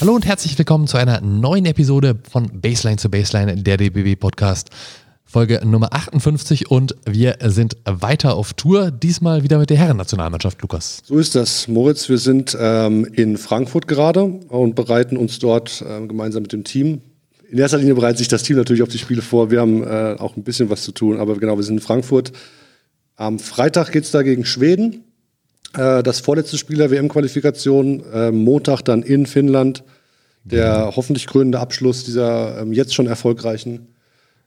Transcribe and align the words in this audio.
Hallo 0.00 0.14
und 0.14 0.24
herzlich 0.24 0.56
willkommen 0.56 0.86
zu 0.86 0.96
einer 0.96 1.20
neuen 1.20 1.66
Episode 1.66 2.18
von 2.30 2.62
Baseline 2.62 2.96
zu 2.96 3.10
Baseline, 3.10 3.54
der 3.56 3.76
DBB 3.76 4.18
Podcast. 4.18 4.70
Folge 5.26 5.60
Nummer 5.62 5.92
58 5.92 6.70
und 6.70 6.96
wir 7.04 7.36
sind 7.44 7.76
weiter 7.84 8.34
auf 8.34 8.54
Tour, 8.54 8.92
diesmal 8.92 9.42
wieder 9.42 9.58
mit 9.58 9.68
der 9.68 9.76
Herrennationalmannschaft, 9.76 10.62
Lukas. 10.62 11.02
So 11.04 11.18
ist 11.18 11.34
das, 11.34 11.68
Moritz. 11.68 12.08
Wir 12.08 12.16
sind 12.16 12.56
ähm, 12.58 13.04
in 13.12 13.36
Frankfurt 13.36 13.88
gerade 13.88 14.22
und 14.24 14.74
bereiten 14.74 15.18
uns 15.18 15.38
dort 15.38 15.84
ähm, 15.86 16.08
gemeinsam 16.08 16.44
mit 16.44 16.54
dem 16.54 16.64
Team. 16.64 17.02
In 17.50 17.58
erster 17.58 17.76
Linie 17.76 17.94
bereitet 17.94 18.16
sich 18.16 18.28
das 18.28 18.42
Team 18.42 18.56
natürlich 18.56 18.82
auf 18.82 18.88
die 18.88 18.96
Spiele 18.96 19.20
vor. 19.20 19.50
Wir 19.50 19.60
haben 19.60 19.82
äh, 19.82 20.16
auch 20.18 20.34
ein 20.34 20.44
bisschen 20.44 20.70
was 20.70 20.80
zu 20.82 20.92
tun, 20.92 21.20
aber 21.20 21.36
genau, 21.36 21.58
wir 21.58 21.62
sind 21.62 21.76
in 21.76 21.82
Frankfurt. 21.82 22.32
Am 23.16 23.38
Freitag 23.38 23.92
geht 23.92 24.04
es 24.04 24.12
da 24.12 24.22
gegen 24.22 24.46
Schweden. 24.46 25.04
Äh, 25.76 26.02
das 26.02 26.20
vorletzte 26.20 26.58
Spiel 26.58 26.78
der 26.78 26.90
WM-Qualifikation. 26.90 28.04
Äh, 28.12 28.30
Montag 28.30 28.82
dann 28.82 29.02
in 29.02 29.26
Finnland. 29.26 29.84
Der 30.42 30.92
hoffentlich 30.96 31.26
krönende 31.26 31.60
Abschluss 31.60 32.04
dieser 32.04 32.62
ähm, 32.62 32.72
jetzt 32.72 32.94
schon 32.94 33.06
erfolgreichen 33.06 33.88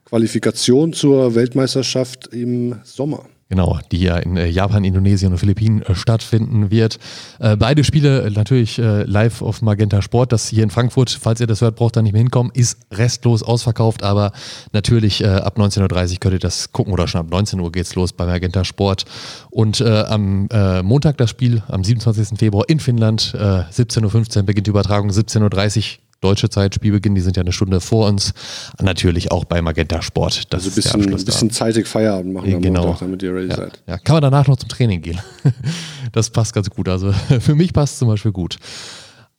Qualifikation 0.05 0.91
zur 0.91 1.35
Weltmeisterschaft 1.35 2.27
im 2.33 2.79
Sommer. 2.83 3.25
Genau, 3.53 3.77
die 3.91 3.99
ja 3.99 4.17
in 4.17 4.35
äh, 4.35 4.47
Japan, 4.47 4.83
Indonesien 4.83 5.31
und 5.31 5.37
Philippinen 5.37 5.83
äh, 5.83 5.93
stattfinden 5.93 6.71
wird. 6.71 6.97
Äh, 7.37 7.55
beide 7.55 7.83
Spiele 7.83 8.31
natürlich 8.33 8.81
live 8.81 9.43
auf 9.43 9.61
Magenta 9.61 10.01
Sport. 10.01 10.31
Das 10.31 10.47
hier 10.47 10.63
in 10.63 10.71
Frankfurt, 10.71 11.11
falls 11.11 11.39
ihr 11.39 11.45
das 11.45 11.61
hört, 11.61 11.75
braucht 11.75 11.95
da 11.95 12.01
nicht 12.01 12.13
mehr 12.13 12.21
hinkommen, 12.21 12.51
ist 12.55 12.79
restlos 12.91 13.43
ausverkauft, 13.43 14.01
aber 14.01 14.31
natürlich 14.71 15.23
ab 15.23 15.57
19.30 15.59 16.13
Uhr 16.13 16.19
könnt 16.19 16.33
ihr 16.33 16.39
das 16.39 16.71
gucken 16.71 16.93
oder 16.93 17.07
schon 17.07 17.21
ab 17.21 17.27
19 17.29 17.59
Uhr 17.59 17.71
geht's 17.71 17.93
los 17.93 18.11
bei 18.11 18.25
Magenta 18.25 18.63
Sport. 18.63 19.05
Und 19.51 19.81
am 19.81 20.47
Montag 20.83 21.17
das 21.17 21.29
Spiel, 21.29 21.61
am 21.67 21.83
27. 21.83 22.39
Februar 22.39 22.67
in 22.67 22.79
Finnland, 22.79 23.35
17.15 23.37 24.37
Uhr 24.37 24.43
beginnt 24.43 24.67
die 24.67 24.71
Übertragung, 24.71 25.11
17.30 25.11 25.77
Uhr 25.77 26.02
deutsche 26.23 26.49
Zeit, 26.49 26.75
Spielbeginn, 26.75 27.15
die 27.15 27.21
sind 27.21 27.37
ja 27.37 27.41
eine 27.41 27.51
Stunde 27.51 27.81
vor 27.81 28.07
uns. 28.07 28.33
Natürlich 28.81 29.31
auch 29.31 29.45
bei 29.45 29.61
Magenta 29.61 30.01
Sport. 30.01 30.53
Das 30.53 30.63
also 30.63 30.69
ein 30.69 30.75
bisschen, 30.75 31.13
ist 31.13 31.25
bisschen 31.25 31.51
zeitig 31.51 31.87
Feierabend 31.87 32.33
machen 32.33 32.61
genau. 32.61 32.83
Montag, 32.83 32.99
damit 32.99 33.21
ihr 33.23 33.33
ready 33.33 33.49
ja. 33.49 33.55
seid. 33.55 33.83
Ja, 33.87 33.97
kann 33.97 34.15
man 34.15 34.23
danach 34.23 34.47
noch 34.47 34.57
zum 34.57 34.69
Training 34.69 35.01
gehen. 35.01 35.19
das 36.11 36.29
passt 36.29 36.53
ganz 36.53 36.69
gut. 36.69 36.87
Also 36.87 37.11
für 37.39 37.55
mich 37.55 37.73
passt 37.73 37.93
es 37.93 37.99
zum 37.99 38.07
Beispiel 38.07 38.31
gut. 38.31 38.57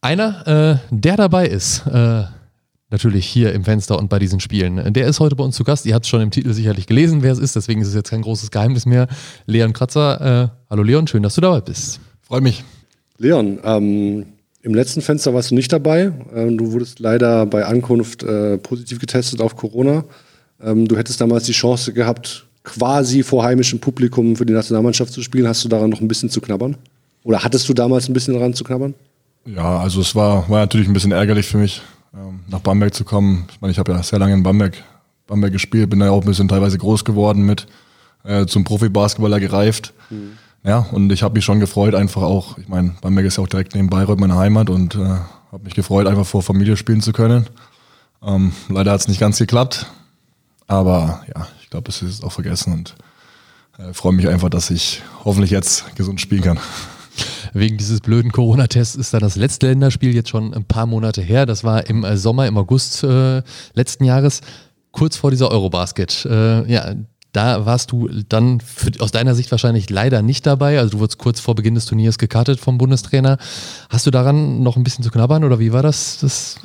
Einer, 0.01 0.47
äh, 0.47 0.79
der 0.91 1.17
dabei 1.17 1.47
ist, 1.47 1.87
äh, 1.87 2.25
natürlich 2.91 3.27
hier 3.27 3.53
im 3.53 3.65
Fenster 3.65 3.99
und 3.99 4.09
bei 4.09 4.19
diesen 4.19 4.39
Spielen. 4.39 4.93
Der 4.93 5.07
ist 5.07 5.19
heute 5.19 5.35
bei 5.35 5.45
uns 5.45 5.57
zu 5.57 5.65
Gast. 5.65 5.87
Ihr 5.87 5.95
habt 5.95 6.05
es 6.05 6.11
schon 6.11 6.21
im 6.21 6.31
Titel 6.31 6.53
sicherlich 6.53 6.87
gelesen, 6.87 7.23
wer 7.23 7.33
es 7.33 7.39
ist. 7.39 7.57
Deswegen 7.57 7.81
ist 7.81 7.89
es 7.89 7.95
jetzt 7.95 8.11
kein 8.11 8.23
großes 8.23 8.51
Geheimnis 8.51 8.87
mehr. 8.87 9.09
Leon 9.47 9.73
Kratzer. 9.73 10.45
Äh, 10.45 10.49
hallo 10.71 10.83
Leon, 10.83 11.07
schön, 11.07 11.23
dass 11.23 11.35
du 11.35 11.41
dabei 11.41 11.61
bist. 11.61 12.01
Freut 12.23 12.43
mich. 12.43 12.63
Leon, 13.19 13.59
ähm, 13.65 14.27
im 14.65 14.75
letzten 14.75 15.03
Fenster 15.03 15.35
warst 15.35 15.51
du 15.51 15.55
nicht 15.55 15.71
dabei. 15.71 16.11
Ähm, 16.35 16.57
du 16.57 16.73
wurdest 16.73 16.99
leider 16.99 17.45
bei 17.45 17.67
Ankunft 17.67 18.23
äh, 18.23 18.57
positiv 18.57 18.99
getestet 18.99 19.43
auf 19.43 19.57
Corona. 19.57 20.05
Ähm, 20.63 20.89
du 20.89 20.97
hättest 20.97 21.21
damals 21.21 21.45
die 21.45 21.53
Chance 21.53 21.93
gehabt, 21.93 22.47
quasi 22.63 23.23
vor 23.23 23.45
heimischem 23.45 23.79
Publikum 23.79 24.37
für 24.37 24.47
die 24.47 24.55
Nationalmannschaft 24.55 25.13
zu 25.13 25.21
spielen. 25.21 25.47
Hast 25.47 25.63
du 25.65 25.69
daran 25.69 25.91
noch 25.91 26.01
ein 26.01 26.09
bisschen 26.09 26.31
zu 26.31 26.41
knabbern? 26.41 26.77
Oder 27.25 27.45
hattest 27.45 27.69
du 27.69 27.75
damals 27.75 28.09
ein 28.09 28.15
bisschen 28.15 28.33
daran 28.33 28.55
zu 28.55 28.65
knabbern? 28.65 28.95
Ja, 29.45 29.81
also 29.81 30.01
es 30.01 30.15
war, 30.15 30.49
war 30.49 30.61
natürlich 30.61 30.89
ein 30.89 30.95
bisschen 30.95 31.13
ärgerlich 31.13 31.47
für 31.47 31.59
mich, 31.59 31.83
ähm, 32.15 32.41
nach 32.49 32.61
Bamberg 32.61 32.95
zu 32.95 33.05
kommen. 33.05 33.47
Ich 33.51 33.61
meine, 33.61 33.71
ich 33.71 33.79
habe 33.79 33.93
ja 33.93 34.03
sehr 34.03 34.19
lange 34.19 34.33
in 34.33 34.43
Bamberg, 34.43 34.83
Bamberg 35.27 35.53
gespielt, 35.53 35.91
bin 35.91 36.01
da 36.01 36.09
auch 36.09 36.23
ein 36.23 36.27
bisschen 36.27 36.49
teilweise 36.49 36.79
groß 36.79 37.05
geworden 37.05 37.45
mit, 37.45 37.67
äh, 38.25 38.47
zum 38.47 38.65
Profibasketballer 38.65 39.41
gereift. 39.41 39.93
Mhm. 40.09 40.39
Ja, 40.65 40.79
und 40.79 41.13
ich 41.13 41.23
habe 41.23 41.35
mich 41.35 41.45
schon 41.45 41.61
gefreut, 41.61 41.95
einfach 41.95 42.23
auch, 42.23 42.57
ich 42.57 42.69
meine, 42.69 42.95
Bamberg 43.03 43.27
ist 43.27 43.37
ja 43.37 43.43
auch 43.43 43.49
direkt 43.49 43.75
neben 43.75 43.91
Bayreuth 43.91 44.19
meine 44.19 44.37
Heimat 44.37 44.71
und 44.71 44.95
äh, 44.95 44.99
habe 44.99 45.65
mich 45.65 45.75
gefreut, 45.75 46.07
einfach 46.07 46.25
vor 46.25 46.43
Familie 46.43 46.79
spielen 46.79 47.03
zu 47.03 47.13
können. 47.13 47.47
Ähm, 48.23 48.53
leider 48.71 48.93
hat 48.93 49.01
es 49.01 49.09
nicht 49.09 49.21
ganz 49.21 49.39
geklappt, 49.39 49.87
aber 50.67 51.23
ja, 51.35 51.47
ich 51.63 51.69
glaube, 51.69 51.91
es 51.91 52.01
ist 52.01 52.25
auch 52.25 52.33
vergessen 52.33 52.73
und 52.73 52.95
äh, 53.79 53.93
freue 53.93 54.15
mich 54.15 54.27
einfach, 54.27 54.49
dass 54.49 54.71
ich 54.71 55.03
hoffentlich 55.25 55.51
jetzt 55.51 55.95
gesund 55.97 56.23
spielen 56.23 56.43
kann. 56.43 56.59
Wegen 57.53 57.77
dieses 57.77 58.01
blöden 58.01 58.33
Corona-Tests 58.33 58.97
ist 58.97 59.13
dann 59.13 59.21
das 59.21 59.37
letzte 59.37 59.67
Länderspiel 59.67 60.15
jetzt 60.15 60.31
schon 60.31 60.55
ein 60.55 60.65
paar 60.65 60.87
Monate 60.87 61.21
her. 61.21 61.45
Das 61.45 61.63
war 61.63 61.87
im 61.87 62.05
äh, 62.05 62.17
Sommer, 62.17 62.47
im 62.47 62.57
August 62.57 63.05
äh, 63.05 63.43
letzten 63.75 64.05
Jahres, 64.05 64.41
kurz 64.93 65.17
vor 65.17 65.31
dieser 65.31 65.51
Eurobasket. 65.51 66.25
Äh, 66.25 66.73
ja, 66.73 66.95
da 67.35 67.67
warst 67.67 67.93
du 67.93 68.09
dann 68.29 68.61
für, 68.61 68.93
aus 69.01 69.11
deiner 69.11 69.35
Sicht 69.35 69.51
wahrscheinlich 69.51 69.91
leider 69.91 70.23
nicht 70.23 70.47
dabei. 70.47 70.79
Also 70.79 70.93
du 70.93 70.99
wurdest 71.01 71.19
kurz 71.19 71.41
vor 71.41 71.55
Beginn 71.55 71.75
des 71.75 71.87
Turniers 71.87 72.17
gekartet 72.17 72.61
vom 72.61 72.79
Bundestrainer. 72.79 73.39
Hast 73.91 74.07
du 74.07 74.11
daran 74.11 74.63
noch 74.63 74.77
ein 74.77 74.85
bisschen 74.85 75.05
zu 75.05 75.11
knabbern 75.11 75.45
oder 75.45 75.59
wie 75.59 75.73
war 75.73 75.83
das? 75.83 76.19
das 76.21 76.57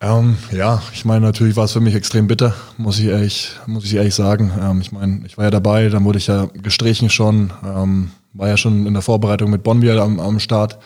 ähm, 0.00 0.36
ja, 0.52 0.82
ich 0.92 1.06
meine, 1.06 1.24
natürlich 1.24 1.56
war 1.56 1.64
es 1.64 1.72
für 1.72 1.80
mich 1.80 1.94
extrem 1.94 2.26
bitter, 2.26 2.54
muss 2.76 2.98
ich 2.98 3.06
ehrlich, 3.06 3.52
muss 3.66 3.84
ich 3.84 3.94
ehrlich 3.94 4.14
sagen. 4.14 4.52
Ähm, 4.60 4.82
ich 4.82 4.92
meine, 4.92 5.22
ich 5.24 5.38
war 5.38 5.44
ja 5.44 5.50
dabei, 5.50 5.88
dann 5.88 6.04
wurde 6.04 6.18
ich 6.18 6.26
ja 6.26 6.48
gestrichen 6.52 7.08
schon, 7.08 7.52
ähm, 7.64 8.10
war 8.34 8.48
ja 8.48 8.58
schon 8.58 8.86
in 8.86 8.92
der 8.92 9.02
Vorbereitung 9.02 9.50
mit 9.50 9.62
Bonn 9.62 9.80
wieder 9.80 10.02
am, 10.02 10.20
am 10.20 10.40
Start, 10.40 10.78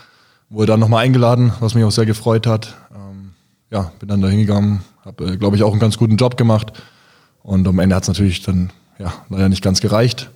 wurde 0.50 0.66
dann 0.66 0.80
nochmal 0.80 1.04
eingeladen, 1.04 1.52
was 1.58 1.74
mich 1.74 1.82
auch 1.82 1.90
sehr 1.90 2.06
gefreut 2.06 2.46
hat. 2.46 2.76
Ähm, 2.94 3.32
ja, 3.72 3.90
bin 3.98 4.08
dann 4.08 4.20
da 4.20 4.28
hingegangen, 4.28 4.82
habe, 5.04 5.32
äh, 5.32 5.36
glaube 5.36 5.56
ich, 5.56 5.64
auch 5.64 5.72
einen 5.72 5.80
ganz 5.80 5.98
guten 5.98 6.16
Job 6.16 6.36
gemacht. 6.36 6.72
Und 7.42 7.66
am 7.66 7.80
Ende 7.80 7.96
hat 7.96 8.02
es 8.02 8.08
natürlich 8.08 8.42
dann 8.42 8.70
ja, 8.98 9.12
leider 9.28 9.48
nicht 9.48 9.62
ganz 9.62 9.80
gereicht. 9.80 10.30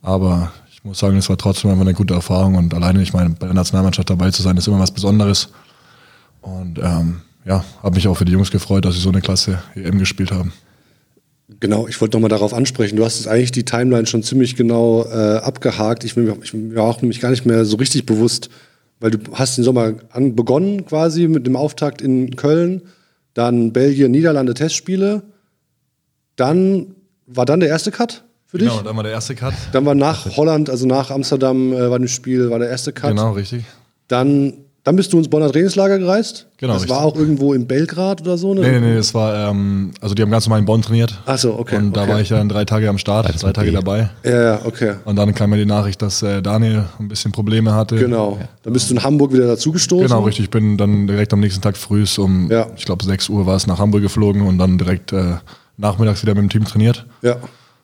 Aber 0.00 0.52
ich 0.72 0.82
muss 0.84 0.98
sagen, 0.98 1.16
es 1.16 1.28
war 1.28 1.38
trotzdem 1.38 1.70
einfach 1.70 1.82
eine 1.82 1.94
gute 1.94 2.14
Erfahrung 2.14 2.56
und 2.56 2.74
alleine, 2.74 3.02
ich 3.02 3.12
meine, 3.12 3.30
bei 3.30 3.46
der 3.46 3.54
Nationalmannschaft 3.54 4.10
dabei 4.10 4.30
zu 4.30 4.42
sein, 4.42 4.56
ist 4.56 4.66
immer 4.66 4.80
was 4.80 4.90
Besonderes. 4.90 5.48
Und 6.40 6.78
ähm, 6.78 7.20
ja, 7.44 7.64
habe 7.82 7.94
mich 7.94 8.08
auch 8.08 8.16
für 8.16 8.24
die 8.24 8.32
Jungs 8.32 8.50
gefreut, 8.50 8.84
dass 8.84 8.94
sie 8.94 9.00
so 9.00 9.10
eine 9.10 9.20
Klasse 9.20 9.62
EM 9.74 9.98
gespielt 9.98 10.32
haben. 10.32 10.52
Genau, 11.60 11.86
ich 11.86 12.00
wollte 12.00 12.16
nochmal 12.16 12.30
darauf 12.30 12.54
ansprechen. 12.54 12.96
Du 12.96 13.04
hast 13.04 13.18
jetzt 13.18 13.28
eigentlich 13.28 13.52
die 13.52 13.64
Timeline 13.64 14.06
schon 14.06 14.22
ziemlich 14.22 14.56
genau 14.56 15.04
äh, 15.04 15.36
abgehakt. 15.36 16.04
Ich, 16.04 16.16
ich 16.16 16.74
war 16.74 16.84
auch 16.84 17.02
nämlich 17.02 17.20
gar 17.20 17.30
nicht 17.30 17.46
mehr 17.46 17.64
so 17.64 17.76
richtig 17.76 18.06
bewusst, 18.06 18.48
weil 19.00 19.12
du 19.12 19.18
hast 19.34 19.58
den 19.58 19.64
Sommer 19.64 19.94
an, 20.10 20.34
begonnen 20.34 20.86
quasi 20.86 21.28
mit 21.28 21.46
dem 21.46 21.56
Auftakt 21.56 22.00
in 22.00 22.36
Köln, 22.36 22.82
dann 23.34 23.72
Belgien, 23.72 24.10
Niederlande 24.10 24.54
Testspiele, 24.54 25.22
dann 26.36 26.94
war 27.26 27.46
dann 27.46 27.60
der 27.60 27.68
erste 27.68 27.90
Cut 27.90 28.24
für 28.46 28.58
dich? 28.58 28.68
Genau, 28.68 28.82
dann 28.82 28.96
war 28.96 29.02
der 29.02 29.12
erste 29.12 29.34
Cut. 29.34 29.54
Dann 29.72 29.84
war 29.84 29.94
nach 29.94 30.36
Holland, 30.36 30.68
also 30.70 30.86
nach 30.86 31.10
Amsterdam, 31.10 31.72
äh, 31.72 31.90
war 31.90 31.98
das 31.98 32.10
Spiel, 32.10 32.50
war 32.50 32.58
der 32.58 32.68
erste 32.68 32.92
Cut. 32.92 33.10
Genau, 33.10 33.32
richtig. 33.32 33.64
Dann, 34.08 34.54
dann 34.84 34.96
bist 34.96 35.12
du 35.12 35.18
ins 35.18 35.28
Bonner 35.28 35.50
Trainingslager 35.50 35.98
gereist. 35.98 36.48
Genau. 36.58 36.74
Das 36.74 36.82
richtig. 36.82 36.96
war 36.96 37.04
auch 37.04 37.16
irgendwo 37.16 37.54
in 37.54 37.66
Belgrad 37.66 38.20
oder 38.20 38.36
so, 38.36 38.52
ne? 38.52 38.60
Nee, 38.60 38.72
nee, 38.72 38.86
nee, 38.88 38.96
das 38.96 39.14
war, 39.14 39.50
ähm, 39.50 39.92
also 40.00 40.14
die 40.14 40.22
haben 40.22 40.30
ganz 40.30 40.46
normal 40.46 40.58
in 40.58 40.66
Bonn 40.66 40.82
trainiert. 40.82 41.18
Ach 41.24 41.38
so, 41.38 41.58
okay. 41.58 41.76
Und 41.76 41.96
da 41.96 42.02
okay. 42.02 42.12
war 42.12 42.20
ich 42.20 42.28
dann 42.28 42.48
drei 42.48 42.64
Tage 42.64 42.88
am 42.88 42.98
Start, 42.98 43.26
Beides 43.26 43.40
drei 43.40 43.52
Tage 43.52 43.70
B. 43.70 43.74
dabei. 43.74 44.10
Ja, 44.24 44.42
ja, 44.42 44.60
okay. 44.64 44.96
Und 45.04 45.16
dann 45.16 45.34
kam 45.34 45.50
mir 45.50 45.56
die 45.56 45.66
Nachricht, 45.66 46.02
dass 46.02 46.22
äh, 46.22 46.42
Daniel 46.42 46.84
ein 46.98 47.08
bisschen 47.08 47.32
Probleme 47.32 47.74
hatte. 47.74 47.96
Genau. 47.96 48.38
Dann 48.64 48.72
bist 48.72 48.90
du 48.90 48.94
in 48.94 49.02
Hamburg 49.02 49.32
wieder 49.32 49.46
dazugestoßen. 49.46 50.08
Genau, 50.08 50.22
richtig. 50.24 50.44
Ich 50.44 50.50
bin 50.50 50.76
dann 50.76 51.06
direkt 51.06 51.32
am 51.32 51.40
nächsten 51.40 51.62
Tag 51.62 51.76
früh 51.76 52.04
um, 52.18 52.50
ja. 52.50 52.66
ich 52.76 52.84
glaube, 52.84 53.04
6 53.04 53.28
Uhr 53.28 53.46
war 53.46 53.56
es 53.56 53.66
nach 53.66 53.78
Hamburg 53.78 54.02
geflogen 54.02 54.42
und 54.42 54.58
dann 54.58 54.76
direkt 54.76 55.12
äh, 55.12 55.36
nachmittags 55.82 56.22
wieder 56.22 56.34
mit 56.34 56.44
dem 56.44 56.48
Team 56.48 56.64
trainiert. 56.64 57.06
Ja. 57.20 57.36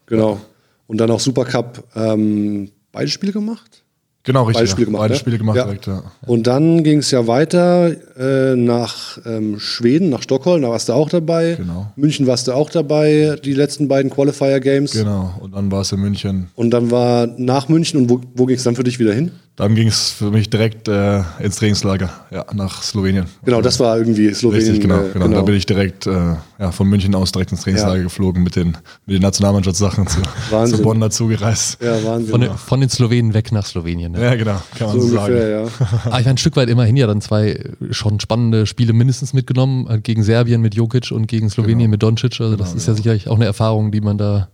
Genau. 0.07 0.41
Und 0.87 0.99
dann 0.99 1.11
auch 1.11 1.21
Supercup 1.21 1.85
ähm, 1.95 2.71
beide 2.93 3.09
Spiele 3.09 3.33
gemacht? 3.33 3.85
Genau, 4.29 4.43
richtig. 4.43 4.61
Beide 4.61 4.71
Spiele 4.71 4.87
gemacht. 4.89 5.01
Beide 5.01 5.15
ja? 5.15 5.21
Spiele 5.21 5.39
gemacht 5.39 5.57
ja. 5.57 5.65
direkt, 5.65 5.87
ja. 5.87 6.03
Und 6.27 6.47
dann 6.47 6.85
ging 6.85 6.99
es 6.99 7.11
ja 7.11 7.27
weiter 7.27 7.91
äh, 8.19 8.57
nach 8.57 9.17
ähm, 9.25 9.59
Schweden, 9.59 10.11
nach 10.11 10.21
Stockholm, 10.21 10.61
da 10.61 10.69
warst 10.69 10.91
du 10.91 10.93
auch 10.93 11.09
dabei. 11.09 11.55
Genau. 11.55 11.91
München 11.97 12.27
warst 12.27 12.47
du 12.47 12.53
auch 12.53 12.69
dabei, 12.69 13.39
die 13.43 13.55
letzten 13.55 13.89
beiden 13.89 14.11
Qualifier 14.11 14.61
Games. 14.61 14.93
Genau, 14.93 15.33
und 15.41 15.55
dann 15.55 15.73
war 15.73 15.81
es 15.81 15.93
in 15.93 16.01
München. 16.01 16.49
Und 16.57 16.73
dann 16.73 16.91
war 16.91 17.27
nach 17.39 17.71
München 17.71 18.03
und 18.03 18.11
wo, 18.11 18.21
wo 18.35 18.45
ging 18.45 18.57
es 18.57 18.65
dann 18.65 18.77
für 18.77 18.85
dich 18.85 18.99
wieder 18.99 19.15
hin? 19.15 19.31
Dann 19.59 19.75
ging 19.75 19.89
es 19.89 20.11
für 20.11 20.31
mich 20.31 20.51
direkt 20.51 20.87
äh, 20.87 21.23
ins 21.41 21.57
Trainingslager, 21.57 22.11
ja, 22.31 22.45
nach 22.55 22.81
Slowenien. 22.81 23.27
Genau, 23.45 23.61
das 23.61 23.81
war 23.81 23.99
irgendwie 23.99 24.33
Slowenien. 24.33 24.67
Richtig, 24.67 24.83
genau, 24.83 25.01
äh, 25.01 25.11
genau. 25.13 25.25
genau. 25.25 25.37
Da 25.39 25.43
bin 25.43 25.57
ich 25.57 25.67
direkt 25.67 26.07
äh, 26.07 26.37
ja, 26.61 26.71
von 26.71 26.87
München 26.87 27.13
aus 27.17 27.33
direkt 27.33 27.51
ins 27.51 27.63
Trainingslager 27.63 27.97
ja. 27.97 28.03
geflogen 28.05 28.45
mit 28.45 28.55
den, 28.55 28.77
mit 29.07 29.17
den 29.17 29.23
Nationalmannschaftssachen 29.23 30.07
zu, 30.07 30.21
zu 30.67 30.81
Bonn 30.81 31.01
dazu 31.01 31.27
gereist. 31.27 31.83
Ja, 31.83 32.05
Wahnsinn. 32.05 32.31
Von, 32.31 32.41
den, 32.43 32.51
von 32.53 32.81
den 32.81 32.89
Slowenen 32.89 33.35
weg 33.35 33.51
nach 33.51 33.67
Slowenien. 33.67 34.15
Ja, 34.21 34.35
genau, 34.35 34.61
kann 34.77 34.89
man 34.89 35.01
so, 35.01 35.09
so 35.09 35.19
ungefähr, 35.19 35.65
sagen. 35.65 35.77
Ja. 35.81 36.01
Aber 36.05 36.21
ich 36.21 36.25
war 36.27 36.33
ein 36.33 36.39
Stück 36.39 36.57
weit 36.57 36.69
immerhin 36.69 36.97
ja 36.97 37.07
dann 37.07 37.21
zwei 37.21 37.63
schon 37.91 38.21
spannende 38.21 38.67
Spiele 38.67 38.93
mindestens 38.93 39.33
mitgenommen, 39.33 39.87
äh, 39.89 40.01
gegen 40.01 40.23
Serbien 40.23 40.61
mit 40.61 40.75
Jokic 40.75 41.11
und 41.11 41.27
gegen 41.27 41.51
Slowenien 41.51 41.79
genau. 41.79 41.91
mit 41.91 42.03
Doncic. 42.03 42.41
Also 42.41 42.57
das 42.57 42.69
genau, 42.69 42.77
ist 42.77 42.87
ja 42.87 42.93
genau. 42.93 42.97
sicherlich 42.97 43.29
auch 43.29 43.37
eine 43.37 43.47
Erfahrung, 43.47 43.93
die 43.93 44.01
man 44.01 44.19
da 44.19 44.49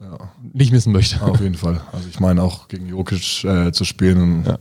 ja. 0.00 0.18
nicht 0.52 0.72
missen 0.72 0.92
möchte. 0.92 1.22
Auf 1.22 1.40
jeden 1.40 1.56
Fall. 1.56 1.80
Also 1.92 2.08
ich 2.08 2.20
meine 2.20 2.42
auch 2.42 2.68
gegen 2.68 2.88
Jokic 2.88 3.44
äh, 3.44 3.72
zu 3.72 3.84
spielen. 3.84 4.44
Ja 4.46 4.58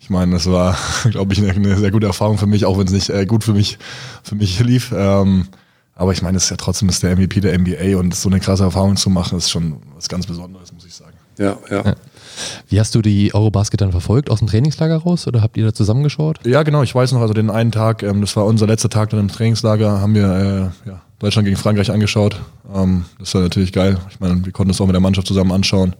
ich 0.00 0.08
meine, 0.08 0.32
das 0.32 0.46
war, 0.50 0.76
glaube 1.10 1.32
ich, 1.32 1.38
eine, 1.40 1.50
eine, 1.50 1.76
sehr 1.76 1.90
gute 1.90 2.06
Erfahrung 2.06 2.38
für 2.38 2.46
mich, 2.46 2.64
auch 2.64 2.78
wenn 2.78 2.86
es 2.86 2.92
nicht 2.92 3.10
äh, 3.10 3.26
gut 3.26 3.44
für 3.44 3.52
mich, 3.52 3.78
für 4.22 4.34
mich 4.34 4.58
lief. 4.60 4.92
Ähm, 4.96 5.48
Aber 5.94 6.12
ich 6.12 6.22
meine, 6.22 6.38
es 6.38 6.44
ist 6.44 6.50
ja 6.50 6.56
trotzdem 6.56 6.88
ist 6.88 7.02
der 7.02 7.14
MVP 7.16 7.40
der 7.40 7.56
NBA 7.58 7.98
und 7.98 8.14
so 8.14 8.30
eine 8.30 8.40
krasse 8.40 8.64
Erfahrung 8.64 8.96
zu 8.96 9.10
machen, 9.10 9.36
ist 9.36 9.50
schon 9.50 9.76
was 9.94 10.08
ganz 10.08 10.26
Besonderes, 10.26 10.72
muss 10.72 10.86
ich 10.86 10.94
sagen. 10.94 11.16
Ja, 11.38 11.58
ja. 11.70 11.84
ja. 11.84 11.94
Wie 12.68 12.78
hast 12.80 12.94
du 12.94 13.02
die 13.02 13.34
Eurobasket 13.34 13.80
dann 13.80 13.92
verfolgt? 13.92 14.30
Aus 14.30 14.38
dem 14.38 14.48
Trainingslager 14.48 14.96
raus 14.96 15.26
oder 15.26 15.42
habt 15.42 15.56
ihr 15.56 15.64
da 15.64 15.72
zusammengeschaut? 15.72 16.38
Ja, 16.46 16.62
genau. 16.62 16.82
Ich 16.82 16.94
weiß 16.94 17.12
noch, 17.12 17.20
also 17.20 17.34
den 17.34 17.50
einen 17.50 17.72
Tag, 17.72 18.02
ähm, 18.02 18.20
das 18.20 18.36
war 18.36 18.46
unser 18.46 18.66
letzter 18.66 18.88
Tag 18.88 19.10
dann 19.10 19.20
im 19.20 19.28
Trainingslager, 19.28 20.00
haben 20.00 20.14
wir 20.14 20.72
äh, 20.84 20.88
ja, 20.88 21.02
Deutschland 21.18 21.46
gegen 21.46 21.56
Frankreich 21.56 21.90
angeschaut. 21.90 22.40
Ähm, 22.74 23.04
das 23.18 23.34
war 23.34 23.42
natürlich 23.42 23.72
geil. 23.72 23.98
Ich 24.10 24.20
meine, 24.20 24.44
wir 24.44 24.52
konnten 24.52 24.70
es 24.70 24.80
auch 24.80 24.86
mit 24.86 24.94
der 24.94 25.00
Mannschaft 25.00 25.26
zusammen 25.26 25.52
anschauen. 25.52 25.94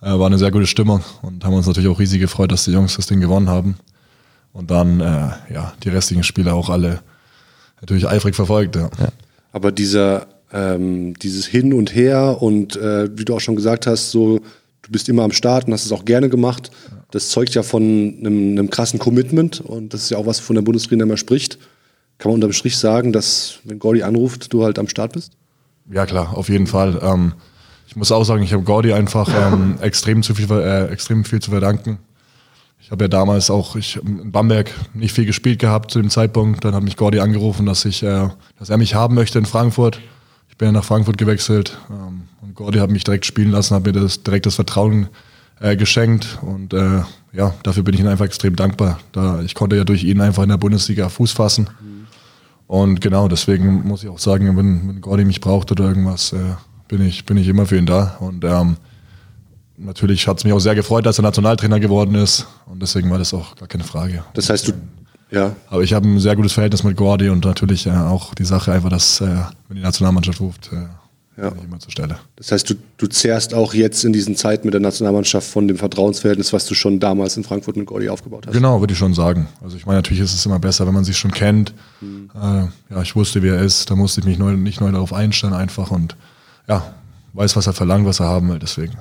Äh, 0.00 0.18
war 0.18 0.26
eine 0.26 0.38
sehr 0.38 0.50
gute 0.50 0.66
Stimmung 0.66 1.02
und 1.22 1.44
haben 1.44 1.54
uns 1.54 1.66
natürlich 1.66 1.88
auch 1.88 1.98
riesig 1.98 2.20
gefreut, 2.20 2.52
dass 2.52 2.64
die 2.64 2.72
Jungs 2.72 2.96
das 2.96 3.06
Ding 3.06 3.20
gewonnen 3.20 3.48
haben. 3.48 3.76
Und 4.52 4.70
dann, 4.70 5.00
äh, 5.00 5.30
ja, 5.52 5.72
die 5.82 5.88
restlichen 5.88 6.24
Spieler 6.24 6.54
auch 6.54 6.70
alle 6.70 7.00
natürlich 7.80 8.08
eifrig 8.08 8.34
verfolgt. 8.34 8.76
Ja. 8.76 8.90
ja. 8.98 9.08
Aber 9.52 9.72
dieser, 9.72 10.26
ähm, 10.52 11.14
dieses 11.14 11.46
Hin 11.46 11.72
und 11.72 11.94
Her 11.94 12.38
und 12.40 12.76
äh, 12.76 13.08
wie 13.16 13.24
du 13.24 13.34
auch 13.34 13.40
schon 13.40 13.56
gesagt 13.56 13.86
hast, 13.86 14.10
so 14.10 14.40
du 14.88 14.92
bist 14.92 15.08
immer 15.08 15.22
am 15.22 15.32
Start 15.32 15.66
und 15.66 15.74
hast 15.74 15.84
es 15.84 15.92
auch 15.92 16.04
gerne 16.04 16.30
gemacht. 16.30 16.70
Das 17.10 17.28
zeugt 17.28 17.54
ja 17.54 17.62
von 17.62 17.82
einem, 17.82 18.52
einem 18.52 18.70
krassen 18.70 18.98
Commitment 18.98 19.60
und 19.60 19.92
das 19.92 20.02
ist 20.02 20.10
ja 20.10 20.18
auch 20.18 20.26
was 20.26 20.40
von 20.40 20.56
der 20.56 20.62
Bundestrainer 20.62 21.04
immer 21.04 21.18
spricht. 21.18 21.58
Kann 22.16 22.30
man 22.30 22.36
unterm 22.36 22.52
Strich 22.52 22.78
sagen, 22.78 23.12
dass 23.12 23.60
wenn 23.64 23.78
Gordy 23.78 24.02
anruft, 24.02 24.52
du 24.52 24.64
halt 24.64 24.78
am 24.78 24.88
Start 24.88 25.12
bist? 25.12 25.32
Ja 25.92 26.06
klar, 26.06 26.36
auf 26.36 26.48
jeden 26.48 26.66
Fall. 26.66 26.98
Ähm, 27.02 27.34
ich 27.86 27.96
muss 27.96 28.10
auch 28.12 28.24
sagen, 28.24 28.42
ich 28.42 28.52
habe 28.52 28.62
Gordy 28.62 28.92
einfach 28.92 29.28
ähm, 29.28 29.76
extrem, 29.80 30.22
zu 30.22 30.34
viel, 30.34 30.50
äh, 30.50 30.86
extrem 30.86 31.24
viel 31.24 31.40
zu 31.40 31.50
verdanken. 31.50 31.98
Ich 32.80 32.90
habe 32.90 33.04
ja 33.04 33.08
damals 33.08 33.50
auch 33.50 33.76
ich, 33.76 33.96
in 33.96 34.32
Bamberg 34.32 34.72
nicht 34.94 35.14
viel 35.14 35.26
gespielt 35.26 35.58
gehabt 35.58 35.90
zu 35.90 36.00
dem 36.00 36.08
Zeitpunkt. 36.08 36.64
Dann 36.64 36.74
hat 36.74 36.82
mich 36.82 36.96
Gordy 36.96 37.20
angerufen, 37.20 37.66
dass, 37.66 37.84
ich, 37.84 38.02
äh, 38.02 38.28
dass 38.58 38.70
er 38.70 38.78
mich 38.78 38.94
haben 38.94 39.14
möchte 39.14 39.38
in 39.38 39.44
Frankfurt. 39.44 40.00
Ich 40.48 40.56
bin 40.56 40.66
ja 40.66 40.72
nach 40.72 40.84
Frankfurt 40.84 41.18
gewechselt. 41.18 41.76
Ähm, 41.90 42.27
Gordy 42.58 42.80
hat 42.80 42.90
mich 42.90 43.04
direkt 43.04 43.24
spielen 43.24 43.52
lassen, 43.52 43.76
hat 43.76 43.86
mir 43.86 43.92
das, 43.92 44.24
direkt 44.24 44.44
das 44.44 44.56
Vertrauen 44.56 45.06
äh, 45.60 45.76
geschenkt. 45.76 46.40
Und 46.42 46.74
äh, 46.74 47.02
ja, 47.32 47.54
dafür 47.62 47.84
bin 47.84 47.94
ich 47.94 48.00
ihm 48.00 48.08
einfach 48.08 48.24
extrem 48.24 48.56
dankbar. 48.56 48.98
Da, 49.12 49.40
ich 49.42 49.54
konnte 49.54 49.76
ja 49.76 49.84
durch 49.84 50.02
ihn 50.02 50.20
einfach 50.20 50.42
in 50.42 50.48
der 50.48 50.56
Bundesliga 50.56 51.08
Fuß 51.08 51.30
fassen. 51.30 51.70
Mhm. 51.80 52.06
Und 52.66 53.00
genau, 53.00 53.28
deswegen 53.28 53.86
muss 53.86 54.02
ich 54.02 54.08
auch 54.08 54.18
sagen, 54.18 54.56
wenn, 54.56 54.88
wenn 54.88 55.00
Gordy 55.00 55.24
mich 55.24 55.40
braucht 55.40 55.70
oder 55.70 55.84
irgendwas, 55.84 56.32
äh, 56.32 56.56
bin, 56.88 57.00
ich, 57.00 57.24
bin 57.26 57.36
ich 57.36 57.46
immer 57.46 57.64
für 57.64 57.78
ihn 57.78 57.86
da. 57.86 58.16
Und 58.18 58.44
ähm, 58.44 58.76
natürlich 59.76 60.26
hat 60.26 60.38
es 60.38 60.44
mich 60.44 60.52
auch 60.52 60.58
sehr 60.58 60.74
gefreut, 60.74 61.06
dass 61.06 61.20
er 61.20 61.22
Nationaltrainer 61.22 61.78
geworden 61.78 62.16
ist. 62.16 62.44
Und 62.66 62.82
deswegen 62.82 63.08
war 63.08 63.18
das 63.18 63.32
auch 63.32 63.54
gar 63.54 63.68
keine 63.68 63.84
Frage. 63.84 64.24
Das 64.34 64.50
heißt, 64.50 64.66
du, 64.66 64.72
ja. 65.30 65.54
Aber 65.70 65.84
ich 65.84 65.92
habe 65.92 66.08
ein 66.08 66.18
sehr 66.18 66.34
gutes 66.34 66.54
Verhältnis 66.54 66.82
mit 66.82 66.96
Gordy 66.96 67.28
und 67.28 67.44
natürlich 67.44 67.86
äh, 67.86 67.90
auch 67.90 68.34
die 68.34 68.44
Sache 68.44 68.72
einfach, 68.72 68.90
dass, 68.90 69.20
äh, 69.20 69.26
wenn 69.68 69.76
die 69.76 69.82
Nationalmannschaft 69.82 70.40
ruft, 70.40 70.72
äh, 70.72 70.86
ja. 71.38 71.52
immer 71.64 71.78
zur 71.78 71.92
Stelle. 71.92 72.18
Das 72.36 72.52
heißt, 72.52 72.68
du, 72.68 72.74
du 72.96 73.06
zehrst 73.06 73.54
auch 73.54 73.74
jetzt 73.74 74.04
in 74.04 74.12
diesen 74.12 74.36
Zeiten 74.36 74.66
mit 74.66 74.74
der 74.74 74.80
Nationalmannschaft 74.80 75.48
von 75.48 75.68
dem 75.68 75.76
Vertrauensverhältnis, 75.76 76.52
was 76.52 76.66
du 76.66 76.74
schon 76.74 77.00
damals 77.00 77.36
in 77.36 77.44
Frankfurt 77.44 77.76
mit 77.76 77.86
Gordy 77.86 78.08
aufgebaut 78.08 78.46
hast. 78.46 78.54
Genau, 78.54 78.80
würde 78.80 78.92
ich 78.92 78.98
schon 78.98 79.14
sagen. 79.14 79.48
Also 79.62 79.76
ich 79.76 79.86
meine, 79.86 79.98
natürlich 79.98 80.22
ist 80.22 80.34
es 80.34 80.44
immer 80.44 80.58
besser, 80.58 80.86
wenn 80.86 80.94
man 80.94 81.04
sich 81.04 81.16
schon 81.16 81.30
kennt. 81.30 81.72
Mhm. 82.00 82.30
Äh, 82.34 82.94
ja, 82.94 83.02
ich 83.02 83.14
wusste, 83.14 83.42
wer 83.42 83.56
er 83.56 83.62
ist, 83.62 83.90
da 83.90 83.96
musste 83.96 84.20
ich 84.20 84.26
mich 84.26 84.38
neu, 84.38 84.52
nicht 84.52 84.80
neu 84.80 84.90
darauf 84.90 85.12
einstellen 85.12 85.54
einfach 85.54 85.90
und 85.90 86.16
ja, 86.68 86.94
weiß, 87.32 87.56
was 87.56 87.66
er 87.66 87.72
verlangt, 87.72 88.06
was 88.06 88.20
er 88.20 88.26
haben 88.26 88.48
will, 88.48 88.58
deswegen. 88.58 88.98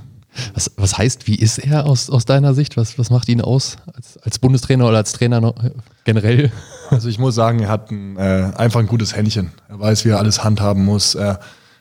Was, 0.54 0.72
was 0.78 0.98
heißt, 0.98 1.28
wie 1.28 1.36
ist 1.36 1.58
er 1.58 1.86
aus, 1.86 2.10
aus 2.10 2.26
deiner 2.26 2.54
Sicht? 2.54 2.78
Was, 2.78 3.00
was 3.00 3.10
macht 3.10 3.28
ihn 3.30 3.42
aus 3.42 3.78
als, 3.96 4.18
als 4.18 4.40
Bundestrainer 4.40 4.88
oder 4.88 4.98
als 4.98 5.14
Trainer 5.14 5.42
noch, 5.42 5.64
äh, 5.64 5.72
generell? 6.04 6.52
Also 6.90 7.10
ich 7.10 7.20
muss 7.20 7.36
sagen, 7.36 7.60
er 7.60 7.70
hat 7.70 7.92
ein, 7.92 8.16
äh, 8.18 8.52
einfach 8.56 8.80
ein 8.80 8.88
gutes 8.88 9.16
Händchen. 9.16 9.52
Er 9.68 9.80
weiß, 9.80 10.06
wie 10.06 10.10
er 10.10 10.20
alles 10.20 10.44
handhaben 10.44 10.86
muss, 10.86 11.16
äh, 11.16 11.36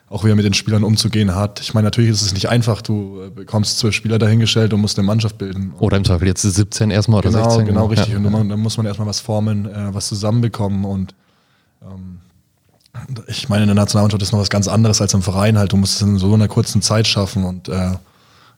auch 0.09 0.23
wie 0.23 0.29
er 0.29 0.35
mit 0.35 0.45
den 0.45 0.53
Spielern 0.53 0.83
umzugehen 0.83 1.35
hat. 1.35 1.59
Ich 1.59 1.73
meine, 1.73 1.85
natürlich 1.85 2.11
ist 2.11 2.21
es 2.21 2.33
nicht 2.33 2.49
einfach. 2.49 2.81
Du 2.81 3.21
äh, 3.21 3.29
bekommst 3.29 3.79
zwölf 3.79 3.93
Spieler 3.93 4.19
dahingestellt 4.19 4.73
und 4.73 4.81
musst 4.81 4.97
eine 4.97 5.05
Mannschaft 5.05 5.37
bilden. 5.37 5.73
Oder 5.79 5.97
im 5.97 6.05
Zweifel 6.05 6.27
jetzt 6.27 6.43
17 6.43 6.91
erstmal 6.91 7.19
oder 7.19 7.29
genau, 7.29 7.43
16. 7.43 7.65
Genau, 7.65 7.81
genau, 7.81 7.85
richtig. 7.87 8.13
Ja. 8.13 8.17
Und 8.17 8.31
dann, 8.31 8.49
dann 8.49 8.59
muss 8.59 8.77
man 8.77 8.85
erstmal 8.85 9.07
was 9.07 9.19
formen, 9.19 9.65
äh, 9.65 9.93
was 9.93 10.07
zusammenbekommen 10.07 10.85
und 10.85 11.13
ähm, 11.81 12.19
ich 13.27 13.47
meine, 13.47 13.63
in 13.63 13.67
der 13.67 13.75
Nationalmannschaft 13.75 14.23
ist 14.23 14.31
noch 14.31 14.39
was 14.39 14.49
ganz 14.49 14.67
anderes 14.67 15.01
als 15.01 15.13
im 15.13 15.21
Verein 15.21 15.57
halt. 15.57 15.71
Du 15.71 15.77
musst 15.77 15.95
es 15.95 16.01
in 16.01 16.17
so 16.17 16.33
einer 16.33 16.47
kurzen 16.47 16.81
Zeit 16.81 17.05
schaffen 17.05 17.43
und 17.43 17.69
äh, 17.69 17.91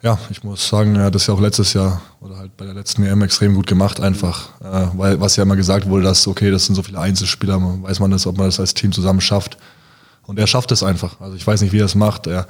ja, 0.02 0.18
ich 0.30 0.44
muss 0.44 0.68
sagen, 0.69 0.95
er 0.95 1.06
hat 1.06 1.16
das 1.16 1.28
ja 1.28 1.34
auch 1.34 1.42
letztes 1.42 1.74
Jahr 1.74 2.02
oder 2.22 2.38
halt 2.38 2.56
bei 2.56 2.63
der 2.63 2.74
letzten 2.74 3.04
EM 3.04 3.22
extrem 3.22 3.54
gut 3.54 3.68
gemacht, 3.68 4.00
einfach, 4.00 4.50
äh, 4.62 4.88
weil 4.98 5.19
was 5.19 5.36
ja 5.36 5.44
immer 5.44 5.57
gesagt 5.57 5.90
wurde, 5.90 6.04
dass 6.04 6.25
okay, 6.28 6.52
das 6.52 6.66
sind 6.66 6.75
so 6.75 6.84
viele 6.84 7.00
Einzelspieler, 7.00 7.60
weiß 7.81 8.00
man 8.00 8.12
das, 8.12 8.25
ob 8.25 8.38
man 8.38 8.45
das 8.45 8.60
als 8.60 8.74
Team 8.74 8.92
zusammen 8.94 9.19
schafft. 9.19 9.57
Und 10.30 10.38
er 10.38 10.46
schafft 10.46 10.72
es 10.72 10.84
einfach. 10.84 11.20
Also 11.20 11.36
ich 11.36 11.48
weiß 11.48 11.60
nicht, 11.64 11.74
wie 11.74 11.80
er 11.80 11.86
es 11.86 11.96
macht. 11.96 12.28
Er, 12.28 12.46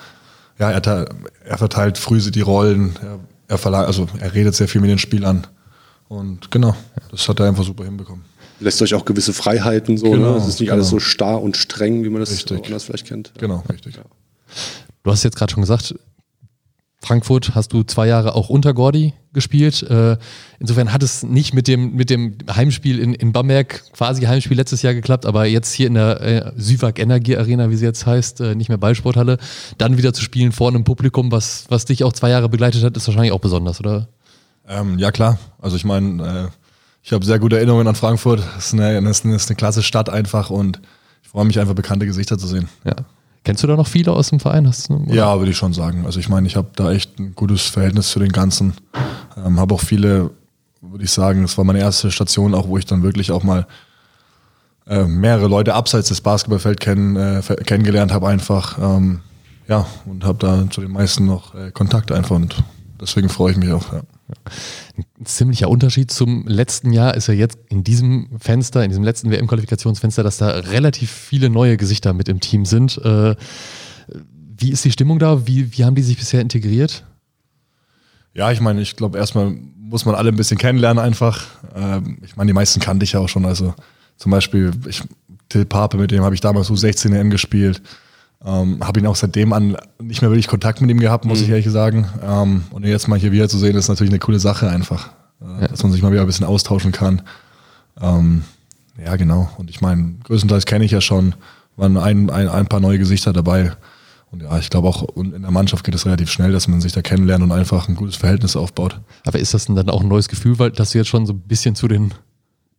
ja, 0.59 0.69
er, 0.69 1.07
er 1.45 1.57
verteilt 1.57 1.97
früh 1.97 2.19
die 2.19 2.41
Rollen, 2.41 2.99
er, 3.01 3.19
er 3.47 3.57
verlangt, 3.57 3.87
also 3.87 4.05
er 4.19 4.33
redet 4.33 4.53
sehr 4.53 4.67
viel 4.67 4.81
mit 4.81 4.89
den 4.89 4.99
Spielern. 4.99 5.47
Und 6.09 6.51
genau, 6.51 6.75
das 7.09 7.29
hat 7.29 7.39
er 7.39 7.47
einfach 7.47 7.63
super 7.63 7.85
hinbekommen. 7.85 8.25
Lässt 8.59 8.81
euch 8.81 8.93
auch 8.95 9.05
gewisse 9.05 9.31
Freiheiten 9.31 9.97
so, 9.97 10.07
ne? 10.07 10.17
genau, 10.17 10.31
ne? 10.33 10.37
Es 10.39 10.47
ist 10.47 10.59
nicht 10.59 10.67
genau. 10.67 10.73
alles 10.73 10.89
so 10.89 10.99
starr 10.99 11.41
und 11.41 11.55
streng, 11.55 12.03
wie 12.03 12.09
man 12.09 12.19
das 12.19 12.31
richtig. 12.31 12.65
anders 12.65 12.83
vielleicht 12.83 13.07
kennt. 13.07 13.31
Genau, 13.37 13.63
richtig. 13.71 13.95
Ja. 13.95 14.01
Du 15.03 15.11
hast 15.11 15.23
jetzt 15.23 15.37
gerade 15.37 15.53
schon 15.53 15.61
gesagt, 15.61 15.95
Frankfurt 17.01 17.55
hast 17.55 17.71
du 17.71 17.83
zwei 17.83 18.07
Jahre 18.07 18.35
auch 18.35 18.49
unter 18.49 18.73
Gordy 18.73 19.13
gespielt. 19.31 19.83
Äh, 19.83 20.17
insofern 20.59 20.91
hat 20.91 21.01
es 21.01 21.23
nicht 21.23 21.53
mit 21.53 21.67
dem, 21.67 21.95
mit 21.95 22.09
dem 22.09 22.37
Heimspiel 22.53 22.99
in, 22.99 23.13
in 23.13 23.31
Bamberg, 23.31 23.83
quasi 23.93 24.23
Heimspiel 24.23 24.57
letztes 24.57 24.81
Jahr 24.81 24.93
geklappt, 24.93 25.25
aber 25.25 25.45
jetzt 25.45 25.71
hier 25.71 25.87
in 25.87 25.93
der 25.93 26.21
äh, 26.21 26.51
Süwag 26.57 26.99
Energie 26.99 27.37
Arena, 27.37 27.69
wie 27.69 27.77
sie 27.77 27.85
jetzt 27.85 28.05
heißt, 28.05 28.41
äh, 28.41 28.55
nicht 28.55 28.67
mehr 28.67 28.77
Ballsporthalle, 28.77 29.37
dann 29.77 29.97
wieder 29.97 30.13
zu 30.13 30.21
spielen 30.21 30.51
vor 30.51 30.67
einem 30.67 30.83
Publikum, 30.83 31.31
was, 31.31 31.65
was 31.69 31.85
dich 31.85 32.03
auch 32.03 32.11
zwei 32.11 32.31
Jahre 32.31 32.49
begleitet 32.49 32.83
hat, 32.83 32.97
ist 32.97 33.07
wahrscheinlich 33.07 33.31
auch 33.31 33.39
besonders, 33.39 33.79
oder? 33.79 34.09
Ähm, 34.67 34.99
ja, 34.99 35.11
klar. 35.11 35.39
Also 35.59 35.77
ich 35.77 35.85
meine, 35.85 36.27
äh, 36.27 36.47
ich 37.01 37.13
habe 37.13 37.25
sehr 37.25 37.39
gute 37.39 37.57
Erinnerungen 37.57 37.87
an 37.87 37.95
Frankfurt. 37.95 38.41
Es 38.57 38.67
ist 38.67 38.73
eine, 38.73 39.09
ist 39.09 39.25
eine, 39.25 39.35
ist 39.35 39.49
eine 39.49 39.55
klasse 39.55 39.83
Stadt 39.83 40.09
einfach 40.09 40.49
und 40.49 40.81
ich 41.23 41.29
freue 41.29 41.45
mich 41.45 41.59
einfach, 41.59 41.75
bekannte 41.75 42.05
Gesichter 42.05 42.37
zu 42.37 42.47
sehen. 42.47 42.67
Ja. 42.83 42.95
Kennst 43.43 43.63
du 43.63 43.67
da 43.67 43.75
noch 43.75 43.87
viele 43.87 44.11
aus 44.11 44.29
dem 44.29 44.39
Verein? 44.39 44.67
Hast 44.67 44.89
du, 44.89 45.05
ja, 45.07 45.37
würde 45.37 45.51
ich 45.51 45.57
schon 45.57 45.73
sagen. 45.73 46.05
Also 46.05 46.19
ich 46.19 46.29
meine, 46.29 46.47
ich 46.47 46.55
habe 46.55 46.69
da 46.75 46.91
echt 46.91 47.19
ein 47.19 47.33
gutes 47.35 47.63
Verhältnis 47.63 48.09
zu 48.09 48.19
den 48.19 48.31
Ganzen. 48.31 48.73
Ähm, 49.37 49.59
habe 49.59 49.73
auch 49.73 49.81
viele, 49.81 50.31
würde 50.81 51.05
ich 51.05 51.11
sagen, 51.11 51.43
das 51.43 51.57
war 51.57 51.63
meine 51.63 51.79
erste 51.79 52.11
Station, 52.11 52.53
auch 52.53 52.67
wo 52.67 52.77
ich 52.77 52.85
dann 52.85 53.01
wirklich 53.01 53.31
auch 53.31 53.43
mal 53.43 53.65
äh, 54.87 55.05
mehrere 55.05 55.47
Leute 55.47 55.73
abseits 55.73 56.09
des 56.09 56.21
Basketballfelds 56.21 56.83
kenn, 56.83 57.15
äh, 57.15 57.41
kennengelernt 57.65 58.11
habe 58.11 58.27
einfach. 58.27 58.77
Ähm, 58.81 59.21
ja, 59.67 59.85
und 60.05 60.25
habe 60.25 60.39
da 60.39 60.69
zu 60.69 60.81
den 60.81 60.91
meisten 60.91 61.25
noch 61.25 61.53
äh, 61.53 61.71
Kontakt 61.71 62.11
einfach 62.11 62.35
und 62.35 62.55
deswegen 62.99 63.29
freue 63.29 63.51
ich 63.51 63.57
mich 63.57 63.71
auch. 63.71 63.93
Ja. 63.93 64.01
Ein 65.19 65.25
ziemlicher 65.25 65.69
Unterschied 65.69 66.11
zum 66.11 66.47
letzten 66.47 66.91
Jahr 66.91 67.15
ist 67.15 67.27
ja 67.27 67.33
jetzt 67.33 67.57
in 67.69 67.83
diesem 67.83 68.29
Fenster, 68.39 68.83
in 68.83 68.89
diesem 68.89 69.03
letzten 69.03 69.31
WM-Qualifikationsfenster, 69.31 70.23
dass 70.23 70.37
da 70.37 70.49
relativ 70.49 71.11
viele 71.11 71.49
neue 71.49 71.77
Gesichter 71.77 72.13
mit 72.13 72.29
im 72.29 72.39
Team 72.39 72.65
sind. 72.65 72.97
Äh, 72.97 73.35
wie 74.57 74.71
ist 74.71 74.83
die 74.83 74.91
Stimmung 74.91 75.19
da? 75.19 75.47
Wie, 75.47 75.77
wie 75.77 75.85
haben 75.85 75.95
die 75.95 76.01
sich 76.01 76.17
bisher 76.17 76.41
integriert? 76.41 77.05
Ja, 78.33 78.51
ich 78.51 78.61
meine, 78.61 78.81
ich 78.81 78.95
glaube, 78.95 79.17
erstmal 79.17 79.55
muss 79.77 80.05
man 80.05 80.15
alle 80.15 80.29
ein 80.29 80.35
bisschen 80.35 80.57
kennenlernen 80.57 81.03
einfach. 81.03 81.45
Ähm, 81.75 82.19
ich 82.23 82.35
meine, 82.35 82.47
die 82.47 82.53
meisten 82.53 82.79
kannte 82.79 83.03
ich 83.03 83.13
ja 83.13 83.19
auch 83.19 83.29
schon. 83.29 83.45
Also 83.45 83.73
zum 84.17 84.31
Beispiel 84.31 84.71
ich, 84.87 85.03
Till 85.49 85.65
Pape, 85.65 85.97
mit 85.97 86.11
dem 86.11 86.23
habe 86.23 86.35
ich 86.35 86.41
damals 86.41 86.69
U16 86.69 87.15
EM 87.15 87.29
gespielt. 87.29 87.81
Ähm, 88.45 88.79
habe 88.81 88.99
ihn 88.99 89.07
auch 89.07 89.17
seitdem 89.17 89.51
an 89.51 89.75
nicht 90.01 90.21
mehr 90.21 90.31
wirklich 90.31 90.47
Kontakt 90.47 90.79
mit 90.79 90.89
ihm 90.89 90.99
gehabt, 90.99 91.25
muss 91.25 91.39
mhm. 91.39 91.45
ich 91.45 91.49
ehrlich 91.49 91.69
sagen. 91.69 92.07
Ähm, 92.23 92.63
und 92.71 92.85
jetzt 92.85 93.07
mal 93.07 93.19
hier 93.19 93.31
wieder 93.31 93.49
zu 93.49 93.57
sehen, 93.57 93.75
ist 93.75 93.89
natürlich 93.89 94.11
eine 94.11 94.19
coole 94.19 94.39
Sache 94.39 94.69
einfach. 94.69 95.09
Äh, 95.41 95.61
ja. 95.61 95.67
Dass 95.67 95.83
man 95.83 95.91
sich 95.91 96.01
mal 96.01 96.11
wieder 96.11 96.21
ein 96.21 96.27
bisschen 96.27 96.45
austauschen 96.45 96.91
kann. 96.91 97.21
Ähm, 98.01 98.43
ja, 99.03 99.15
genau. 99.17 99.49
Und 99.57 99.69
ich 99.69 99.81
meine, 99.81 100.15
größtenteils 100.23 100.65
kenne 100.65 100.85
ich 100.85 100.91
ja 100.91 101.01
schon, 101.01 101.35
waren 101.75 101.97
ein, 101.97 102.29
ein, 102.29 102.47
ein 102.47 102.67
paar 102.67 102.79
neue 102.79 102.97
Gesichter 102.97 103.33
dabei. 103.33 103.73
Und 104.31 104.43
ja, 104.43 104.57
ich 104.59 104.69
glaube 104.69 104.87
auch 104.87 105.15
in 105.15 105.41
der 105.41 105.51
Mannschaft 105.51 105.83
geht 105.83 105.95
es 105.95 106.05
relativ 106.05 106.29
schnell, 106.29 106.51
dass 106.51 106.67
man 106.67 106.81
sich 106.81 106.93
da 106.93 107.01
kennenlernt 107.01 107.43
und 107.43 107.51
einfach 107.51 107.87
ein 107.87 107.95
gutes 107.95 108.15
Verhältnis 108.15 108.55
aufbaut. 108.55 108.99
Aber 109.25 109.39
ist 109.39 109.53
das 109.53 109.65
denn 109.65 109.75
dann 109.75 109.89
auch 109.89 110.01
ein 110.01 110.07
neues 110.07 110.27
Gefühl, 110.27 110.59
weil 110.59 110.71
dass 110.71 110.91
du 110.91 110.99
jetzt 110.99 111.07
schon 111.07 111.25
so 111.25 111.33
ein 111.33 111.39
bisschen 111.39 111.75
zu 111.75 111.87
den 111.87 112.13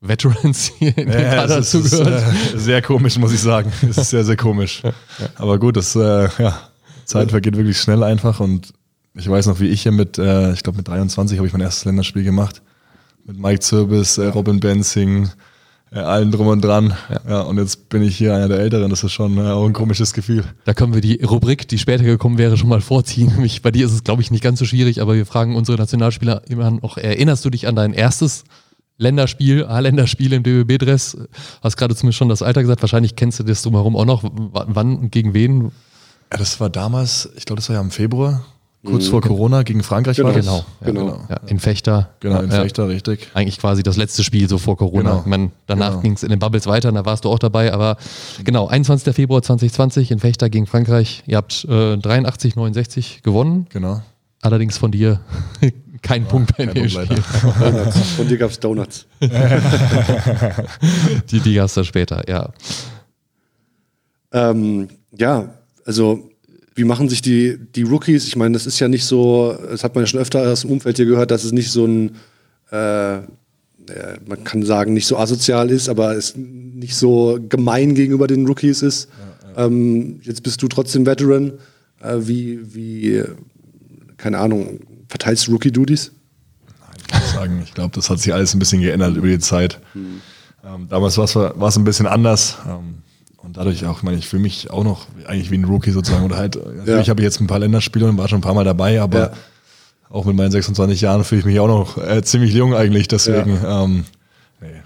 Veterans 0.01 0.73
hier 0.79 0.97
in 0.97 1.09
den 1.09 1.23
ja, 1.23 1.35
Kader 1.35 1.57
das 1.59 1.75
ist, 1.75 1.93
äh, 1.93 2.23
sehr 2.57 2.83
komisch, 2.83 3.19
muss 3.19 3.33
ich 3.33 3.41
sagen. 3.41 3.71
Es 3.89 3.99
ist 3.99 4.11
sehr, 4.11 4.25
sehr 4.25 4.37
komisch. 4.37 4.83
Ja. 4.83 4.93
Aber 5.37 5.59
gut, 5.59 5.77
das, 5.77 5.95
äh, 5.95 6.29
ja, 6.39 6.59
Zeit 7.05 7.31
vergeht 7.31 7.57
wirklich 7.57 7.79
schnell 7.79 8.03
einfach 8.03 8.41
und 8.41 8.73
ich 9.15 9.29
weiß 9.29 9.47
noch, 9.47 9.61
wie 9.61 9.69
ich 9.69 9.83
hier 9.83 9.93
mit, 9.93 10.19
äh, 10.19 10.53
ich 10.53 10.63
glaube 10.63 10.79
mit 10.79 10.89
23 10.89 11.39
habe 11.39 11.47
ich 11.47 11.53
mein 11.53 11.63
erstes 11.63 11.85
Länderspiel 11.85 12.25
gemacht. 12.25 12.63
Mit 13.25 13.39
Mike 13.39 13.61
Zirbis, 13.61 14.17
äh, 14.19 14.27
Robin 14.27 14.61
Benzing, 14.61 15.29
äh, 15.93 15.99
allen 15.99 16.31
drum 16.31 16.47
und 16.47 16.65
dran. 16.65 16.95
Ja. 17.09 17.21
ja. 17.29 17.41
und 17.43 17.59
jetzt 17.59 17.89
bin 17.89 18.03
ich 18.03 18.17
hier 18.17 18.35
einer 18.35 18.49
der 18.49 18.61
Älteren. 18.61 18.89
Das 18.89 19.03
ist 19.03 19.13
schon 19.13 19.37
äh, 19.37 19.51
auch 19.51 19.67
ein 19.67 19.73
komisches 19.73 20.15
Gefühl. 20.15 20.45
Da 20.65 20.73
können 20.73 20.95
wir 20.95 21.01
die 21.01 21.23
Rubrik, 21.23 21.69
die 21.69 21.79
später 21.79 22.05
gekommen 22.05 22.39
wäre, 22.39 22.57
schon 22.57 22.69
mal 22.69 22.81
vorziehen. 22.81 23.29
Nämlich 23.33 23.63
bei 23.63 23.73
dir 23.73 23.87
ist 23.87 23.93
es, 23.93 24.05
glaube 24.05 24.23
ich, 24.23 24.31
nicht 24.31 24.43
ganz 24.43 24.61
so 24.61 24.65
schwierig, 24.65 25.03
aber 25.03 25.15
wir 25.15 25.27
fragen 25.27 25.57
unsere 25.57 25.77
Nationalspieler 25.77 26.43
immer 26.49 26.71
noch, 26.71 26.97
erinnerst 26.97 27.45
du 27.45 27.51
dich 27.51 27.67
an 27.67 27.77
dein 27.77 27.93
erstes 27.93 28.45
Länderspiel, 29.01 29.65
A-Länderspiel 29.65 30.33
im 30.35 30.43
DBB-Dress. 30.43 31.17
Hast 31.63 31.77
gerade 31.77 31.97
zumindest 31.97 32.19
schon 32.19 32.29
das 32.29 32.43
Alter 32.43 32.61
gesagt. 32.61 32.83
Wahrscheinlich 32.83 33.17
kennst 33.17 33.41
du 33.41 33.45
das 33.45 33.63
drumherum 33.63 33.97
auch 33.97 34.05
noch. 34.05 34.23
W- 34.23 34.29
Wann 34.53 34.97
und 34.99 35.11
gegen 35.11 35.33
wen? 35.35 35.73
Ja, 36.33 36.39
das 36.39 36.61
war 36.61 36.69
damals, 36.71 37.29
ich 37.37 37.47
glaube, 37.47 37.61
das 37.61 37.69
war 37.71 37.77
ja 37.77 37.81
im 37.83 37.91
Februar, 37.91 38.45
kurz 38.85 39.09
vor 39.09 39.21
Corona, 39.21 39.63
gegen 39.63 39.83
Frankreich 39.83 40.19
war 40.23 40.33
das. 40.33 40.45
Genau, 40.45 40.65
ja, 40.81 40.87
genau. 40.87 41.21
Ja, 41.29 41.41
in 41.47 41.59
Fechter. 41.59 42.11
Genau, 42.21 42.41
in 42.43 42.51
ja, 42.51 42.61
Fechter, 42.61 42.89
richtig. 42.89 43.29
Eigentlich 43.35 43.59
quasi 43.59 43.83
das 43.83 43.97
letzte 43.97 44.23
Spiel 44.23 44.49
so 44.49 44.59
vor 44.59 44.77
Corona. 44.77 45.11
Genau. 45.11 45.21
Ich 45.21 45.27
meine, 45.27 45.51
danach 45.67 45.91
Genau. 45.91 46.01
ging 46.03 46.13
es 46.13 46.23
in 46.23 46.29
den 46.31 46.39
Bubbles 46.39 46.67
weiter, 46.67 46.91
und 46.91 46.95
da 46.95 47.05
warst 47.07 47.25
du 47.25 47.31
auch 47.31 47.39
dabei. 47.39 47.73
Aber 47.73 47.97
genau, 48.45 48.69
21. 48.69 49.15
Februar 49.15 49.43
2020 49.43 50.11
in 50.11 50.19
Fechter 50.19 50.49
gegen 50.51 50.67
Frankreich. 50.67 51.23
Ihr 51.27 51.39
habt 51.39 51.65
äh, 51.65 51.97
83, 51.97 52.55
69 52.55 53.23
gewonnen. 53.23 53.67
Genau. 53.71 54.03
Allerdings 54.43 54.79
von 54.79 54.91
dir 54.93 55.21
kein 56.03 56.27
Punkt 56.27 56.57
bei 56.57 56.67
kein 56.67 56.75
dem 56.75 56.91
Punkt 56.91 57.07
Spiel. 57.07 57.23
Von 58.17 58.29
dir 58.29 58.39
gab 58.39 58.51
es 58.51 58.61
Donuts. 58.61 59.07
Die, 61.31 61.41
die 61.41 61.55
gab's 61.55 61.75
da 61.75 61.85
später, 61.85 62.29
ja. 62.29 62.51
Ähm, 64.33 64.89
ja, 65.17 65.55
also 65.85 66.31
wie 66.75 66.85
machen 66.85 67.09
sich 67.09 67.21
die, 67.21 67.59
die 67.75 67.83
Rookies? 67.83 68.27
Ich 68.27 68.37
meine, 68.37 68.55
das 68.55 68.67
ist 68.67 68.79
ja 68.79 68.89
nicht 68.89 69.05
so, 69.05 69.57
das 69.71 69.85
hat 69.85 69.95
man 69.95 70.05
ja 70.05 70.07
schon 70.07 70.21
öfter 70.21 70.41
aus 70.51 70.63
dem 70.63 70.71
Umfeld 70.71 70.97
hier 70.97 71.07
gehört, 71.07 71.31
dass 71.31 71.45
es 71.45 71.53
nicht 71.53 71.71
so 71.71 71.85
ein, 71.85 72.17
äh, 72.71 73.19
man 74.27 74.45
kann 74.45 74.63
sagen, 74.63 74.95
nicht 74.95 75.07
so 75.07 75.19
asozial 75.19 75.71
ist, 75.71 75.89
aber 75.89 76.17
es 76.17 76.35
nicht 76.37 76.95
so 76.95 77.39
gemein 77.49 77.95
gegenüber 77.95 78.27
den 78.27 78.47
Rookies 78.47 78.83
ist. 78.83 79.09
Ähm, 79.57 80.21
jetzt 80.23 80.43
bist 80.43 80.63
du 80.63 80.69
trotzdem 80.69 81.07
Veteran. 81.07 81.55
Äh, 82.01 82.19
wie, 82.21 82.75
wie, 82.75 83.25
keine 84.17 84.39
Ahnung, 84.39 84.81
verteilst 85.11 85.47
du 85.47 85.53
Rookie-Duties? 85.53 86.13
Ich 87.09 87.15
muss 87.21 87.33
sagen, 87.33 87.61
ich 87.65 87.75
glaube, 87.75 87.95
das 87.95 88.09
hat 88.09 88.19
sich 88.21 88.33
alles 88.33 88.55
ein 88.55 88.59
bisschen 88.59 88.81
geändert 88.81 89.17
über 89.17 89.27
die 89.27 89.39
Zeit. 89.39 89.81
Ähm, 90.65 90.87
damals 90.89 91.19
war 91.19 91.25
es 91.69 91.77
ein 91.77 91.85
bisschen 91.85 92.07
anders. 92.07 92.59
Ähm, 92.67 93.03
und 93.39 93.57
dadurch 93.57 93.85
auch, 93.87 93.99
ich 93.99 94.03
meine, 94.03 94.19
ich 94.19 94.29
fühle 94.29 94.43
mich 94.43 94.71
auch 94.71 94.85
noch 94.85 95.07
eigentlich 95.27 95.51
wie 95.51 95.57
ein 95.59 95.65
Rookie 95.65 95.91
sozusagen. 95.91 96.25
Oder 96.25 96.37
halt, 96.37 96.57
natürlich 96.77 97.09
habe 97.11 97.21
ich 97.21 97.25
jetzt 97.25 97.41
ein 97.41 97.47
paar 97.47 97.59
Länderspiele 97.59 98.07
und 98.09 98.17
war 98.19 98.29
schon 98.29 98.39
ein 98.39 98.43
paar 98.43 98.55
Mal 98.55 98.65
dabei, 98.65 99.01
aber 99.01 99.19
Ja. 99.19 99.33
auch 100.11 100.25
mit 100.27 100.37
meinen 100.37 100.51
26 100.53 101.01
Jahren 101.01 101.25
fühle 101.25 101.41
ich 101.41 101.45
mich 101.47 101.59
auch 101.59 101.67
noch 101.69 101.97
äh, 101.99 102.23
ziemlich 102.23 102.53
jung 102.55 102.75
eigentlich. 102.75 103.09
Deswegen, 103.09 103.59
ähm, 103.65 104.05
nee. 104.61 104.83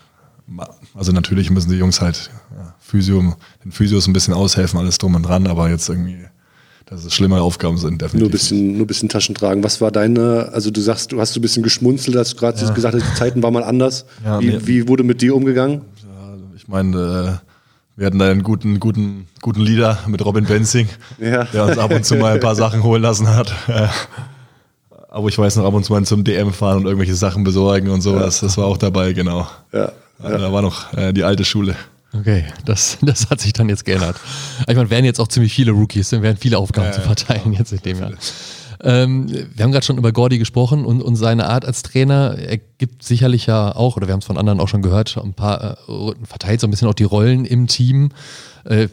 Also 0.95 1.11
natürlich 1.12 1.50
müssen 1.50 1.71
die 1.71 1.76
Jungs 1.76 2.00
halt 2.00 2.31
ja, 2.57 2.75
Physio, 2.78 3.35
den 3.64 3.73
Physios 3.73 4.07
ein 4.07 4.12
bisschen 4.12 4.35
aushelfen, 4.35 4.78
alles 4.78 4.99
drum 4.99 5.14
und 5.16 5.25
dran, 5.25 5.47
aber 5.49 5.69
jetzt 5.71 5.88
irgendwie, 5.88 6.25
dass 6.94 7.04
es 7.04 7.14
schlimmere 7.14 7.42
Aufgaben 7.42 7.76
sind, 7.76 8.00
definitiv. 8.00 8.20
Nur 8.20 8.28
ein 8.28 8.32
bisschen, 8.32 8.76
nur 8.78 8.86
bisschen 8.86 9.08
Taschen 9.08 9.34
tragen. 9.34 9.64
Was 9.64 9.80
war 9.80 9.90
deine, 9.90 10.50
also 10.52 10.70
du 10.70 10.80
sagst, 10.80 11.12
du 11.12 11.20
hast 11.20 11.32
so 11.32 11.40
ein 11.40 11.42
bisschen 11.42 11.62
geschmunzelt, 11.62 12.16
hast 12.16 12.32
du 12.32 12.36
gerade 12.36 12.72
gesagt, 12.72 12.94
hast, 12.94 13.10
die 13.12 13.18
Zeiten 13.18 13.42
waren 13.42 13.52
mal 13.52 13.64
anders. 13.64 14.06
Ja, 14.24 14.40
wie, 14.40 14.46
nee. 14.48 14.58
wie 14.64 14.88
wurde 14.88 15.02
mit 15.02 15.20
dir 15.20 15.34
umgegangen? 15.34 15.82
Ich 16.56 16.68
meine, 16.68 17.40
äh, 17.42 17.50
wir 17.96 18.06
hatten 18.06 18.18
da 18.18 18.30
einen 18.30 18.42
guten, 18.42 18.78
guten, 18.80 19.26
guten 19.42 19.60
Leader 19.60 19.98
mit 20.06 20.24
Robin 20.24 20.44
Benzing, 20.44 20.88
Ja. 21.20 21.44
der 21.44 21.64
uns 21.66 21.78
ab 21.78 21.92
und 21.92 22.04
zu 22.04 22.14
mal 22.16 22.34
ein 22.34 22.40
paar 22.40 22.54
Sachen 22.54 22.82
holen 22.82 23.02
lassen 23.02 23.28
hat. 23.28 23.52
Äh, 23.68 23.88
Aber 25.10 25.28
ich 25.28 25.38
weiß 25.38 25.56
noch, 25.56 25.64
ab 25.64 25.74
und 25.74 25.84
zu 25.84 25.92
mal 25.92 26.04
zum 26.04 26.24
DM 26.24 26.52
fahren 26.52 26.78
und 26.78 26.84
irgendwelche 26.86 27.14
Sachen 27.14 27.44
besorgen 27.44 27.88
und 27.90 28.00
sowas. 28.02 28.40
Das 28.40 28.56
war 28.56 28.66
auch 28.66 28.78
dabei, 28.78 29.12
genau. 29.12 29.46
Ja. 29.72 29.92
Also 30.22 30.38
Da 30.38 30.52
war 30.52 30.62
noch 30.62 30.92
äh, 30.94 31.12
die 31.12 31.24
alte 31.24 31.44
Schule. 31.44 31.76
Okay, 32.18 32.44
das, 32.64 32.99
das 33.02 33.30
hat 33.30 33.40
sich 33.40 33.52
dann 33.52 33.68
jetzt 33.68 33.85
geändert. 33.85 34.16
Ich 34.68 34.76
meine, 34.76 34.90
werden 34.90 35.04
jetzt 35.04 35.21
auch 35.21 35.28
ziemlich 35.28 35.52
viele 35.52 35.73
Rookies, 35.73 36.11
dann 36.11 36.23
werden 36.23 36.37
viele 36.38 36.59
Aufgaben 36.59 36.87
Ja, 36.88 36.92
zu 36.92 37.00
ja, 37.00 37.06
verteilen 37.06 37.52
jetzt 37.52 37.73
in 37.73 37.80
dem 37.80 37.99
Jahr. 37.99 38.12
Ähm, 38.83 39.28
wir 39.28 39.64
haben 39.64 39.73
gerade 39.73 39.87
schon 39.87 39.97
über 39.97 40.12
Gordy 40.12 40.38
gesprochen 40.38 40.85
und, 40.85 41.00
und 41.00 41.16
seine 41.16 41.49
Art 41.49 41.64
als 41.64 41.83
Trainer. 41.83 42.37
Er 42.37 42.59
gibt 42.59 43.02
sicherlich 43.02 43.47
ja 43.47 43.75
auch, 43.75 43.97
oder 43.97 44.06
wir 44.06 44.12
haben 44.12 44.21
es 44.21 44.26
von 44.26 44.37
anderen 44.37 44.61
auch 44.61 44.68
schon 44.68 44.83
gehört, 44.83 45.16
ein 45.16 45.33
paar, 45.33 45.78
äh, 45.88 46.12
verteilt 46.25 46.61
so 46.61 46.66
ein 46.66 46.71
bisschen 46.71 46.88
auch 46.88 46.94
die 46.94 47.04
Rollen 47.04 47.47
im 47.47 47.66
Team. 47.66 48.11
Äh, 48.64 48.88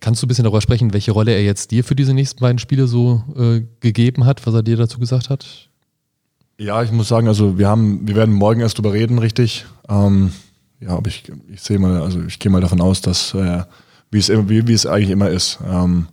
kannst 0.00 0.22
du 0.22 0.26
ein 0.26 0.28
bisschen 0.28 0.44
darüber 0.44 0.60
sprechen, 0.60 0.92
welche 0.92 1.12
Rolle 1.12 1.32
er 1.32 1.42
jetzt 1.42 1.70
dir 1.70 1.84
für 1.84 1.94
diese 1.94 2.14
nächsten 2.14 2.40
beiden 2.40 2.58
Spiele 2.58 2.86
so 2.86 3.22
äh, 3.36 3.62
gegeben 3.80 4.24
hat, 4.24 4.44
was 4.46 4.54
er 4.54 4.62
dir 4.62 4.76
dazu 4.76 4.98
gesagt 4.98 5.30
hat? 5.30 5.68
Ja, 6.58 6.82
ich 6.82 6.92
muss 6.92 7.08
sagen, 7.08 7.28
also 7.28 7.58
wir 7.58 7.68
haben, 7.68 8.06
wir 8.06 8.14
werden 8.14 8.34
morgen 8.34 8.60
erst 8.60 8.78
drüber 8.78 8.92
reden, 8.92 9.18
richtig. 9.18 9.66
Ähm, 9.88 10.32
ja, 10.82 10.90
aber 10.90 11.08
ich, 11.08 11.24
ich 11.48 11.62
sehe 11.62 11.78
mal, 11.78 12.02
also 12.02 12.20
ich 12.22 12.38
gehe 12.38 12.50
mal 12.50 12.60
davon 12.60 12.80
aus, 12.80 13.00
dass 13.00 13.34
äh, 13.34 13.62
wie 14.10 14.18
es 14.18 14.28
wie, 14.28 14.66
wie 14.66 14.72
es 14.72 14.86
eigentlich 14.86 15.10
immer 15.10 15.30
ist. 15.30 15.58
Ähm, 15.66 16.08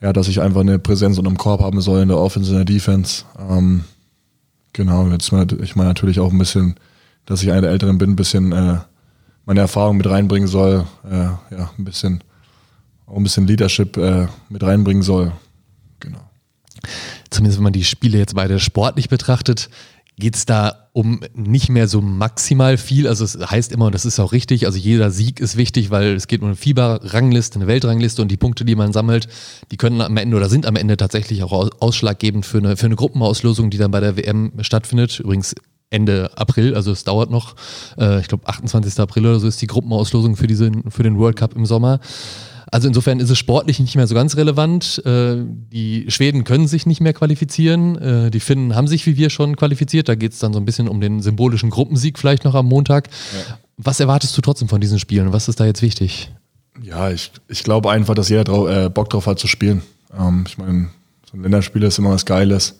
ja, 0.00 0.12
dass 0.12 0.28
ich 0.28 0.40
einfach 0.40 0.60
eine 0.60 0.78
Präsenz 0.78 1.18
unterm 1.18 1.38
Korb 1.38 1.60
haben 1.60 1.80
soll 1.80 2.02
in 2.02 2.08
der 2.08 2.18
Offense, 2.18 2.50
in 2.50 2.56
der 2.56 2.64
Defense. 2.64 3.24
Ähm, 3.38 3.84
genau, 4.72 5.08
jetzt 5.08 5.32
ich 5.32 5.76
meine 5.76 5.88
natürlich 5.88 6.20
auch 6.20 6.30
ein 6.30 6.38
bisschen, 6.38 6.76
dass 7.26 7.42
ich 7.42 7.50
einer 7.50 7.62
der 7.62 7.70
Älteren 7.70 7.98
bin, 7.98 8.10
ein 8.10 8.16
bisschen 8.16 8.52
äh, 8.52 8.78
meine 9.44 9.60
Erfahrung 9.60 9.96
mit 9.96 10.08
reinbringen 10.08 10.48
soll, 10.48 10.86
äh, 11.10 11.54
ja, 11.54 11.70
ein 11.76 11.84
bisschen, 11.84 12.22
auch 13.06 13.16
ein 13.16 13.22
bisschen 13.22 13.46
Leadership 13.46 13.96
äh, 13.96 14.28
mit 14.48 14.62
reinbringen 14.62 15.02
soll. 15.02 15.32
Genau. 16.00 16.20
zumindest 17.30 17.58
wenn 17.58 17.64
man 17.64 17.72
die 17.72 17.84
Spiele 17.84 18.18
jetzt 18.18 18.36
beide 18.36 18.60
sportlich 18.60 19.08
betrachtet, 19.08 19.68
geht 20.18 20.34
es 20.34 20.46
da 20.46 20.88
um 20.92 21.20
nicht 21.34 21.68
mehr 21.68 21.86
so 21.86 22.00
maximal 22.00 22.76
viel. 22.76 23.06
Also 23.06 23.24
es 23.24 23.38
heißt 23.38 23.72
immer, 23.72 23.86
und 23.86 23.94
das 23.94 24.04
ist 24.04 24.18
auch 24.18 24.32
richtig, 24.32 24.66
also 24.66 24.76
jeder 24.78 25.10
Sieg 25.10 25.38
ist 25.40 25.56
wichtig, 25.56 25.90
weil 25.90 26.14
es 26.14 26.26
geht 26.26 26.40
um 26.40 26.48
eine 26.48 26.56
Fieberrangliste, 26.56 27.56
eine 27.56 27.68
Weltrangliste 27.68 28.20
und 28.20 28.28
die 28.28 28.36
Punkte, 28.36 28.64
die 28.64 28.74
man 28.74 28.92
sammelt, 28.92 29.28
die 29.70 29.76
können 29.76 30.00
am 30.00 30.16
Ende 30.16 30.36
oder 30.36 30.48
sind 30.48 30.66
am 30.66 30.76
Ende 30.76 30.96
tatsächlich 30.96 31.42
auch 31.44 31.52
aus- 31.52 31.70
ausschlaggebend 31.80 32.44
für 32.44 32.58
eine, 32.58 32.76
für 32.76 32.86
eine 32.86 32.96
Gruppenauslosung, 32.96 33.70
die 33.70 33.78
dann 33.78 33.92
bei 33.92 34.00
der 34.00 34.16
WM 34.16 34.52
stattfindet. 34.60 35.20
Übrigens 35.20 35.54
Ende 35.90 36.36
April, 36.36 36.74
also 36.74 36.90
es 36.90 37.04
dauert 37.04 37.30
noch. 37.30 37.54
Äh, 37.96 38.20
ich 38.20 38.28
glaube, 38.28 38.46
28. 38.46 38.98
April 39.00 39.24
oder 39.26 39.40
so 39.40 39.46
ist 39.46 39.62
die 39.62 39.66
Gruppenauslosung 39.68 40.36
für, 40.36 40.46
diese, 40.46 40.70
für 40.88 41.02
den 41.02 41.16
World 41.18 41.36
Cup 41.36 41.54
im 41.54 41.64
Sommer. 41.64 42.00
Also 42.70 42.88
insofern 42.88 43.20
ist 43.20 43.30
es 43.30 43.38
sportlich 43.38 43.80
nicht 43.80 43.96
mehr 43.96 44.06
so 44.06 44.14
ganz 44.14 44.36
relevant. 44.36 45.02
Äh, 45.04 45.36
die 45.72 46.06
Schweden 46.08 46.44
können 46.44 46.68
sich 46.68 46.86
nicht 46.86 47.00
mehr 47.00 47.14
qualifizieren. 47.14 47.96
Äh, 47.96 48.30
die 48.30 48.40
Finnen 48.40 48.74
haben 48.74 48.88
sich 48.88 49.06
wie 49.06 49.16
wir 49.16 49.30
schon 49.30 49.56
qualifiziert. 49.56 50.08
Da 50.08 50.14
geht 50.14 50.32
es 50.32 50.38
dann 50.38 50.52
so 50.52 50.58
ein 50.58 50.64
bisschen 50.64 50.88
um 50.88 51.00
den 51.00 51.22
symbolischen 51.22 51.70
Gruppensieg 51.70 52.18
vielleicht 52.18 52.44
noch 52.44 52.54
am 52.54 52.66
Montag. 52.66 53.08
Was 53.76 54.00
erwartest 54.00 54.36
du 54.36 54.42
trotzdem 54.42 54.68
von 54.68 54.80
diesen 54.80 54.98
Spielen? 54.98 55.32
Was 55.32 55.48
ist 55.48 55.60
da 55.60 55.66
jetzt 55.66 55.82
wichtig? 55.82 56.30
Ja, 56.82 57.10
ich, 57.10 57.32
ich 57.48 57.64
glaube 57.64 57.90
einfach, 57.90 58.14
dass 58.14 58.28
jeder 58.28 58.44
drau 58.44 58.68
äh, 58.68 58.90
Bock 58.90 59.10
drauf 59.10 59.26
hat 59.26 59.38
zu 59.38 59.46
spielen. 59.46 59.82
Ähm, 60.16 60.44
ich 60.46 60.58
meine, 60.58 60.88
so 61.30 61.36
ein 61.36 61.42
Länderspiel 61.42 61.82
ist 61.82 61.98
immer 61.98 62.10
was 62.10 62.26
Geiles. 62.26 62.78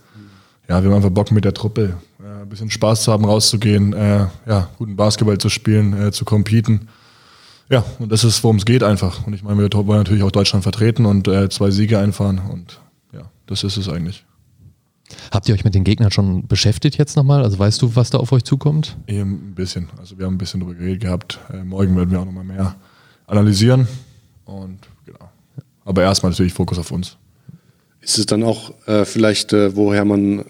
Ja, 0.69 0.83
wir 0.83 0.91
haben 0.91 0.97
einfach 0.97 1.11
Bock 1.11 1.31
mit 1.31 1.45
der 1.45 1.55
Truppe, 1.55 1.95
äh, 2.21 2.43
ein 2.43 2.49
bisschen 2.49 2.71
Spaß 2.71 3.05
zu 3.05 3.13
haben, 3.13 3.25
rauszugehen, 3.25 3.95
äh, 3.95 4.27
ja, 4.47 4.69
guten 4.77 4.97
Basketball 4.97 5.39
zu 5.39 5.49
spielen, 5.49 6.09
äh, 6.09 6.13
zu 6.13 6.25
competen. 6.25 6.89
Ja, 7.71 7.85
und 7.99 8.11
das 8.11 8.25
ist, 8.25 8.43
worum 8.43 8.57
es 8.57 8.65
geht 8.65 8.83
einfach. 8.83 9.27
Und 9.27 9.35
ich 9.35 9.43
meine, 9.43 9.59
wir 9.59 9.71
wollen 9.73 9.99
natürlich 9.99 10.23
auch 10.23 10.31
Deutschland 10.31 10.63
vertreten 10.63 11.05
und 11.05 11.29
äh, 11.29 11.49
zwei 11.51 11.71
Siege 11.71 11.99
einfahren. 11.99 12.41
Und 12.51 12.81
ja, 13.13 13.31
das 13.47 13.63
ist 13.65 13.77
es 13.77 13.89
eigentlich. 13.89 14.25
Habt 15.31 15.49
ihr 15.49 15.55
euch 15.55 15.65
mit 15.65 15.75
den 15.75 15.85
Gegnern 15.85 16.11
schon 16.11 16.47
beschäftigt 16.47 16.99
jetzt 16.99 17.17
nochmal? 17.17 17.43
Also 17.43 17.59
weißt 17.59 17.81
du, 17.83 17.95
was 17.97 18.11
da 18.11 18.19
auf 18.19 18.33
euch 18.33 18.45
zukommt? 18.45 18.97
Eben 19.07 19.51
ein 19.51 19.55
bisschen. 19.55 19.89
Also 19.99 20.19
wir 20.19 20.27
haben 20.27 20.35
ein 20.35 20.39
bisschen 20.39 20.61
darüber 20.61 20.79
geredet 20.79 21.03
gehabt. 21.03 21.39
Äh, 21.53 21.65
morgen 21.65 21.97
werden 21.97 22.11
wir 22.11 22.21
auch 22.21 22.25
nochmal 22.25 22.45
mehr 22.45 22.77
analysieren. 23.27 23.87
Und 24.45 24.79
genau. 25.05 25.31
Aber 25.85 26.03
erstmal 26.03 26.33
natürlich 26.33 26.55
Fokus 26.55 26.79
auf 26.79 26.91
uns. 26.91 27.17
Ist 28.01 28.19
es 28.19 28.27
dann 28.27 28.43
auch 28.43 28.73
äh, 28.87 29.05
vielleicht, 29.05 29.53
äh, 29.53 29.77
woher 29.77 30.05
man 30.05 30.45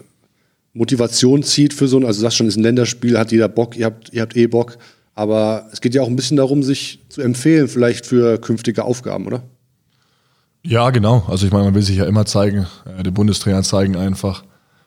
Motivation 0.73 1.43
zieht 1.43 1.73
für 1.73 1.87
so 1.87 1.97
ein, 1.97 2.05
also 2.05 2.21
sagst 2.21 2.37
schon, 2.37 2.47
ist 2.47 2.55
ein 2.55 2.63
Länderspiel, 2.63 3.17
hat 3.17 3.31
jeder 3.31 3.49
Bock, 3.49 3.75
ihr 3.75 3.87
habt, 3.87 4.13
ihr 4.13 4.21
habt 4.21 4.35
eh 4.37 4.47
Bock, 4.47 4.77
aber 5.19 5.65
es 5.73 5.81
geht 5.81 5.93
ja 5.93 6.01
auch 6.01 6.07
ein 6.07 6.15
bisschen 6.15 6.37
darum, 6.37 6.63
sich 6.63 7.03
zu 7.09 7.21
empfehlen, 7.21 7.67
vielleicht 7.67 8.05
für 8.05 8.37
künftige 8.39 8.85
Aufgaben, 8.85 9.27
oder? 9.27 9.43
Ja, 10.63 10.91
genau. 10.91 11.23
Also 11.27 11.45
ich 11.45 11.51
meine, 11.51 11.65
man 11.65 11.75
will 11.75 11.81
sich 11.81 11.97
ja 11.97 12.05
immer 12.05 12.25
zeigen, 12.25 12.67
äh, 12.85 13.03
den 13.03 13.13
Bundestrainer 13.13 13.61
zeigen 13.63 13.97
einfach. 13.97 14.43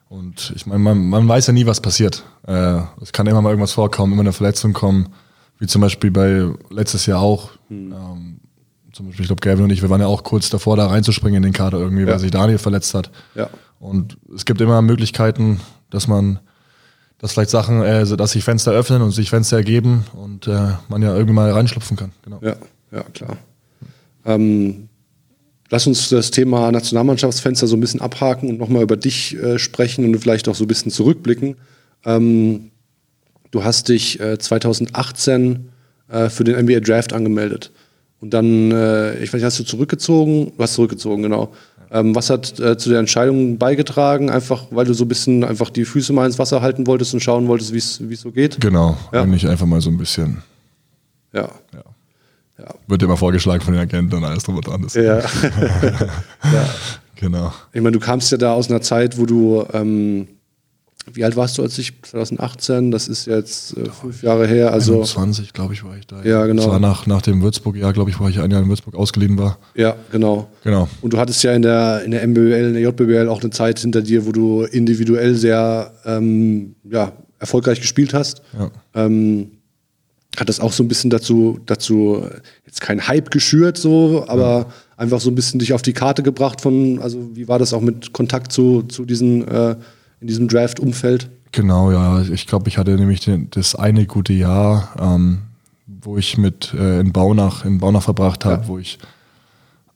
Und 0.08 0.52
ich 0.56 0.64
meine, 0.64 0.78
man, 0.78 1.06
man 1.06 1.28
weiß 1.28 1.48
ja 1.48 1.52
nie, 1.52 1.66
was 1.66 1.82
passiert. 1.82 2.24
Äh, 2.46 2.80
es 3.02 3.12
kann 3.12 3.26
immer 3.26 3.42
mal 3.42 3.50
irgendwas 3.50 3.72
vorkommen, 3.72 4.14
immer 4.14 4.22
eine 4.22 4.32
Verletzung 4.32 4.72
kommen, 4.72 5.10
wie 5.58 5.66
zum 5.66 5.82
Beispiel 5.82 6.10
bei 6.10 6.46
letztes 6.70 7.04
Jahr 7.04 7.20
auch. 7.20 7.50
Ähm, 7.70 8.40
zum 8.92 9.06
Beispiel, 9.06 9.24
ich 9.24 9.28
glaube, 9.28 9.40
Gavin 9.40 9.64
und 9.64 9.70
ich, 9.70 9.82
wir 9.82 9.90
waren 9.90 10.00
ja 10.00 10.06
auch 10.06 10.22
kurz 10.24 10.48
davor, 10.48 10.78
da 10.78 10.86
reinzuspringen 10.86 11.36
in 11.36 11.42
den 11.42 11.52
Kader 11.52 11.78
irgendwie, 11.78 12.02
Ja. 12.04 12.08
weil 12.08 12.18
sich 12.18 12.30
Daniel 12.30 12.58
verletzt 12.58 12.94
hat. 12.94 13.10
Ja. 13.34 13.50
Und 13.80 14.16
es 14.34 14.46
gibt 14.46 14.60
immer 14.62 14.80
Möglichkeiten, 14.80 15.60
dass 15.90 16.08
man, 16.08 16.40
dass 17.22 17.32
vielleicht 17.32 17.50
Sachen, 17.50 17.82
äh, 17.82 18.04
dass 18.04 18.32
sich 18.32 18.42
Fenster 18.42 18.72
öffnen 18.72 19.00
und 19.00 19.12
sich 19.12 19.30
Fenster 19.30 19.56
ergeben 19.56 20.04
und 20.12 20.48
äh, 20.48 20.72
man 20.88 21.02
ja 21.02 21.14
irgendwie 21.14 21.32
mal 21.32 21.50
reinschlupfen 21.52 21.96
kann. 21.96 22.10
Genau. 22.24 22.40
Ja, 22.42 22.56
ja, 22.90 23.02
klar. 23.14 23.38
Ähm, 24.26 24.88
lass 25.70 25.86
uns 25.86 26.08
das 26.08 26.32
Thema 26.32 26.72
Nationalmannschaftsfenster 26.72 27.68
so 27.68 27.76
ein 27.76 27.80
bisschen 27.80 28.00
abhaken 28.00 28.50
und 28.50 28.58
nochmal 28.58 28.82
über 28.82 28.96
dich 28.96 29.36
äh, 29.36 29.60
sprechen 29.60 30.04
und 30.04 30.18
vielleicht 30.18 30.48
auch 30.48 30.56
so 30.56 30.64
ein 30.64 30.68
bisschen 30.68 30.90
zurückblicken. 30.90 31.54
Ähm, 32.04 32.72
du 33.52 33.62
hast 33.62 33.88
dich 33.88 34.18
äh, 34.18 34.38
2018 34.38 35.68
äh, 36.08 36.28
für 36.28 36.42
den 36.42 36.60
NBA 36.60 36.80
Draft 36.80 37.12
angemeldet. 37.12 37.70
Und 38.20 38.34
dann, 38.34 38.72
äh, 38.72 39.14
ich 39.22 39.28
weiß 39.28 39.34
nicht, 39.34 39.44
hast 39.44 39.60
du 39.60 39.64
zurückgezogen? 39.64 40.52
Du 40.56 40.62
hast 40.62 40.74
zurückgezogen, 40.74 41.22
genau. 41.22 41.52
Ähm, 41.92 42.14
was 42.14 42.30
hat 42.30 42.58
äh, 42.58 42.76
zu 42.78 42.88
der 42.88 42.98
Entscheidung 43.00 43.58
beigetragen? 43.58 44.30
Einfach, 44.30 44.64
weil 44.70 44.86
du 44.86 44.94
so 44.94 45.04
ein 45.04 45.08
bisschen 45.08 45.44
einfach 45.44 45.68
die 45.70 45.84
Füße 45.84 46.12
mal 46.12 46.24
ins 46.26 46.38
Wasser 46.38 46.62
halten 46.62 46.86
wolltest 46.86 47.12
und 47.14 47.20
schauen 47.20 47.48
wolltest, 47.48 47.72
wie 47.72 47.78
es 47.78 48.20
so 48.20 48.30
geht? 48.30 48.60
Genau, 48.60 48.96
Ja. 49.12 49.22
und 49.22 49.30
nicht 49.30 49.46
einfach 49.46 49.66
mal 49.66 49.80
so 49.80 49.90
ein 49.90 49.98
bisschen. 49.98 50.42
Ja. 51.34 51.48
Ja. 51.72 52.66
Wird 52.86 53.02
immer 53.02 53.16
vorgeschlagen 53.16 53.60
von 53.62 53.74
den 53.74 53.82
Agenten 53.82 54.14
und 54.14 54.24
alles 54.24 54.44
drum 54.44 54.56
und 54.56 54.66
dran. 54.66 54.82
Das- 54.82 54.94
Ja. 54.94 55.20
Genau. 57.16 57.52
Ich 57.72 57.80
meine, 57.80 57.92
du 57.96 58.00
kamst 58.00 58.32
ja 58.32 58.38
da 58.38 58.52
aus 58.52 58.68
einer 58.68 58.80
Zeit, 58.80 59.16
wo 59.16 59.26
du, 59.26 59.64
ähm, 59.72 60.26
wie 61.14 61.24
alt 61.24 61.36
warst 61.36 61.58
du 61.58 61.62
als 61.62 61.78
ich? 61.78 61.92
2018, 62.02 62.90
das 62.90 63.08
ist 63.08 63.26
jetzt 63.26 63.76
äh, 63.76 63.90
fünf 63.90 64.22
Jahre 64.22 64.46
her. 64.46 64.72
Also, 64.72 65.02
20, 65.02 65.52
glaube 65.52 65.74
ich, 65.74 65.84
war 65.84 65.96
ich 65.96 66.06
da. 66.06 66.22
Ja, 66.22 66.46
genau. 66.46 66.62
Das 66.62 66.70
war 66.70 66.80
nach, 66.80 67.06
nach 67.06 67.22
dem 67.22 67.42
Würzburg-Jahr, 67.42 67.92
glaube 67.92 68.10
ich, 68.10 68.20
wo 68.20 68.28
ich 68.28 68.40
ein 68.40 68.50
Jahr 68.50 68.62
in 68.62 68.68
Würzburg 68.68 68.94
ausgeliehen 68.94 69.38
war. 69.38 69.58
ja, 69.74 69.96
genau. 70.10 70.48
Genau. 70.64 70.88
Und 71.00 71.12
du 71.12 71.18
hattest 71.18 71.42
ja 71.42 71.52
in 71.52 71.62
der, 71.62 72.02
in 72.04 72.10
der 72.10 72.26
MBL, 72.26 72.66
in 72.66 72.72
der 72.74 72.82
JBL 72.82 73.28
auch 73.28 73.40
eine 73.40 73.50
Zeit 73.50 73.78
hinter 73.78 74.02
dir, 74.02 74.26
wo 74.26 74.32
du 74.32 74.62
individuell 74.62 75.34
sehr 75.34 75.92
ähm, 76.04 76.74
ja, 76.84 77.12
erfolgreich 77.38 77.80
gespielt 77.80 78.14
hast. 78.14 78.42
Ja. 78.58 78.70
Ähm, 78.94 79.50
hat 80.38 80.48
das 80.48 80.60
auch 80.60 80.72
so 80.72 80.82
ein 80.82 80.88
bisschen 80.88 81.10
dazu, 81.10 81.60
dazu 81.66 82.26
jetzt 82.64 82.80
kein 82.80 83.06
Hype 83.06 83.30
geschürt, 83.30 83.76
so, 83.76 84.24
aber 84.28 84.72
einfach 84.96 85.20
so 85.20 85.30
ein 85.30 85.34
bisschen 85.34 85.60
dich 85.60 85.74
auf 85.74 85.82
die 85.82 85.92
Karte 85.92 86.22
gebracht 86.22 86.60
von, 86.60 87.00
also 87.00 87.34
wie 87.34 87.48
war 87.48 87.58
das 87.58 87.74
auch 87.74 87.82
mit 87.82 88.12
Kontakt 88.12 88.52
zu, 88.52 88.82
zu 88.82 89.04
diesen, 89.04 89.46
äh, 89.46 89.76
in 90.22 90.28
diesem 90.28 90.48
Draft-Umfeld? 90.48 91.28
Genau, 91.52 91.92
ja. 91.92 92.22
Ich 92.22 92.46
glaube, 92.46 92.68
ich 92.68 92.78
hatte 92.78 92.92
nämlich 92.94 93.20
den, 93.20 93.50
das 93.50 93.74
eine 93.74 94.06
gute 94.06 94.32
Jahr, 94.32 94.94
ähm, 94.98 95.42
wo 95.86 96.16
ich 96.16 96.38
mit 96.38 96.72
äh, 96.72 97.00
in 97.00 97.12
Baunach, 97.12 97.64
in 97.66 97.78
Baunach 97.78 98.02
verbracht 98.04 98.44
habe, 98.46 98.62
Ja. 98.62 98.68
wo 98.68 98.78
ich, 98.78 98.98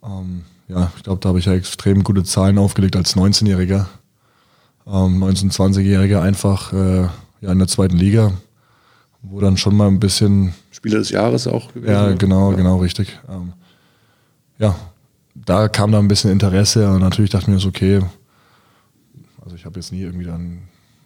ähm, 0.04 0.42
ja, 0.68 0.92
ich 0.96 1.02
glaube, 1.04 1.20
da 1.20 1.30
habe 1.30 1.38
ich 1.38 1.46
ja 1.46 1.54
extrem 1.54 2.04
gute 2.04 2.24
Zahlen 2.24 2.58
aufgelegt 2.58 2.96
als 2.96 3.16
19-Jähriger. 3.16 3.86
Ähm, 4.86 5.22
19-, 5.24 5.52
20-Jähriger 5.52 6.20
einfach 6.20 6.72
äh, 6.72 7.02
ja, 7.40 7.52
in 7.52 7.58
der 7.58 7.68
zweiten 7.68 7.96
Liga, 7.96 8.32
wo 9.22 9.40
dann 9.40 9.56
schon 9.56 9.76
mal 9.76 9.88
ein 9.88 9.98
bisschen 10.00 10.52
Spieler 10.70 10.98
des 10.98 11.10
Jahres 11.10 11.46
auch 11.46 11.72
gewesen. 11.72 11.92
Ja, 11.92 12.12
genau, 12.12 12.50
genau, 12.50 12.76
richtig. 12.78 13.18
Ähm, 13.28 13.52
ja, 14.58 14.74
da 15.34 15.68
kam 15.68 15.90
da 15.92 15.98
ein 15.98 16.08
bisschen 16.08 16.30
Interesse 16.32 16.90
und 16.90 17.00
natürlich 17.00 17.30
dachte 17.30 17.44
ich 17.44 17.54
mir 17.54 17.58
so, 17.60 17.68
okay, 17.68 18.00
also 19.46 19.54
ich 19.56 19.64
habe 19.64 19.78
jetzt 19.78 19.92
nie 19.92 20.00
irgendwie 20.02 20.26
dann 20.26 20.58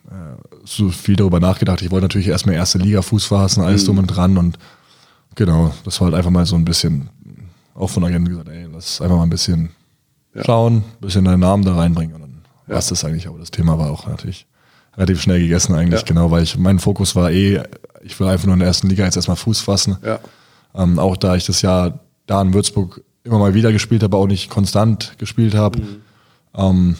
äh, 0.08 0.36
so 0.64 0.88
viel 0.88 1.14
darüber 1.16 1.40
nachgedacht. 1.40 1.82
Ich 1.82 1.90
wollte 1.90 2.04
natürlich 2.04 2.28
erstmal 2.28 2.54
erste 2.54 2.78
Liga 2.78 3.02
Fuß 3.02 3.26
fassen, 3.26 3.62
alles 3.62 3.84
drum 3.84 3.98
und 3.98 4.06
dran 4.06 4.38
und 4.38 4.58
genau, 5.34 5.74
das 5.84 6.00
war 6.00 6.06
halt 6.06 6.14
einfach 6.16 6.30
mal 6.30 6.46
so 6.46 6.56
ein 6.56 6.64
bisschen, 6.64 7.10
auch 7.74 7.88
von 7.90 8.02
Agenten 8.02 8.30
gesagt, 8.30 8.48
ey, 8.48 8.66
lass 8.72 9.00
einfach 9.02 9.16
mal 9.18 9.24
ein 9.24 9.30
bisschen 9.30 9.70
Ja. 10.34 10.42
schauen, 10.44 10.76
ein 10.78 10.84
bisschen 11.02 11.26
deinen 11.26 11.40
Namen 11.40 11.64
da 11.64 11.74
reinbringen 11.74 12.14
und 12.14 12.22
dann 12.22 12.42
war 12.66 12.78
es 12.78 12.86
das 12.86 13.04
eigentlich. 13.04 13.28
Aber 13.28 13.38
das 13.38 13.50
Thema 13.50 13.78
war 13.78 13.90
auch 13.90 14.06
natürlich 14.06 14.46
relativ 14.96 15.20
schnell 15.20 15.40
gegessen 15.40 15.74
eigentlich, 15.74 16.00
Ja. 16.00 16.06
genau, 16.06 16.30
weil 16.30 16.42
ich, 16.44 16.56
mein 16.56 16.78
Fokus 16.78 17.14
war 17.14 17.30
eh, 17.30 17.62
ich 18.02 18.18
will 18.18 18.26
einfach 18.26 18.46
nur 18.46 18.54
in 18.54 18.60
der 18.60 18.68
ersten 18.68 18.88
Liga 18.88 19.04
jetzt 19.04 19.16
erstmal 19.16 19.36
Fuß 19.36 19.60
fassen. 19.60 19.98
Ja. 20.02 20.18
Ähm, 20.74 20.98
auch 20.98 21.16
da 21.18 21.36
ich 21.36 21.44
das 21.44 21.60
Jahr 21.62 22.00
da 22.26 22.40
in 22.40 22.54
Würzburg 22.54 23.02
immer 23.22 23.38
mal 23.38 23.52
wieder 23.52 23.70
gespielt 23.70 24.02
habe, 24.02 24.16
auch 24.16 24.26
nicht 24.26 24.48
konstant 24.48 25.12
gespielt 25.18 25.54
habe. 25.54 25.82
Ähm, 26.54 26.96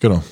genau. 0.00 0.22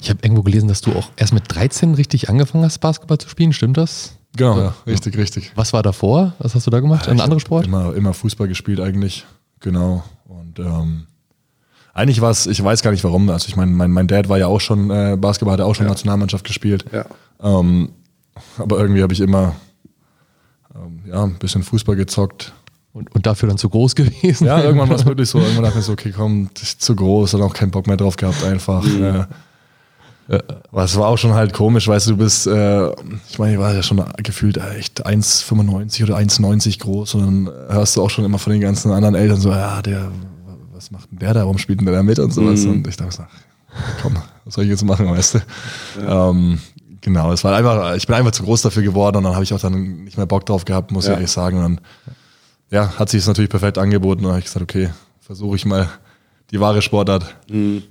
Ich 0.00 0.10
habe 0.10 0.20
irgendwo 0.22 0.42
gelesen, 0.42 0.68
dass 0.68 0.80
du 0.80 0.92
auch 0.92 1.10
erst 1.16 1.34
mit 1.34 1.44
13 1.48 1.94
richtig 1.94 2.28
angefangen 2.28 2.64
hast, 2.64 2.78
Basketball 2.78 3.18
zu 3.18 3.28
spielen. 3.28 3.52
Stimmt 3.52 3.76
das? 3.76 4.16
Genau, 4.36 4.58
ja, 4.58 4.74
richtig, 4.86 5.16
richtig. 5.16 5.52
Was 5.54 5.72
war 5.72 5.82
davor? 5.82 6.34
Was 6.38 6.54
hast 6.54 6.66
du 6.66 6.70
da 6.70 6.80
gemacht? 6.80 7.08
Ein 7.08 7.20
anderer 7.20 7.40
Sport? 7.40 7.66
Immer, 7.66 7.94
immer 7.94 8.14
Fußball 8.14 8.48
gespielt 8.48 8.80
eigentlich. 8.80 9.24
Genau. 9.60 10.02
Und 10.26 10.58
ähm, 10.58 11.06
eigentlich 11.92 12.20
war 12.20 12.30
es, 12.30 12.46
ich 12.46 12.62
weiß 12.62 12.82
gar 12.82 12.90
nicht 12.90 13.04
warum. 13.04 13.30
Also 13.30 13.48
ich 13.48 13.56
meine, 13.56 13.70
mein, 13.70 13.90
mein 13.92 14.08
Dad 14.08 14.28
war 14.28 14.38
ja 14.38 14.48
auch 14.48 14.60
schon, 14.60 14.90
äh, 14.90 15.16
Basketball 15.18 15.54
hat 15.54 15.60
auch 15.60 15.74
schon 15.74 15.86
Nationalmannschaft 15.86 16.44
gespielt. 16.44 16.84
Ja. 16.92 17.06
Ähm, 17.40 17.90
aber 18.58 18.78
irgendwie 18.80 19.02
habe 19.02 19.12
ich 19.12 19.20
immer 19.20 19.54
ähm, 20.74 21.02
ja, 21.06 21.22
ein 21.22 21.38
bisschen 21.38 21.62
Fußball 21.62 21.94
gezockt. 21.94 22.52
Und, 22.94 23.12
und 23.14 23.26
dafür 23.26 23.48
dann 23.48 23.58
zu 23.58 23.68
groß 23.68 23.94
gewesen? 23.96 24.46
Ja, 24.46 24.62
irgendwann 24.62 24.88
war 24.88 24.96
es 24.96 25.04
wirklich 25.04 25.28
so. 25.28 25.38
Irgendwann 25.40 25.64
dachte 25.64 25.80
ich 25.80 25.84
so, 25.84 25.92
okay, 25.92 26.12
komm, 26.16 26.48
das 26.54 26.62
ist 26.62 26.82
zu 26.82 26.94
groß 26.96 27.34
und 27.34 27.42
auch 27.42 27.52
keinen 27.52 27.70
Bock 27.72 27.86
mehr 27.86 27.96
drauf 27.98 28.16
gehabt, 28.16 28.42
einfach. 28.44 28.82
Äh, 28.86 29.24
aber 30.72 30.84
es 30.84 30.96
war 30.96 31.08
auch 31.08 31.18
schon 31.18 31.34
halt 31.34 31.52
komisch, 31.52 31.86
weißt 31.86 32.06
du, 32.06 32.10
du 32.12 32.16
bist, 32.16 32.46
äh, 32.46 32.88
ich 33.28 33.38
meine, 33.38 33.52
ich 33.54 33.58
war 33.58 33.74
ja 33.74 33.82
schon 33.82 34.02
gefühlt 34.22 34.56
echt 34.56 35.06
1,95 35.06 36.04
oder 36.04 36.16
1,90 36.16 36.80
groß 36.80 37.14
und 37.16 37.20
dann 37.46 37.54
hörst 37.68 37.96
du 37.96 38.02
auch 38.02 38.08
schon 38.08 38.24
immer 38.24 38.38
von 38.38 38.52
den 38.52 38.62
ganzen 38.62 38.90
anderen 38.90 39.14
Eltern 39.16 39.38
so, 39.38 39.50
ja, 39.50 39.82
der, 39.82 40.10
was 40.72 40.90
macht 40.90 41.10
denn 41.10 41.18
der 41.18 41.34
da, 41.34 41.40
warum 41.40 41.58
spielt 41.58 41.80
denn 41.80 41.86
der 41.86 41.96
da 41.96 42.02
mit 42.02 42.18
und 42.18 42.32
sowas. 42.32 42.64
Und 42.64 42.86
ich 42.88 42.96
dachte 42.96 43.14
so, 43.14 43.24
komm, 44.00 44.16
was 44.46 44.54
soll 44.54 44.64
ich 44.64 44.70
jetzt 44.70 44.84
machen, 44.84 45.10
weißt 45.10 45.34
du? 45.34 45.38
Ähm, 46.08 46.58
genau, 47.02 47.30
es 47.32 47.44
war 47.44 47.54
einfach, 47.54 47.94
ich 47.96 48.06
bin 48.06 48.16
einfach 48.16 48.32
zu 48.32 48.44
groß 48.44 48.62
dafür 48.62 48.82
geworden 48.82 49.16
und 49.18 49.24
dann 49.24 49.34
habe 49.34 49.44
ich 49.44 49.52
auch 49.52 49.60
dann 49.60 50.04
nicht 50.04 50.16
mehr 50.16 50.26
Bock 50.26 50.46
drauf 50.46 50.64
gehabt, 50.64 50.90
muss 50.90 51.04
Ja. 51.04 51.10
ich 51.12 51.16
ehrlich 51.16 51.30
sagen. 51.32 51.58
Und 51.58 51.62
dann, 51.64 51.80
ja, 52.74 52.98
hat 52.98 53.08
sich 53.08 53.20
es 53.20 53.28
natürlich 53.28 53.50
perfekt 53.50 53.78
angeboten 53.78 54.18
und 54.18 54.24
dann 54.24 54.32
habe 54.32 54.40
ich 54.40 54.46
gesagt, 54.46 54.64
okay, 54.64 54.90
versuche 55.20 55.54
ich 55.54 55.64
mal 55.64 55.88
die 56.50 56.58
wahre 56.58 56.82
Sportart. 56.82 57.36
Und 57.48 57.84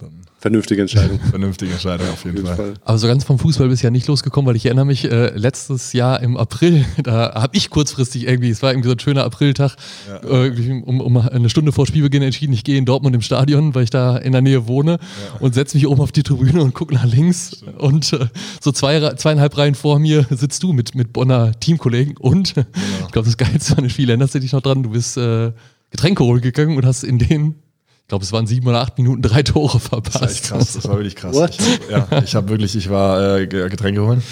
dann 0.00 0.19
Vernünftige 0.40 0.80
Entscheidung. 0.80 1.20
vernünftige 1.30 1.72
Entscheidung 1.72 2.08
auf 2.08 2.24
jeden, 2.24 2.38
Auf 2.38 2.44
jeden 2.44 2.46
Fall. 2.46 2.56
Fall. 2.56 2.74
Aber 2.84 2.98
so 2.98 3.06
ganz 3.06 3.24
vom 3.24 3.38
Fußball 3.38 3.68
bist 3.68 3.82
du 3.82 3.86
ja 3.86 3.90
nicht 3.90 4.06
losgekommen, 4.06 4.48
weil 4.48 4.56
ich 4.56 4.64
erinnere 4.64 4.86
mich, 4.86 5.04
äh, 5.04 5.36
letztes 5.36 5.92
Jahr 5.92 6.22
im 6.22 6.38
April, 6.38 6.86
da 7.02 7.34
habe 7.34 7.54
ich 7.56 7.68
kurzfristig 7.68 8.26
irgendwie, 8.26 8.48
es 8.48 8.62
war 8.62 8.72
irgendwie 8.72 8.88
so 8.88 8.94
ein 8.94 8.98
schöner 8.98 9.24
Apriltag, 9.24 9.76
äh, 10.22 10.48
um, 10.86 11.00
um 11.02 11.16
eine 11.18 11.50
Stunde 11.50 11.72
vor 11.72 11.86
Spielbeginn 11.86 12.22
entschieden, 12.22 12.54
ich 12.54 12.64
gehe 12.64 12.78
in 12.78 12.86
Dortmund 12.86 13.14
im 13.14 13.20
Stadion, 13.20 13.74
weil 13.74 13.84
ich 13.84 13.90
da 13.90 14.16
in 14.16 14.32
der 14.32 14.40
Nähe 14.40 14.66
wohne 14.66 14.98
und 15.40 15.54
setze 15.54 15.76
mich 15.76 15.86
oben 15.86 16.00
auf 16.00 16.10
die 16.10 16.22
Tribüne 16.22 16.62
und 16.62 16.72
gucke 16.72 16.94
nach 16.94 17.04
links 17.04 17.62
und 17.76 18.14
äh, 18.14 18.26
so 18.62 18.72
zwei, 18.72 19.14
zweieinhalb 19.14 19.58
Reihen 19.58 19.74
vor 19.74 19.98
mir 19.98 20.26
sitzt 20.30 20.62
du 20.62 20.72
mit, 20.72 20.94
mit 20.94 21.12
Bonner 21.12 21.52
Teamkollegen 21.60 22.16
und 22.16 22.56
ich 23.06 23.12
glaube, 23.12 23.26
das 23.26 23.36
Geilste 23.36 23.76
an 23.76 23.84
den 23.84 23.90
Spiel, 23.90 24.08
erinnerst 24.08 24.34
du 24.34 24.40
dich 24.40 24.52
noch 24.52 24.62
dran, 24.62 24.82
du 24.82 24.90
bist 24.90 25.18
äh, 25.18 25.52
Getränke 25.90 26.24
holen 26.24 26.40
gegangen 26.40 26.76
und 26.76 26.86
hast 26.86 27.02
in 27.02 27.18
den 27.18 27.56
glaube, 28.10 28.24
es 28.24 28.32
waren 28.32 28.46
sieben 28.46 28.66
oder 28.68 28.80
acht 28.80 28.98
Minuten 28.98 29.22
drei 29.22 29.42
Tore 29.42 29.78
Das 29.78 29.90
war 29.90 29.98
echt 30.00 30.12
verpasst. 30.12 30.42
krass, 30.44 30.72
das 30.74 30.86
war 30.86 30.96
wirklich 30.96 31.16
krass. 31.16 31.34
What? 31.34 31.56
Ich, 31.58 31.90
ja, 31.90 32.06
ich 32.22 32.34
habe 32.34 32.48
wirklich, 32.50 32.76
ich 32.76 32.90
war 32.90 33.38
äh, 33.38 33.46
Ge- 33.46 33.68
Getränke 33.70 34.02
holen 34.04 34.22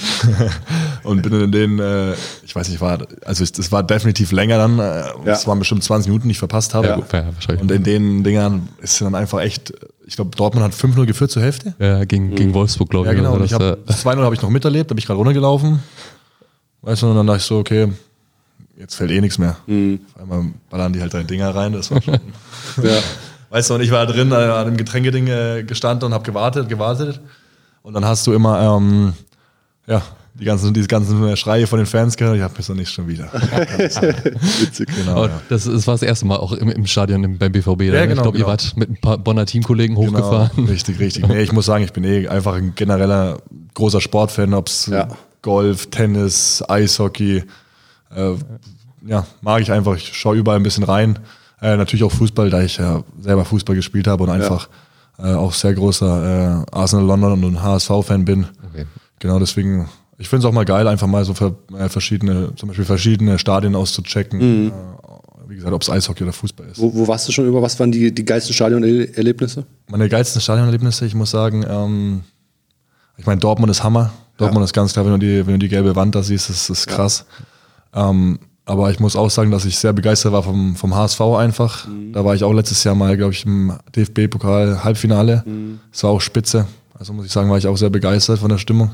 und 1.04 1.22
bin 1.22 1.32
in 1.40 1.52
den, 1.52 1.78
äh, 1.78 2.12
ich 2.44 2.54
weiß 2.54 2.68
nicht, 2.68 2.80
war, 2.80 2.98
also 3.24 3.42
es, 3.42 3.52
das 3.52 3.72
war 3.72 3.82
definitiv 3.82 4.32
länger 4.32 4.58
dann, 4.58 4.78
äh, 4.78 5.04
es 5.30 5.46
waren 5.46 5.58
bestimmt 5.58 5.82
20 5.82 6.08
Minuten, 6.10 6.28
die 6.28 6.32
ich 6.32 6.38
verpasst 6.38 6.74
habe. 6.74 6.88
Ja. 6.88 6.98
Ja, 6.98 7.26
wahrscheinlich. 7.34 7.62
Und 7.62 7.70
in 7.72 7.82
den 7.84 8.22
Dingern 8.24 8.68
ist 8.82 9.00
dann 9.00 9.14
einfach 9.14 9.40
echt, 9.40 9.72
ich 10.06 10.16
glaube, 10.16 10.36
Dortmund 10.36 10.64
hat 10.66 10.72
5-0 10.74 11.06
geführt 11.06 11.30
zur 11.30 11.42
Hälfte. 11.42 11.74
Ja, 11.78 12.04
gegen, 12.04 12.34
gegen 12.34 12.52
Wolfsburg, 12.54 12.90
glaube 12.90 13.06
Ja, 13.06 13.12
ich. 13.12 13.18
genau. 13.18 13.30
oder 13.32 13.40
Und 13.40 13.46
ich 13.46 13.52
hab, 13.52 13.86
Das, 13.86 14.04
2-0 14.04 14.16
habe 14.22 14.34
ich 14.34 14.42
noch 14.42 14.50
miterlebt, 14.50 14.90
da 14.90 14.94
bin 14.94 14.98
ich 14.98 15.06
gerade 15.06 15.18
runtergelaufen. 15.18 15.80
Weißt 16.82 17.02
du, 17.02 17.06
und 17.08 17.16
dann 17.16 17.26
dachte 17.26 17.38
ich 17.38 17.44
so, 17.44 17.58
okay, 17.58 17.88
jetzt 18.78 18.94
fällt 18.94 19.10
eh 19.10 19.20
nichts 19.20 19.38
mehr. 19.38 19.56
Auf 20.14 20.20
einmal 20.22 20.46
ballern 20.70 20.92
die 20.92 21.00
halt 21.00 21.12
drei 21.12 21.22
Dinger 21.24 21.54
rein, 21.54 21.72
das 21.72 21.90
war 21.90 22.00
schon. 22.02 22.14
Ja. 22.82 22.98
Weißt 23.50 23.70
du, 23.70 23.74
und 23.74 23.80
ich 23.80 23.90
war 23.90 24.06
drin 24.06 24.30
äh, 24.32 24.34
an 24.34 24.66
dem 24.66 24.76
Getränkeding 24.76 25.26
äh, 25.28 25.64
gestanden 25.64 26.06
und 26.06 26.14
habe 26.14 26.24
gewartet, 26.24 26.68
gewartet. 26.68 27.20
Und 27.82 27.94
dann 27.94 28.04
hast 28.04 28.26
du 28.26 28.32
immer, 28.32 28.60
ähm, 28.60 29.14
ja, 29.86 30.02
die 30.34 30.44
ganzen, 30.44 30.72
diese 30.72 30.86
ganzen 30.86 31.26
äh, 31.26 31.36
Schreie 31.36 31.66
von 31.66 31.78
den 31.78 31.86
Fans 31.86 32.16
gehört. 32.16 32.36
Ich 32.36 32.42
habe 32.42 32.54
mir 32.56 32.62
so 32.62 32.74
nicht 32.74 32.90
schon 32.90 33.08
wieder. 33.08 33.32
Witzig. 33.32 34.88
Genau, 34.94 35.26
ja. 35.26 35.40
das, 35.48 35.64
das 35.64 35.86
war 35.86 35.94
das 35.94 36.02
erste 36.02 36.26
Mal 36.26 36.36
auch 36.36 36.52
im, 36.52 36.68
im 36.68 36.86
Stadion 36.86 37.24
im, 37.24 37.38
beim 37.38 37.50
BVB. 37.50 37.66
Ja, 37.66 37.92
ne? 37.92 38.08
genau, 38.08 38.12
ich 38.12 38.22
glaube, 38.22 38.38
ihr 38.38 38.44
genau. 38.44 38.48
wart 38.48 38.76
mit 38.76 38.90
ein 38.90 38.96
paar 39.00 39.18
Bonner 39.18 39.46
Teamkollegen 39.46 39.96
Genau, 39.96 40.08
hochgefahren. 40.08 40.66
richtig, 40.66 41.00
richtig. 41.00 41.26
Nee, 41.26 41.42
ich 41.42 41.52
muss 41.52 41.66
sagen, 41.66 41.82
ich 41.82 41.92
bin 41.92 42.04
eh 42.04 42.28
einfach 42.28 42.54
ein 42.54 42.74
genereller 42.74 43.38
großer 43.74 44.00
Sportfan, 44.00 44.54
ob 44.54 44.68
es 44.68 44.86
Ja. 44.86 45.08
Golf, 45.42 45.86
Tennis, 45.90 46.62
Eishockey. 46.68 47.44
Äh, 48.14 48.34
ja, 49.06 49.26
mag 49.40 49.62
ich 49.62 49.72
einfach. 49.72 49.96
Ich 49.96 50.16
schaue 50.16 50.36
überall 50.36 50.58
ein 50.58 50.62
bisschen 50.62 50.84
rein. 50.84 51.18
Äh, 51.60 51.76
natürlich 51.76 52.04
auch 52.04 52.12
Fußball, 52.12 52.50
da 52.50 52.62
ich 52.62 52.76
ja 52.76 53.02
selber 53.20 53.44
Fußball 53.44 53.74
gespielt 53.74 54.06
habe 54.06 54.24
und 54.24 54.30
einfach 54.30 54.68
äh, 55.18 55.32
auch 55.32 55.52
sehr 55.52 55.74
großer 55.74 56.64
äh, 56.70 56.76
Arsenal 56.76 57.06
London 57.06 57.44
und 57.44 57.62
HSV-Fan 57.62 58.24
bin. 58.24 58.46
Okay. 58.70 58.86
Genau 59.18 59.38
deswegen, 59.38 59.88
ich 60.18 60.28
finde 60.28 60.46
es 60.46 60.48
auch 60.48 60.54
mal 60.54 60.64
geil, 60.64 60.86
einfach 60.86 61.08
mal 61.08 61.24
so 61.24 61.34
ver, 61.34 61.54
äh, 61.76 61.88
verschiedene, 61.88 62.54
zum 62.54 62.68
Beispiel 62.68 62.84
verschiedene 62.84 63.38
Stadien 63.38 63.74
auszuchecken. 63.74 64.68
Äh, 64.68 64.72
wie 65.48 65.56
gesagt, 65.56 65.72
ob 65.72 65.82
es 65.82 65.90
Eishockey 65.90 66.22
oder 66.22 66.32
Fußball 66.32 66.68
ist. 66.68 66.78
Wo, 66.78 66.94
wo 66.94 67.08
warst 67.08 67.26
du 67.26 67.32
schon 67.32 67.46
über? 67.46 67.62
Was 67.62 67.80
waren 67.80 67.90
die, 67.90 68.14
die 68.14 68.24
geilsten 68.24 68.54
Stadionerlebnisse? 68.54 69.64
Meine 69.90 70.08
geilsten 70.08 70.40
Stadionerlebnisse, 70.40 71.06
ich 71.06 71.14
muss 71.14 71.30
sagen, 71.30 71.64
ähm, 71.68 72.22
ich 73.16 73.26
meine, 73.26 73.40
Dortmund 73.40 73.70
ist 73.70 73.82
Hammer. 73.82 74.12
Dortmund 74.36 74.64
ist 74.64 74.72
ganz 74.72 74.92
klar, 74.92 75.04
wenn 75.04 75.12
du 75.12 75.18
die, 75.18 75.46
wenn 75.46 75.54
du 75.54 75.58
die 75.58 75.68
gelbe 75.68 75.96
Wand 75.96 76.14
da 76.14 76.22
siehst, 76.22 76.48
das 76.48 76.70
ist 76.70 76.86
krass. 76.86 77.24
Ähm, 77.92 78.38
aber 78.68 78.90
ich 78.90 79.00
muss 79.00 79.16
auch 79.16 79.30
sagen, 79.30 79.50
dass 79.50 79.64
ich 79.64 79.78
sehr 79.78 79.92
begeistert 79.92 80.32
war 80.32 80.42
vom, 80.42 80.76
vom 80.76 80.94
HSV 80.94 81.20
einfach. 81.38 81.88
Da 82.12 82.24
war 82.24 82.34
ich 82.34 82.44
auch 82.44 82.52
letztes 82.52 82.84
Jahr 82.84 82.94
mal, 82.94 83.16
glaube 83.16 83.32
ich, 83.32 83.44
im 83.46 83.72
DFB-Pokal-Halbfinale. 83.96 85.44
Das 85.90 86.02
war 86.04 86.10
auch 86.10 86.20
spitze. 86.20 86.66
Also 86.98 87.12
muss 87.12 87.26
ich 87.26 87.32
sagen, 87.32 87.48
war 87.50 87.58
ich 87.58 87.66
auch 87.66 87.76
sehr 87.76 87.90
begeistert 87.90 88.38
von 88.40 88.48
der 88.50 88.58
Stimmung. 88.58 88.90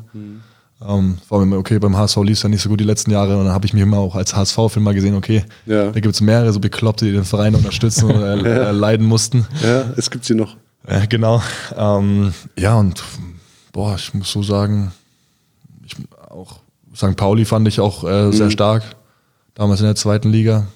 Ähm, 0.87 1.19
vor 1.27 1.41
allem, 1.41 1.53
okay, 1.55 1.79
beim 1.79 1.97
HSV 1.97 2.17
lief 2.19 2.37
es 2.37 2.43
ja 2.43 2.49
nicht 2.49 2.61
so 2.63 2.69
gut 2.69 2.79
die 2.81 2.85
letzten 2.85 3.11
Jahre 3.11 3.37
und 3.39 3.45
dann 3.47 3.55
habe 3.55 3.65
ich 3.65 3.73
mich 3.73 3.83
immer 3.83 3.99
auch 3.99 4.15
als 4.17 4.35
HSV-Film 4.37 4.83
mal 4.85 4.93
gesehen, 4.95 5.15
okay, 5.15 5.45
Ja. 5.67 5.91
da 5.91 6.01
gibt 6.01 6.15
es 6.15 6.21
mehrere 6.21 6.53
so 6.53 6.61
Bekloppte, 6.61 7.07
die 7.07 7.13
den 7.13 7.25
Verein 7.25 7.55
unterstützen 7.55 8.11
und 8.11 8.21
äh, 8.23 8.69
äh, 8.69 8.71
leiden 8.73 9.07
mussten. 9.07 9.47
Ja, 9.63 9.85
es 9.97 10.11
gibt 10.11 10.25
sie 10.25 10.35
noch. 10.35 10.57
Ja, 10.89 11.07
genau. 11.07 11.43
Ähm, 11.77 12.35
ja, 12.59 12.75
und 12.79 13.03
boah, 13.73 13.95
ich 13.97 14.13
muss 14.13 14.31
so 14.31 14.43
sagen, 14.43 14.93
ich, 15.87 15.95
auch 16.29 16.59
St. 16.95 17.17
Pauli 17.17 17.45
fand 17.47 17.67
ich 17.69 17.81
auch 17.81 18.05
äh, 18.05 18.31
sehr 18.33 18.51
stark. 18.51 18.83
Damals 19.55 19.81
in 19.81 19.87
der 19.87 19.97
zweiten 19.97 20.31
Liga. 20.31 20.67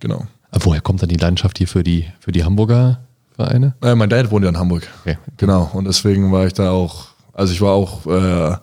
Genau. 0.00 0.26
Aber 0.50 0.64
woher 0.64 0.80
kommt 0.80 1.02
dann 1.02 1.08
die 1.08 1.16
Leidenschaft 1.16 1.58
hier 1.58 1.68
für 1.68 1.82
die, 1.84 2.06
für 2.20 2.32
die 2.32 2.44
Hamburger 2.44 3.00
Vereine? 3.36 3.74
Äh, 3.82 3.94
mein 3.94 4.10
Dad 4.10 4.30
wohnt 4.30 4.44
ja 4.44 4.50
in 4.50 4.58
Hamburg. 4.58 4.86
Okay. 5.02 5.18
Genau. 5.36 5.70
Und 5.72 5.86
deswegen 5.86 6.32
war 6.32 6.46
ich 6.46 6.52
da 6.54 6.70
auch, 6.70 7.08
also 7.32 7.52
ich 7.52 7.60
war 7.60 7.72
auch, 7.72 8.06
äh, 8.06 8.50
ja, 8.50 8.60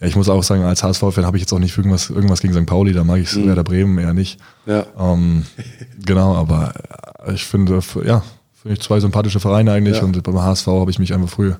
ich 0.00 0.16
muss 0.16 0.28
auch 0.28 0.42
sagen, 0.42 0.64
als 0.64 0.82
HSV-Fan 0.82 1.24
habe 1.24 1.36
ich 1.36 1.42
jetzt 1.42 1.52
auch 1.52 1.58
nicht 1.58 1.76
irgendwas, 1.76 2.10
irgendwas 2.10 2.40
gegen 2.40 2.52
St. 2.54 2.66
Pauli, 2.66 2.92
da 2.92 3.04
mag 3.04 3.20
ich 3.20 3.34
mhm. 3.34 3.46
Werder 3.46 3.64
Bremen 3.64 3.98
eher 3.98 4.12
nicht. 4.14 4.38
Ja. 4.66 4.84
Ähm, 4.98 5.44
genau, 6.04 6.34
aber 6.34 6.74
äh, 7.24 7.34
ich 7.34 7.44
finde, 7.44 7.80
ja, 8.04 8.22
finde 8.60 8.74
ich 8.74 8.80
zwei 8.80 9.00
sympathische 9.00 9.40
Vereine 9.40 9.72
eigentlich 9.72 9.98
Ja. 9.98 10.02
und 10.04 10.20
beim 10.22 10.40
HSV 10.40 10.66
habe 10.66 10.90
ich 10.90 10.98
mich 10.98 11.14
einfach 11.14 11.28
früh 11.28 11.54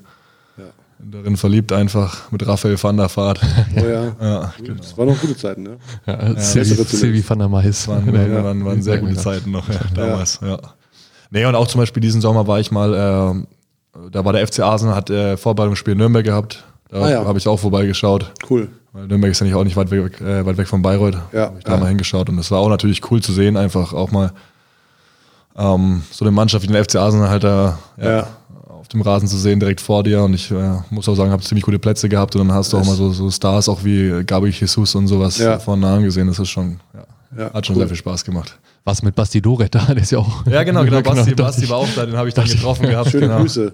darin 1.11 1.37
verliebt, 1.37 1.73
einfach 1.73 2.31
mit 2.31 2.47
Raphael 2.47 2.81
van 2.83 2.97
der 2.97 3.15
Vaart. 3.15 3.41
Oh 3.77 3.81
ja. 3.81 4.05
ja, 4.21 4.53
genau. 4.59 4.75
Das 4.79 4.97
waren 4.97 5.09
noch 5.09 5.21
gute 5.21 5.37
Zeiten, 5.37 5.63
ne? 5.63 5.77
Ja, 6.07 6.17
bessere 6.33 6.85
Silvi 6.85 7.25
van 7.29 7.39
der 7.39 7.49
Mais. 7.49 7.89
waren, 7.89 8.07
waren, 8.13 8.45
waren, 8.45 8.65
waren 8.65 8.83
sehr 8.83 8.99
gute 8.99 9.17
Zeiten 9.17 9.51
noch, 9.51 9.69
ja, 9.69 9.81
damals. 9.95 10.39
Ja. 10.43 10.59
Nee, 11.31 11.45
und 11.47 11.55
auch 11.55 11.67
zum 11.67 11.81
Beispiel 11.81 12.01
diesen 12.01 12.21
Sommer 12.21 12.47
war 12.47 12.61
ich 12.61 12.71
mal, 12.71 12.95
äh, 12.95 14.09
da 14.11 14.25
war 14.25 14.33
der 14.33 14.47
FC 14.47 14.61
Arsenal, 14.61 14.95
hat 14.95 15.11
äh, 15.11 15.37
Vorbereitungsspiel 15.37 15.93
in 15.93 15.99
Nürnberg 15.99 16.25
gehabt. 16.25 16.65
Da 16.91 17.03
Ah, 17.03 17.11
ja. 17.11 17.25
habe 17.25 17.39
ich 17.39 17.49
auch 17.49 17.59
vorbeigeschaut. 17.59 18.31
Cool. 18.51 18.69
Weil 18.93 19.07
Nürnberg 19.07 19.31
ist 19.33 19.41
ja 19.41 19.47
nicht 19.47 19.55
auch 19.55 19.65
nicht 19.65 19.77
weit 19.77 19.91
weg, 19.91 20.21
äh, 20.21 20.45
weit 20.45 20.59
weg 20.59 20.69
von 20.69 20.83
Bayreuth. 20.83 21.17
Ja, 21.33 21.47
Habe 21.47 21.59
ich 21.59 21.65
da 21.65 21.73
ja. 21.73 21.79
mal 21.79 21.89
hingeschaut. 21.89 22.29
Und 22.29 22.37
das 22.37 22.51
war 22.51 22.59
auch 22.61 22.69
natürlich 22.69 23.01
cool 23.11 23.23
zu 23.23 23.33
sehen, 23.33 23.57
einfach 23.57 23.95
auch 23.95 24.11
mal 24.11 24.33
ähm, 25.57 26.03
so 26.11 26.25
eine 26.25 26.33
Mannschaft 26.33 26.63
wie 26.69 26.73
den 26.73 26.83
FC 26.85 26.97
Arsenal 26.97 27.29
halt 27.31 27.45
da 27.45 27.79
ja, 27.97 28.11
Ja. 28.11 28.27
Dem 28.93 29.01
Rasen 29.03 29.29
zu 29.29 29.37
sehen, 29.37 29.59
direkt 29.61 29.81
vor 29.81 30.03
dir. 30.03 30.23
Und 30.23 30.35
ich 30.35 30.51
äh, 30.51 30.79
muss 30.91 31.09
auch 31.09 31.15
sagen, 31.15 31.31
habe 31.31 31.43
ziemlich 31.43 31.65
gute 31.65 31.79
Plätze 31.79 32.09
gehabt. 32.09 32.37
Und 32.37 32.49
dann 32.49 32.57
hast 32.57 32.73
du 32.73 32.79
auch 32.79 32.85
mal 32.87 32.95
so, 32.97 33.11
so 33.11 33.31
Stars, 33.31 33.69
auch 33.69 33.85
wie 33.85 34.23
Gabriel 34.25 34.55
Jesus 34.55 34.95
und 34.95 35.07
sowas 35.09 35.39
Ja. 35.39 35.59
von 35.59 35.81
nahen 35.81 36.03
gesehen. 36.05 36.27
Das 36.29 36.39
ist 36.39 36.49
schon, 36.51 36.79
ja, 36.95 37.45
Ja, 37.45 37.53
hat 37.55 37.67
schon 37.67 37.77
cool. 37.77 37.81
sehr 37.81 37.89
viel 37.89 37.97
Spaß 37.97 38.25
gemacht. 38.25 38.59
Was 38.85 39.03
mit 39.03 39.15
Basti 39.15 39.41
Doret 39.41 39.75
da? 39.75 39.85
Der 39.89 39.99
ist 39.99 40.11
ja 40.11 40.19
auch. 40.19 40.45
Ja, 40.47 40.63
genau, 40.65 40.85
genau. 40.85 41.01
Basti, 41.03 41.31
dachte 41.31 41.43
Basti 41.43 41.65
ich. 41.65 41.71
war 41.71 41.79
auch 41.79 41.89
da, 41.95 42.05
den 42.07 42.17
habe 42.17 42.29
ich 42.29 42.35
dann 42.35 42.47
getroffen 42.47 42.89
gehabt. 42.89 43.11
Schöne 43.11 43.29
genau. 43.29 43.41
Grüße. 43.41 43.73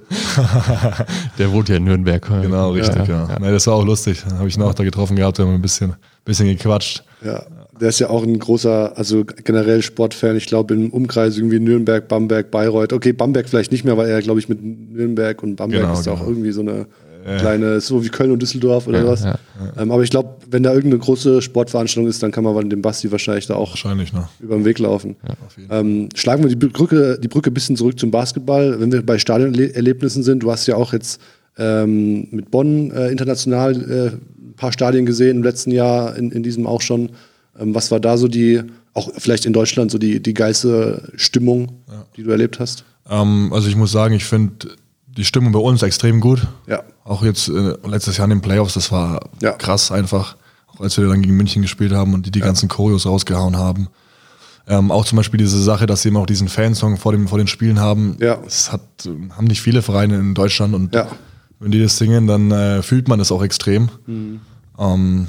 Der 1.38 1.52
wohnt 1.52 1.68
ja 1.68 1.76
in 1.76 1.84
Nürnberg. 1.84 2.26
Genau, 2.42 2.70
richtig, 2.72 3.06
ja. 3.08 3.28
Nee, 3.40 3.50
das 3.52 3.66
war 3.66 3.74
auch 3.74 3.84
lustig. 3.84 4.24
Habe 4.38 4.48
ich 4.48 4.56
ihn 4.56 4.62
auch 4.62 4.74
da 4.74 4.84
getroffen 4.84 5.16
gehabt, 5.16 5.38
wir 5.38 5.46
haben 5.46 5.54
ein 5.54 5.62
bisschen, 5.62 5.94
bisschen 6.24 6.46
gequatscht. 6.48 7.02
Ja. 7.24 7.42
Der 7.80 7.88
ist 7.88 7.98
ja 7.98 8.10
auch 8.10 8.22
ein 8.22 8.38
großer, 8.38 8.96
also 8.96 9.24
generell 9.44 9.82
Sportfan. 9.82 10.36
Ich 10.36 10.46
glaube, 10.46 10.74
im 10.74 10.90
Umkreis 10.90 11.36
irgendwie 11.36 11.60
Nürnberg, 11.60 12.06
Bamberg, 12.08 12.50
Bayreuth. 12.50 12.92
Okay, 12.92 13.12
Bamberg 13.12 13.48
vielleicht 13.48 13.72
nicht 13.72 13.84
mehr, 13.84 13.96
weil 13.96 14.08
er, 14.08 14.20
glaube 14.22 14.40
ich, 14.40 14.48
mit 14.48 14.62
Nürnberg 14.62 15.42
und 15.42 15.56
Bamberg 15.56 15.82
Genau, 15.82 15.92
ist 15.98 16.08
auch 16.08 16.18
genau. 16.18 16.30
irgendwie 16.30 16.52
so 16.52 16.60
eine 16.62 16.86
kleine, 17.36 17.80
so 17.80 18.02
wie 18.02 18.08
Köln 18.08 18.30
und 18.30 18.40
Düsseldorf 18.40 18.86
oder 18.86 19.00
Ja, 19.00 19.06
was. 19.06 19.24
ja, 19.24 19.38
Ähm, 19.78 19.90
aber 19.90 20.02
ich 20.02 20.08
glaube, 20.08 20.36
wenn 20.50 20.62
da 20.62 20.72
irgendeine 20.72 21.02
große 21.02 21.42
Sportveranstaltung 21.42 22.08
ist, 22.08 22.22
dann 22.22 22.30
kann 22.30 22.42
man 22.44 22.70
dem 22.70 22.80
Basti 22.80 23.12
wahrscheinlich 23.12 23.46
da 23.46 23.54
auch 23.54 23.70
Wahrscheinlich, 23.70 24.14
ne? 24.14 24.28
über 24.40 24.56
den 24.56 24.64
Weg 24.64 24.78
laufen. 24.78 25.16
Ähm, 25.68 26.08
schlagen 26.14 26.42
wir 26.42 26.48
die 26.48 26.56
Brücke, 26.56 27.18
die 27.22 27.28
Brücke 27.28 27.50
ein 27.50 27.54
bisschen 27.54 27.76
zurück 27.76 27.98
zum 27.98 28.10
Basketball. 28.10 28.80
Wenn 28.80 28.92
wir 28.92 29.04
bei 29.04 29.18
Stadionerlebnissen 29.18 30.22
sind, 30.22 30.42
du 30.42 30.50
hast 30.50 30.66
ja 30.68 30.76
auch 30.76 30.92
jetzt 30.94 31.20
ähm, 31.58 32.28
mit 32.30 32.50
Bonn 32.50 32.92
äh, 32.92 33.08
international 33.08 33.72
äh, 33.74 34.06
ein 34.08 34.54
paar 34.56 34.72
Stadien 34.72 35.04
gesehen 35.04 35.38
im 35.38 35.42
letzten 35.42 35.70
Jahr, 35.70 36.16
in, 36.16 36.30
in 36.30 36.42
diesem 36.42 36.66
auch 36.66 36.80
schon. 36.80 37.10
Ähm, 37.58 37.74
was 37.74 37.90
war 37.90 38.00
da 38.00 38.16
so 38.16 38.28
die, 38.28 38.62
auch 38.94 39.10
vielleicht 39.18 39.46
in 39.46 39.52
Deutschland, 39.52 39.90
so 39.90 39.98
die, 39.98 40.22
die 40.22 40.34
geilste 40.34 41.10
Stimmung, 41.16 41.72
die 42.16 42.22
du 42.22 42.30
erlebt 42.30 42.60
hast? 42.60 42.84
Ähm, 43.08 43.52
also 43.52 43.68
ich 43.68 43.76
muss 43.76 43.90
sagen, 43.92 44.14
ich 44.14 44.24
finde 44.24 44.76
die 45.06 45.24
Stimmung 45.24 45.52
bei 45.52 45.58
uns 45.58 45.82
extrem 45.82 46.20
gut. 46.20 46.46
Ja. 46.66 46.82
Auch 47.04 47.24
jetzt 47.24 47.48
äh, 47.48 47.74
letztes 47.86 48.16
Jahr 48.18 48.24
in 48.26 48.30
den 48.30 48.40
Playoffs, 48.40 48.74
das 48.74 48.92
war 48.92 49.28
Ja. 49.42 49.52
krass 49.52 49.90
einfach. 49.90 50.36
Auch 50.68 50.80
als 50.80 50.96
wir 50.96 51.08
dann 51.08 51.22
gegen 51.22 51.36
München 51.36 51.62
gespielt 51.62 51.92
haben 51.92 52.14
und 52.14 52.26
die 52.26 52.30
die 52.30 52.40
ganzen 52.40 52.68
Choreos 52.68 53.06
rausgehauen 53.06 53.56
haben. 53.56 53.88
Ähm, 54.68 54.90
auch 54.92 55.06
zum 55.06 55.16
Beispiel 55.16 55.38
diese 55.38 55.60
Sache, 55.62 55.86
dass 55.86 56.02
sie 56.02 56.10
immer 56.10 56.20
auch 56.20 56.26
diesen 56.26 56.46
Fansong 56.48 56.98
vor, 56.98 57.12
dem, 57.12 57.26
vor 57.26 57.38
den 57.38 57.46
Spielen 57.46 57.80
haben. 57.80 58.16
Ja. 58.20 58.36
Das 58.36 58.70
hat, 58.70 58.82
äh, 59.06 59.30
haben 59.34 59.46
nicht 59.46 59.62
viele 59.62 59.80
Vereine 59.82 60.16
in 60.18 60.34
Deutschland 60.34 60.74
und 60.74 60.94
Ja. 60.94 61.08
wenn 61.58 61.70
die 61.72 61.82
das 61.82 61.96
singen, 61.96 62.26
dann 62.26 62.50
äh, 62.52 62.82
fühlt 62.82 63.08
man 63.08 63.18
das 63.18 63.32
auch 63.32 63.42
extrem. 63.42 63.88
Ähm, 64.78 65.28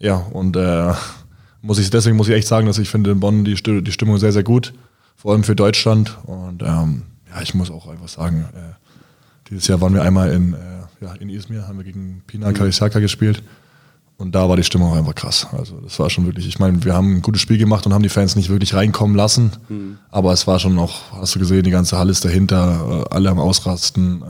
ja, 0.00 0.16
und 0.16 0.56
äh, 0.56 0.92
muss 1.68 1.78
ich, 1.78 1.90
deswegen 1.90 2.16
muss 2.16 2.28
ich 2.28 2.34
echt 2.34 2.48
sagen, 2.48 2.66
dass 2.66 2.78
ich 2.78 2.88
finde 2.88 3.10
in 3.10 3.20
Bonn 3.20 3.44
die, 3.44 3.54
die 3.54 3.92
Stimmung 3.92 4.16
sehr, 4.16 4.32
sehr 4.32 4.42
gut. 4.42 4.72
Vor 5.16 5.32
allem 5.32 5.44
für 5.44 5.54
Deutschland. 5.54 6.16
Und 6.24 6.62
ähm, 6.62 7.02
ja, 7.28 7.42
ich 7.42 7.54
muss 7.54 7.70
auch 7.70 7.86
einfach 7.88 8.08
sagen, 8.08 8.46
äh, 8.54 8.74
dieses 9.50 9.68
Jahr 9.68 9.78
waren 9.82 9.92
wir 9.92 10.02
einmal 10.02 10.32
in, 10.32 10.54
äh, 10.54 10.56
ja, 11.04 11.12
in 11.20 11.28
Izmir, 11.28 11.68
haben 11.68 11.76
wir 11.76 11.84
gegen 11.84 12.22
Pina 12.26 12.52
Karisaka 12.52 13.00
gespielt. 13.00 13.42
Und 14.16 14.34
da 14.34 14.48
war 14.48 14.56
die 14.56 14.64
Stimmung 14.64 14.92
auch 14.92 14.96
einfach 14.96 15.14
krass. 15.14 15.46
Also 15.52 15.78
das 15.80 15.98
war 15.98 16.08
schon 16.08 16.24
wirklich, 16.24 16.48
ich 16.48 16.58
meine, 16.58 16.82
wir 16.84 16.94
haben 16.94 17.16
ein 17.16 17.22
gutes 17.22 17.42
Spiel 17.42 17.58
gemacht 17.58 17.84
und 17.84 17.92
haben 17.92 18.02
die 18.02 18.08
Fans 18.08 18.34
nicht 18.34 18.48
wirklich 18.48 18.72
reinkommen 18.72 19.14
lassen. 19.14 19.52
Aber 20.10 20.32
es 20.32 20.46
war 20.46 20.58
schon 20.58 20.74
noch, 20.74 21.12
hast 21.12 21.34
du 21.34 21.38
gesehen, 21.38 21.64
die 21.64 21.70
ganze 21.70 21.98
Halle 21.98 22.12
ist 22.12 22.24
dahinter, 22.24 23.04
äh, 23.10 23.14
alle 23.14 23.28
am 23.28 23.38
Ausrasten. 23.38 24.22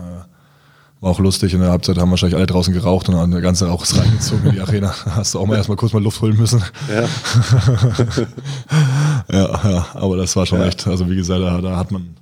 Äh, 1.00 1.02
war 1.02 1.10
auch 1.10 1.18
lustig. 1.20 1.54
In 1.54 1.60
der 1.60 1.70
Halbzeit 1.70 1.98
haben 1.98 2.10
wahrscheinlich 2.10 2.36
alle 2.36 2.46
draußen 2.46 2.72
geraucht 2.74 3.08
und 3.08 3.14
dann 3.16 3.30
der 3.30 3.40
ganze 3.40 3.66
Rauch 3.68 3.82
ist 3.82 3.96
reingezogen 3.96 4.46
in 4.46 4.52
die 4.52 4.60
Arena. 4.60 4.94
Hast 5.10 5.34
du 5.34 5.38
auch 5.40 5.46
mal 5.46 5.56
erstmal 5.56 5.76
kurz 5.76 5.92
mal 5.92 6.02
Luft 6.02 6.20
holen 6.20 6.36
müssen. 6.36 6.62
Ja. 6.92 7.04
Ja, 9.30 9.60
ja, 9.70 9.86
aber 9.94 10.16
das 10.16 10.34
war 10.36 10.46
schon 10.46 10.62
echt, 10.62 10.86
also 10.86 11.08
wie 11.10 11.16
gesagt, 11.16 11.40
da, 11.42 11.60
da 11.60 11.76
hat 11.76 11.90
man, 11.90 12.16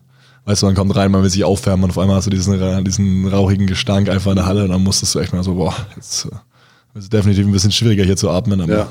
weißt 0.45 0.63
du, 0.63 0.67
man 0.67 0.75
kommt 0.75 0.95
rein, 0.97 1.11
man 1.11 1.23
will 1.23 1.31
sich 1.31 1.45
aufwärmen 1.45 1.85
und 1.85 1.91
auf 1.91 1.99
einmal 1.99 2.17
hast 2.17 2.27
du 2.27 2.31
diesen, 2.31 2.55
ra- 2.61 2.81
diesen 2.81 3.29
rauchigen 3.29 3.67
Gestank 3.67 4.09
einfach 4.09 4.31
in 4.33 4.37
der 4.37 4.47
Halle 4.47 4.65
und 4.65 4.71
dann 4.71 4.83
musstest 4.83 5.15
du 5.15 5.21
echt 5.21 5.33
mal 5.33 5.43
so, 5.45 5.55
boah, 5.55 5.75
jetzt 5.95 6.25
äh, 6.27 6.29
ist 6.99 7.05
es 7.05 7.09
definitiv 7.11 7.47
ein 7.47 7.53
bisschen 7.53 7.71
schwieriger 7.73 8.05
hier 8.05 8.17
zu 8.17 8.31
atmen. 8.31 8.61
Aber, 8.61 8.73
Ja. 8.73 8.89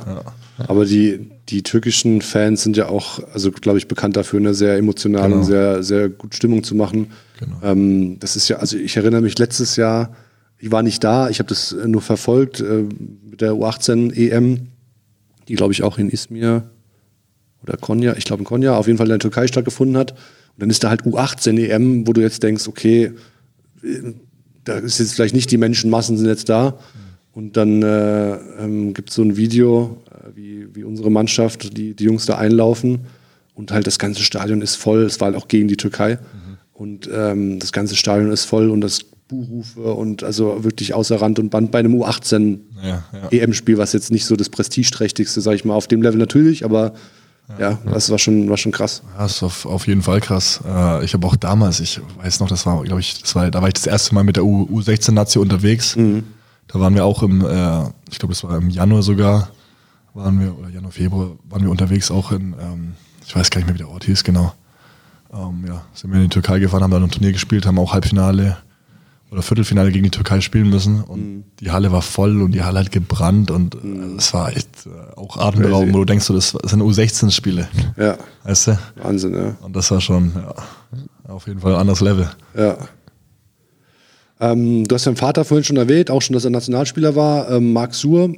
Aber 0.57 0.85
die, 0.85 1.31
die 1.49 1.63
türkischen 1.63 2.21
Fans 2.21 2.63
sind 2.63 2.77
ja 2.77 2.87
auch, 2.87 3.19
also 3.33 3.51
glaube 3.51 3.77
ich, 3.77 3.87
bekannt 3.87 4.15
dafür, 4.15 4.39
eine 4.39 4.53
sehr 4.53 4.77
emotional 4.77 5.23
Genau. 5.23 5.37
und 5.37 5.43
sehr, 5.43 5.83
sehr 5.83 6.09
gut 6.09 6.33
Stimmung 6.35 6.63
zu 6.63 6.75
machen. 6.75 7.07
Genau. 7.39 7.57
Ähm, 7.63 8.19
das 8.19 8.35
ist 8.35 8.47
ja, 8.47 8.57
also 8.57 8.77
ich 8.77 8.95
erinnere 8.95 9.21
mich 9.21 9.37
letztes 9.37 9.75
Jahr, 9.75 10.15
ich 10.57 10.71
war 10.71 10.81
nicht 10.83 11.03
da, 11.03 11.29
ich 11.29 11.39
habe 11.39 11.49
das 11.49 11.73
äh, 11.73 11.87
nur 11.87 12.01
verfolgt 12.01 12.61
äh, 12.61 12.85
mit 13.29 13.41
der 13.41 13.53
U18 13.53 14.13
EM, 14.13 14.67
die 15.47 15.55
glaube 15.55 15.73
ich 15.73 15.83
auch 15.83 15.97
in 15.97 16.09
Izmir 16.09 16.69
oder 17.61 17.77
Konya, 17.77 18.15
ich 18.15 18.23
glaube 18.25 18.41
in 18.41 18.45
Konya, 18.45 18.77
auf 18.77 18.87
jeden 18.87 18.97
Fall 18.97 19.07
in 19.07 19.11
der 19.11 19.19
Türkei 19.19 19.47
stattgefunden 19.47 19.97
hat. 19.97 20.11
Und 20.11 20.17
dann 20.59 20.69
ist 20.69 20.83
da 20.83 20.89
halt 20.89 21.03
U18 21.03 21.59
EM, 21.59 22.07
wo 22.07 22.13
du 22.13 22.21
jetzt 22.21 22.41
denkst, 22.43 22.67
okay, 22.67 23.11
äh, 23.83 24.13
da 24.63 24.77
ist 24.77 24.99
jetzt 24.99 25.13
vielleicht 25.13 25.35
nicht 25.35 25.51
die 25.51 25.57
Menschenmassen 25.57 26.17
sind 26.17 26.27
jetzt 26.27 26.49
da. 26.49 26.79
Und 27.33 27.57
dann 27.57 27.83
äh, 27.83 28.35
ähm, 28.59 28.93
gibt 28.93 29.09
es 29.09 29.15
so 29.15 29.21
ein 29.21 29.35
Video, 29.35 30.01
wie, 30.33 30.67
wie 30.73 30.83
unsere 30.83 31.11
Mannschaft, 31.11 31.77
die, 31.77 31.95
die 31.95 32.03
Jungs 32.03 32.25
da 32.25 32.37
einlaufen. 32.37 33.01
Und 33.53 33.71
halt 33.71 33.87
das 33.87 33.99
ganze 33.99 34.21
Stadion 34.21 34.61
ist 34.61 34.75
voll. 34.75 35.03
Es 35.03 35.19
war 35.19 35.27
halt 35.27 35.37
auch 35.37 35.47
gegen 35.47 35.67
die 35.67 35.77
Türkei. 35.77 36.19
Und 36.73 37.09
ähm, 37.13 37.59
das 37.59 37.71
ganze 37.71 37.95
Stadion 37.95 38.31
ist 38.31 38.45
voll 38.45 38.69
und 38.69 38.81
das 38.81 38.99
Buhrufe 39.27 39.93
und 39.93 40.23
also 40.23 40.63
wirklich 40.63 40.93
außer 40.93 41.19
Rand 41.19 41.39
und 41.39 41.49
Band 41.49 41.71
bei 41.71 41.79
einem 41.79 41.95
U18 41.95 42.59
Ja, 42.83 43.03
ja. 43.11 43.29
EM-Spiel, 43.31 43.77
was 43.77 43.93
jetzt 43.93 44.11
nicht 44.11 44.25
so 44.25 44.35
das 44.35 44.49
prestigeträchtigste, 44.49 45.41
sag 45.41 45.53
ich 45.53 45.65
mal, 45.65 45.73
auf 45.73 45.87
dem 45.87 46.01
Level 46.01 46.19
natürlich, 46.19 46.63
aber 46.63 46.93
ja, 47.59 47.79
das 47.85 48.09
war 48.09 48.17
schon, 48.17 48.49
war 48.49 48.57
schon 48.57 48.71
krass. 48.71 49.03
Ja, 49.15 49.23
das 49.23 49.37
ist 49.37 49.43
auf, 49.43 49.65
auf 49.67 49.87
jeden 49.87 50.01
Fall 50.01 50.19
krass. 50.19 50.61
Äh, 50.67 51.05
ich 51.05 51.13
habe 51.13 51.25
auch 51.27 51.35
damals, 51.35 51.79
ich 51.79 52.01
weiß 52.17 52.39
noch, 52.39 52.49
das 52.49 52.65
war, 52.65 52.81
glaube 52.83 53.01
ich, 53.01 53.21
das 53.21 53.35
war, 53.35 53.49
da 53.51 53.61
war 53.61 53.67
ich 53.67 53.75
das 53.75 53.85
erste 53.85 54.15
Mal 54.15 54.23
mit 54.23 54.35
der 54.35 54.45
U, 54.45 54.67
U16-Nazi 54.71 55.37
unterwegs. 55.37 55.95
Da 56.67 56.79
waren 56.79 56.95
wir 56.95 57.05
auch 57.05 57.21
im, 57.21 57.41
äh, 57.41 57.83
ich 58.11 58.17
glaube, 58.17 58.33
das 58.33 58.43
war 58.43 58.57
im 58.57 58.69
Januar 58.69 59.03
sogar, 59.03 59.49
waren 60.15 60.39
wir, 60.39 60.57
oder 60.57 60.69
Januar, 60.69 60.91
Februar, 60.91 61.31
waren 61.49 61.63
wir 61.63 61.69
unterwegs 61.69 62.09
auch 62.09 62.31
in, 62.31 62.55
ähm, 62.59 62.93
ich 63.25 63.35
weiß 63.35 63.49
gar 63.49 63.59
nicht 63.59 63.67
mehr, 63.67 63.75
wie 63.75 63.79
der 63.79 63.89
Ort 63.89 64.05
hieß, 64.05 64.23
genau. 64.23 64.53
Ähm, 65.33 65.65
ja, 65.67 65.83
sind 65.93 66.11
wir 66.11 66.17
in 66.17 66.23
die 66.23 66.29
Türkei 66.29 66.59
gefahren, 66.59 66.83
haben 66.83 66.91
da 66.91 66.97
ein 66.97 67.11
Turnier 67.11 67.33
gespielt, 67.33 67.65
haben 67.65 67.77
auch 67.77 67.93
Halbfinale 67.93 68.57
oder 69.31 69.41
Viertelfinale 69.41 69.91
gegen 69.91 70.05
die 70.05 70.11
Türkei 70.11 70.39
spielen 70.39 70.69
müssen 70.69 71.01
und 71.01 71.43
die 71.59 71.71
Halle 71.71 71.91
war 71.91 72.01
voll 72.01 72.41
und 72.41 72.53
die 72.53 72.63
Halle 72.63 72.79
hat 72.79 72.91
gebrannt 72.91 73.51
und 73.51 73.75
äh, 73.75 74.17
es 74.17 74.33
war 74.33 74.55
echt 74.55 74.69
äh, 74.85 75.15
auch 75.17 75.37
atemberaubend, 75.37 75.93
wo 75.93 75.99
du 75.99 76.05
denkst, 76.05 76.25
so, 76.25 76.33
das 76.33 76.51
sind 76.51 76.81
U16-Spiele, 76.81 77.67
Ja, 77.97 78.17
weißt 78.43 78.67
du? 78.67 78.79
Wahnsinn, 78.95 79.33
ja. 79.33 79.57
Und 79.61 79.75
das 79.75 79.91
war 79.91 79.99
schon 79.99 80.31
ja, 80.35 80.53
auf 81.33 81.47
jeden 81.47 81.59
Fall 81.59 81.73
ein 81.73 81.81
anderes 81.81 81.99
Level. 81.99 82.29
Ja. 82.57 82.77
Ähm, 84.39 84.85
du 84.85 84.95
hast 84.95 85.07
deinen 85.07 85.15
Vater 85.15 85.43
vorhin 85.43 85.63
schon 85.63 85.77
erwähnt, 85.77 86.11
auch 86.11 86.21
schon, 86.21 86.33
dass 86.33 86.45
er 86.45 86.51
Nationalspieler 86.51 87.15
war. 87.15 87.49
Ähm, 87.49 87.73
Marc 87.73 87.93
Suhr 87.93 88.33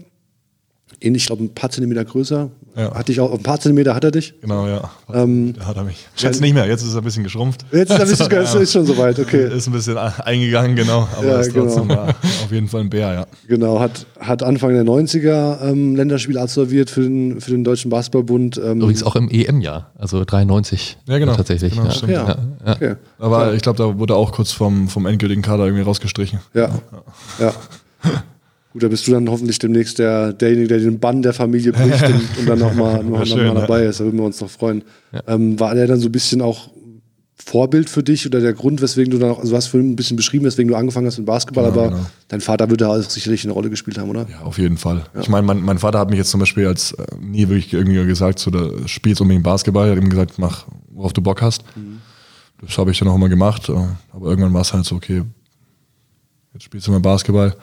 ähnlich, 1.01 1.23
ich 1.23 1.27
glaube, 1.27 1.43
ein 1.43 1.53
paar 1.53 1.69
Zentimeter 1.69 2.03
größer. 2.05 2.49
Ja. 2.75 2.93
Hatte 2.93 3.12
ich 3.12 3.19
auch, 3.19 3.33
ein 3.33 3.41
paar 3.41 3.60
Zentimeter 3.60 3.95
hat 3.95 4.03
er 4.03 4.12
dich. 4.12 4.36
Genau, 4.41 4.67
ja. 4.67 4.91
Ähm, 5.12 5.53
da 5.57 5.65
hat 5.65 5.77
er 5.77 5.83
mich. 5.83 6.07
Jetzt 6.15 6.41
nicht 6.41 6.53
mehr, 6.53 6.67
jetzt 6.67 6.83
ist 6.83 6.93
er 6.93 7.01
ein 7.01 7.03
bisschen 7.03 7.23
geschrumpft. 7.23 7.65
Jetzt 7.71 7.91
ist 7.91 7.97
er 7.97 8.01
ein 8.01 8.10
bisschen, 8.10 8.33
Also, 8.38 8.60
ist 8.60 8.71
schon 8.71 8.86
soweit, 8.86 9.17
okay. 9.19 9.47
Ist 9.57 9.67
ein 9.67 9.73
bisschen 9.73 9.97
eingegangen, 9.97 10.75
genau. 10.75 11.07
Aber 11.17 11.25
Ja, 11.25 11.39
ist 11.39 11.53
trotzdem 11.53 11.88
genau. 11.88 12.03
auf 12.03 12.51
jeden 12.51 12.67
Fall 12.67 12.81
ein 12.81 12.89
Bär, 12.89 13.13
ja. 13.13 13.27
Genau, 13.47 13.79
hat, 13.79 14.05
hat 14.19 14.43
Anfang 14.43 14.73
der 14.73 14.83
90er 14.83 15.62
ähm, 15.69 15.95
Länderspiel 15.95 16.38
absolviert 16.38 16.89
für 16.91 17.01
den, 17.01 17.41
für 17.41 17.51
den 17.51 17.63
Deutschen 17.63 17.89
Basketballbund. 17.89 18.62
Ähm, 18.63 18.81
Übrigens 18.81 19.03
auch 19.03 19.15
im 19.15 19.29
EM-Jahr, 19.29 19.91
also 19.97 20.23
93. 20.23 20.97
Ja, 21.07 21.17
genau. 21.17 21.36
Tatsächlich. 21.36 21.73
Genau, 21.73 21.86
ja. 21.86 21.91
stimmt. 21.91 22.12
ja. 22.12 22.38
Ja. 22.65 22.73
Okay. 22.73 22.95
Aber 23.17 23.53
ich 23.53 23.62
glaube, 23.63 23.77
da 23.77 23.97
wurde 23.97 24.15
auch 24.15 24.31
kurz 24.31 24.51
vom, 24.51 24.88
vom 24.88 25.05
endgültigen 25.07 25.41
Kader 25.41 25.65
irgendwie 25.65 25.83
rausgestrichen. 25.83 26.39
Ja. 26.53 26.69
ja. 27.39 27.53
Gut, 28.73 28.84
da 28.84 28.88
bist 28.89 29.08
du 29.08 29.12
dann 29.12 29.30
hoffentlich 29.30 29.60
demnächst 29.60 29.97
der, 29.99 30.34
derjenige, 30.34 30.67
der 30.67 30.80
den 30.80 30.99
Bann 30.99 31.21
der 31.21 31.34
Familie 31.34 31.71
bricht 31.71 32.03
und, 32.03 32.21
und 32.39 32.49
dann 32.49 32.60
nochmal 32.60 33.03
noch, 33.03 33.25
schön, 33.25 33.38
noch 33.47 33.53
mal 33.53 33.62
ja. 33.62 33.62
dabei 33.62 33.86
ist. 33.86 33.99
Da 33.99 34.03
würden 34.03 34.17
wir 34.19 34.25
uns 34.25 34.41
noch 34.41 34.49
freuen. 34.49 34.84
Ähm, 35.27 35.60
war 35.60 35.73
der 35.73 35.88
dann 35.88 35.99
so 35.99 36.10
ein 36.10 36.12
bisschen 36.12 36.41
auch 36.41 36.69
Vorbild 37.34 37.89
für 37.89 38.03
dich 38.03 38.25
oder 38.25 38.41
der 38.41 38.53
Grund, 38.53 38.82
weswegen 38.82 39.12
du 39.12 39.19
dann 39.19 39.30
auch, 39.32 39.39
also 39.39 39.51
du 39.51 39.56
hast 39.58 39.67
vorhin 39.67 39.91
ein 39.91 39.95
bisschen 39.95 40.17
beschrieben, 40.17 40.43
weswegen 40.43 40.69
du 40.69 40.75
angefangen 40.75 41.08
hast 41.08 41.17
mit 41.17 41.27
Basketball, 41.27 41.71
Genau, 41.71 41.82
aber 41.86 41.89
genau. 41.91 42.06
dein 42.27 42.41
Vater 42.41 42.69
würde 42.69 42.84
da 42.84 42.89
auch 42.89 43.01
sicherlich 43.01 43.43
eine 43.45 43.53
Rolle 43.53 43.69
gespielt 43.69 43.97
haben, 43.99 44.10
oder? 44.10 44.27
Ja, 44.30 44.41
auf 44.41 44.58
jeden 44.58 44.77
Fall. 44.77 45.06
Ich 45.21 45.30
meine, 45.30 45.45
mein, 45.45 45.62
mein 45.62 45.77
Vater 45.77 45.99
hat 45.99 46.10
mich 46.10 46.17
jetzt 46.17 46.32
zum 46.32 46.39
Beispiel 46.39 46.67
als 46.67 46.91
äh, 46.93 47.06
nie 47.21 47.47
wirklich 47.47 47.73
irgendwie 47.73 48.03
gesagt, 48.06 48.39
so, 48.39 48.51
da 48.51 48.69
spielst 48.88 49.21
unbedingt 49.21 49.43
Basketball. 49.43 49.88
Er 49.88 49.95
hat 49.95 50.03
ihm 50.03 50.10
gesagt, 50.10 50.39
mach, 50.39 50.65
worauf 50.89 51.13
du 51.13 51.21
Bock 51.21 51.41
hast. 51.41 51.63
Das 52.62 52.77
habe 52.77 52.91
ich 52.91 52.99
dann 52.99 53.08
auch 53.08 53.15
immer 53.15 53.30
gemacht. 53.30 53.69
äh, 53.69 53.73
Aber 54.12 54.30
irgendwann 54.30 54.53
war 54.53 54.62
es 54.62 54.73
halt 54.73 54.84
so, 54.86 54.95
okay, 54.95 55.21
jetzt 56.53 56.63
spielst 56.63 56.88
du 56.88 56.91
mal 56.91 56.99
Basketball. 56.99 57.56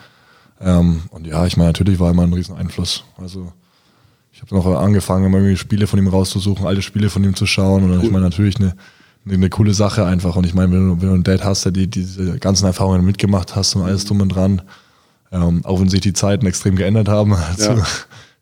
Ähm, 0.65 1.03
und 1.11 1.27
ja, 1.27 1.47
ich 1.47 1.57
meine, 1.57 1.69
natürlich 1.69 2.01
war 2.01 2.11
immer 2.11 2.23
ein 2.23 2.33
riesen 2.33 2.57
Einfluss. 2.57 3.05
Also 3.19 3.53
ich 4.33 4.41
habe 4.41 4.57
auch 4.57 4.67
angefangen, 4.81 5.27
immer 5.27 5.39
irgendwie 5.39 5.57
Spiele 5.57 5.87
von 5.87 5.99
ihm 5.99 6.09
rauszusuchen, 6.09 6.67
alte 6.67 6.83
Spiele 6.83 7.11
von 7.11 7.23
ihm 7.23 7.35
zu 7.37 7.47
schauen. 7.47 7.85
Und 7.85 8.03
ich 8.03 8.11
meine, 8.11 8.25
natürlich 8.25 8.57
eine, 8.57 8.75
eine, 9.25 9.35
eine 9.35 9.51
coole 9.51 9.75
Sache 9.75 10.07
einfach. 10.07 10.37
Und 10.37 10.47
ich 10.47 10.55
meine, 10.55 10.73
wenn 10.73 10.89
du, 10.89 11.01
wenn 11.01 11.09
du 11.09 11.15
einen 11.15 11.23
Dad 11.23 11.45
hast, 11.45 11.65
der 11.67 11.73
die, 11.73 11.87
diese 11.89 12.39
ganzen 12.39 12.67
Erfahrungen 12.67 13.05
mitgemacht 13.05 13.55
hast 13.55 13.77
und 13.77 13.83
alles 13.83 14.07
drum 14.07 14.21
und 14.23 14.31
dran, 14.31 14.63
ähm, 15.31 15.65
auch 15.65 15.81
wenn 15.81 15.89
sich 15.89 16.01
die 16.01 16.13
Zeiten 16.15 16.47
extrem 16.47 16.77
geändert 16.77 17.09
haben 17.09 17.37
zu, 17.57 17.73
Ja. 17.73 17.87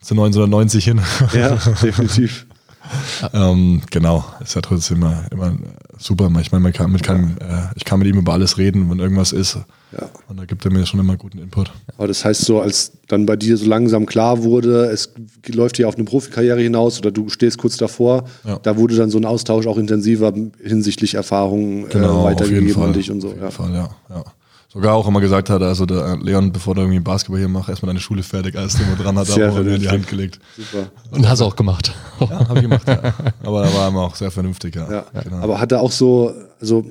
zu 0.00 0.14
1990 0.14 0.84
hin. 0.84 1.00
Ja, 1.34 1.56
definitiv. 1.82 2.46
ähm, 3.32 3.82
genau, 3.90 4.24
ist 4.40 4.54
ja 4.54 4.60
trotzdem 4.60 4.98
immer, 4.98 5.24
immer 5.30 5.56
super. 5.98 6.30
Ich 6.40 6.52
meine, 6.52 6.62
man 6.62 6.72
kann, 6.72 6.90
mit 6.92 7.02
kann, 7.02 7.36
äh, 7.38 7.68
ich 7.74 7.84
kann 7.84 7.98
mit 7.98 8.08
ihm 8.08 8.18
über 8.18 8.32
alles 8.32 8.58
reden, 8.58 8.88
wenn 8.90 8.98
irgendwas 8.98 9.32
ist. 9.32 9.58
Ja. 9.92 10.08
Und 10.28 10.38
da 10.40 10.44
gibt 10.46 10.64
er 10.64 10.70
mir 10.72 10.86
schon 10.86 11.00
immer 11.00 11.16
guten 11.16 11.38
Input. 11.38 11.70
Aber 11.98 12.08
das 12.08 12.24
heißt 12.24 12.42
so, 12.42 12.60
als 12.60 12.92
dann 13.08 13.26
bei 13.26 13.36
dir 13.36 13.56
so 13.56 13.66
langsam 13.66 14.06
klar 14.06 14.42
wurde, 14.42 14.86
es 14.86 15.12
läuft 15.48 15.76
hier 15.76 15.88
auf 15.88 15.96
eine 15.96 16.04
Profikarriere 16.04 16.60
hinaus 16.60 16.98
oder 16.98 17.10
du 17.10 17.28
stehst 17.28 17.58
kurz 17.58 17.76
davor, 17.76 18.24
Ja. 18.46 18.58
da 18.62 18.76
wurde 18.76 18.96
dann 18.96 19.10
so 19.10 19.18
ein 19.18 19.24
Austausch 19.26 19.66
auch 19.66 19.76
intensiver 19.76 20.32
hinsichtlich 20.62 21.14
Erfahrungen 21.14 21.84
äh, 21.86 21.88
Genau, 21.90 22.08
auf 22.08 22.14
jeden 22.14 22.24
weitergegeben 22.40 22.74
Fall. 22.74 22.86
an 22.88 22.92
dich 22.94 23.10
und 23.10 23.20
so. 23.20 23.28
Auf 23.28 23.34
jeden 23.34 23.44
Ja. 23.44 23.50
Fall, 23.50 23.74
ja, 23.74 23.90
ja. 24.10 24.24
Sogar 24.72 24.94
auch 24.94 25.06
immer 25.06 25.20
gesagt 25.20 25.50
hat, 25.50 25.60
also 25.60 25.84
der 25.84 26.16
Leon, 26.22 26.50
bevor 26.50 26.74
du 26.74 26.80
irgendwie 26.80 26.98
Basketball 27.00 27.38
hier 27.38 27.48
machst, 27.48 27.68
erstmal 27.68 27.88
deine 27.88 28.00
Schule 28.00 28.22
fertig, 28.22 28.56
alles 28.56 28.72
drum 28.72 28.86
dran 28.98 29.18
hat, 29.18 29.28
er 29.36 29.52
mir 29.52 29.74
in 29.74 29.82
die. 29.82 29.88
Hand 29.90 30.08
gelegt. 30.08 30.40
Super. 30.56 30.86
Und 31.10 31.28
hast 31.28 31.40
du 31.40 31.44
auch 31.44 31.54
gemacht. 31.56 31.92
Ja, 32.20 32.48
habe 32.48 32.54
ich 32.58 32.62
gemacht, 32.62 32.88
ja. 32.88 33.12
Aber 33.44 33.64
er 33.66 33.74
war 33.74 33.88
immer 33.88 34.00
auch 34.00 34.14
sehr 34.14 34.30
vernünftig, 34.30 34.74
ja. 34.76 34.90
Ja. 34.90 35.04
Genau. 35.22 35.36
Aber 35.42 35.60
hat 35.60 35.72
er 35.72 35.82
auch 35.82 35.92
so, 35.92 36.32
also 36.58 36.86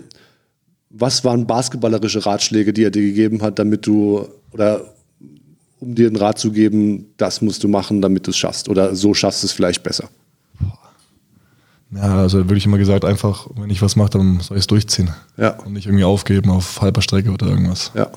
was 0.93 1.23
waren 1.23 1.47
basketballerische 1.47 2.25
Ratschläge, 2.25 2.73
die 2.73 2.83
er 2.83 2.91
dir 2.91 3.01
gegeben 3.01 3.41
hat, 3.41 3.59
damit 3.59 3.85
du 3.87 4.27
oder 4.51 4.81
um 5.79 5.95
dir 5.95 6.07
einen 6.07 6.15
Rat 6.15 6.37
zu 6.37 6.51
geben, 6.51 7.07
das 7.17 7.41
musst 7.41 7.63
du 7.63 7.67
machen, 7.67 8.01
damit 8.01 8.27
du 8.27 8.31
es 8.31 8.37
schaffst 8.37 8.69
oder 8.69 8.95
so 8.95 9.13
schaffst 9.13 9.41
du 9.41 9.47
es 9.47 9.53
vielleicht 9.53 9.83
besser. 9.83 10.09
Ja, 11.93 12.19
also 12.19 12.37
wirklich 12.37 12.65
immer 12.65 12.77
gesagt, 12.77 13.03
einfach, 13.03 13.47
wenn 13.55 13.69
ich 13.69 13.81
was 13.81 13.95
mache, 13.95 14.11
dann 14.11 14.39
soll 14.39 14.57
ich 14.57 14.63
es 14.63 14.67
durchziehen. 14.67 15.09
Ja. 15.37 15.51
Und 15.65 15.73
nicht 15.73 15.87
irgendwie 15.87 16.05
aufgeben 16.05 16.49
auf 16.49 16.81
halber 16.81 17.01
Strecke 17.01 17.31
oder 17.31 17.47
irgendwas. 17.47 17.91
Ja. 17.95 18.09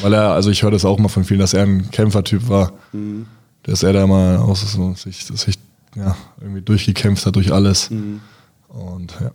Weil 0.00 0.14
er, 0.14 0.30
also 0.30 0.50
ich 0.50 0.62
höre 0.62 0.70
das 0.70 0.86
auch 0.86 0.98
mal 0.98 1.08
von 1.08 1.24
vielen, 1.24 1.40
dass 1.40 1.52
er 1.52 1.64
ein 1.64 1.90
Kämpfertyp 1.90 2.48
war. 2.48 2.72
Mhm. 2.92 3.26
Dass 3.64 3.82
er 3.82 3.92
da 3.92 4.06
mal 4.06 4.38
auch 4.38 4.56
so 4.56 4.94
sich, 4.94 5.24
sich 5.24 5.58
ja, 5.94 6.16
irgendwie 6.40 6.62
durchgekämpft 6.62 7.26
hat 7.26 7.36
durch 7.36 7.52
alles. 7.52 7.90
Mhm. 7.90 8.20
Und 8.68 9.16
ja. 9.20 9.32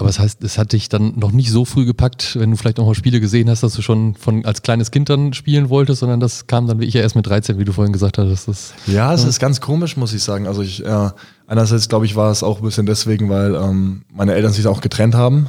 Aber 0.00 0.08
das 0.08 0.18
heißt, 0.18 0.42
es 0.44 0.56
hat 0.56 0.72
dich 0.72 0.88
dann 0.88 1.12
noch 1.18 1.30
nicht 1.30 1.50
so 1.50 1.66
früh 1.66 1.84
gepackt, 1.84 2.34
wenn 2.40 2.50
du 2.50 2.56
vielleicht 2.56 2.78
noch 2.78 2.86
mal 2.86 2.94
Spiele 2.94 3.20
gesehen 3.20 3.50
hast, 3.50 3.62
dass 3.62 3.74
du 3.74 3.82
schon 3.82 4.14
von 4.14 4.46
als 4.46 4.62
kleines 4.62 4.90
Kind 4.90 5.10
dann 5.10 5.34
spielen 5.34 5.68
wolltest, 5.68 6.00
sondern 6.00 6.20
das 6.20 6.46
kam 6.46 6.66
dann 6.66 6.80
wie 6.80 6.86
ich 6.86 6.94
ja 6.94 7.02
erst 7.02 7.16
mit 7.16 7.26
13, 7.26 7.58
wie 7.58 7.64
du 7.64 7.72
vorhin 7.72 7.92
gesagt 7.92 8.16
hattest. 8.16 8.48
Das, 8.48 8.72
Ja, 8.86 9.12
es 9.12 9.24
ist 9.24 9.38
ganz 9.38 9.60
komisch, 9.60 9.98
muss 9.98 10.14
ich 10.14 10.22
sagen. 10.22 10.46
Also 10.46 10.62
ich, 10.62 10.78
ja, 10.78 11.12
einerseits 11.46 11.90
glaube 11.90 12.06
ich, 12.06 12.16
war 12.16 12.30
es 12.30 12.42
auch 12.42 12.60
ein 12.60 12.64
bisschen 12.64 12.86
deswegen, 12.86 13.28
weil 13.28 13.54
ähm, 13.54 14.02
meine 14.10 14.32
Eltern 14.32 14.54
sich 14.54 14.66
auch 14.66 14.80
getrennt 14.80 15.14
haben. 15.14 15.48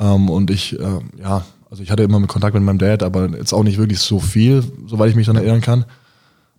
Ähm, 0.00 0.28
und 0.28 0.50
ich, 0.50 0.76
äh, 0.80 0.98
ja, 1.22 1.44
also 1.70 1.84
ich 1.84 1.92
hatte 1.92 2.02
immer 2.02 2.20
Kontakt 2.26 2.54
mit 2.54 2.64
meinem 2.64 2.78
Dad, 2.78 3.04
aber 3.04 3.28
jetzt 3.30 3.52
auch 3.52 3.62
nicht 3.62 3.78
wirklich 3.78 4.00
so 4.00 4.18
viel, 4.18 4.64
soweit 4.88 5.10
ich 5.10 5.16
mich 5.16 5.26
dann 5.26 5.36
erinnern 5.36 5.60
kann. 5.60 5.84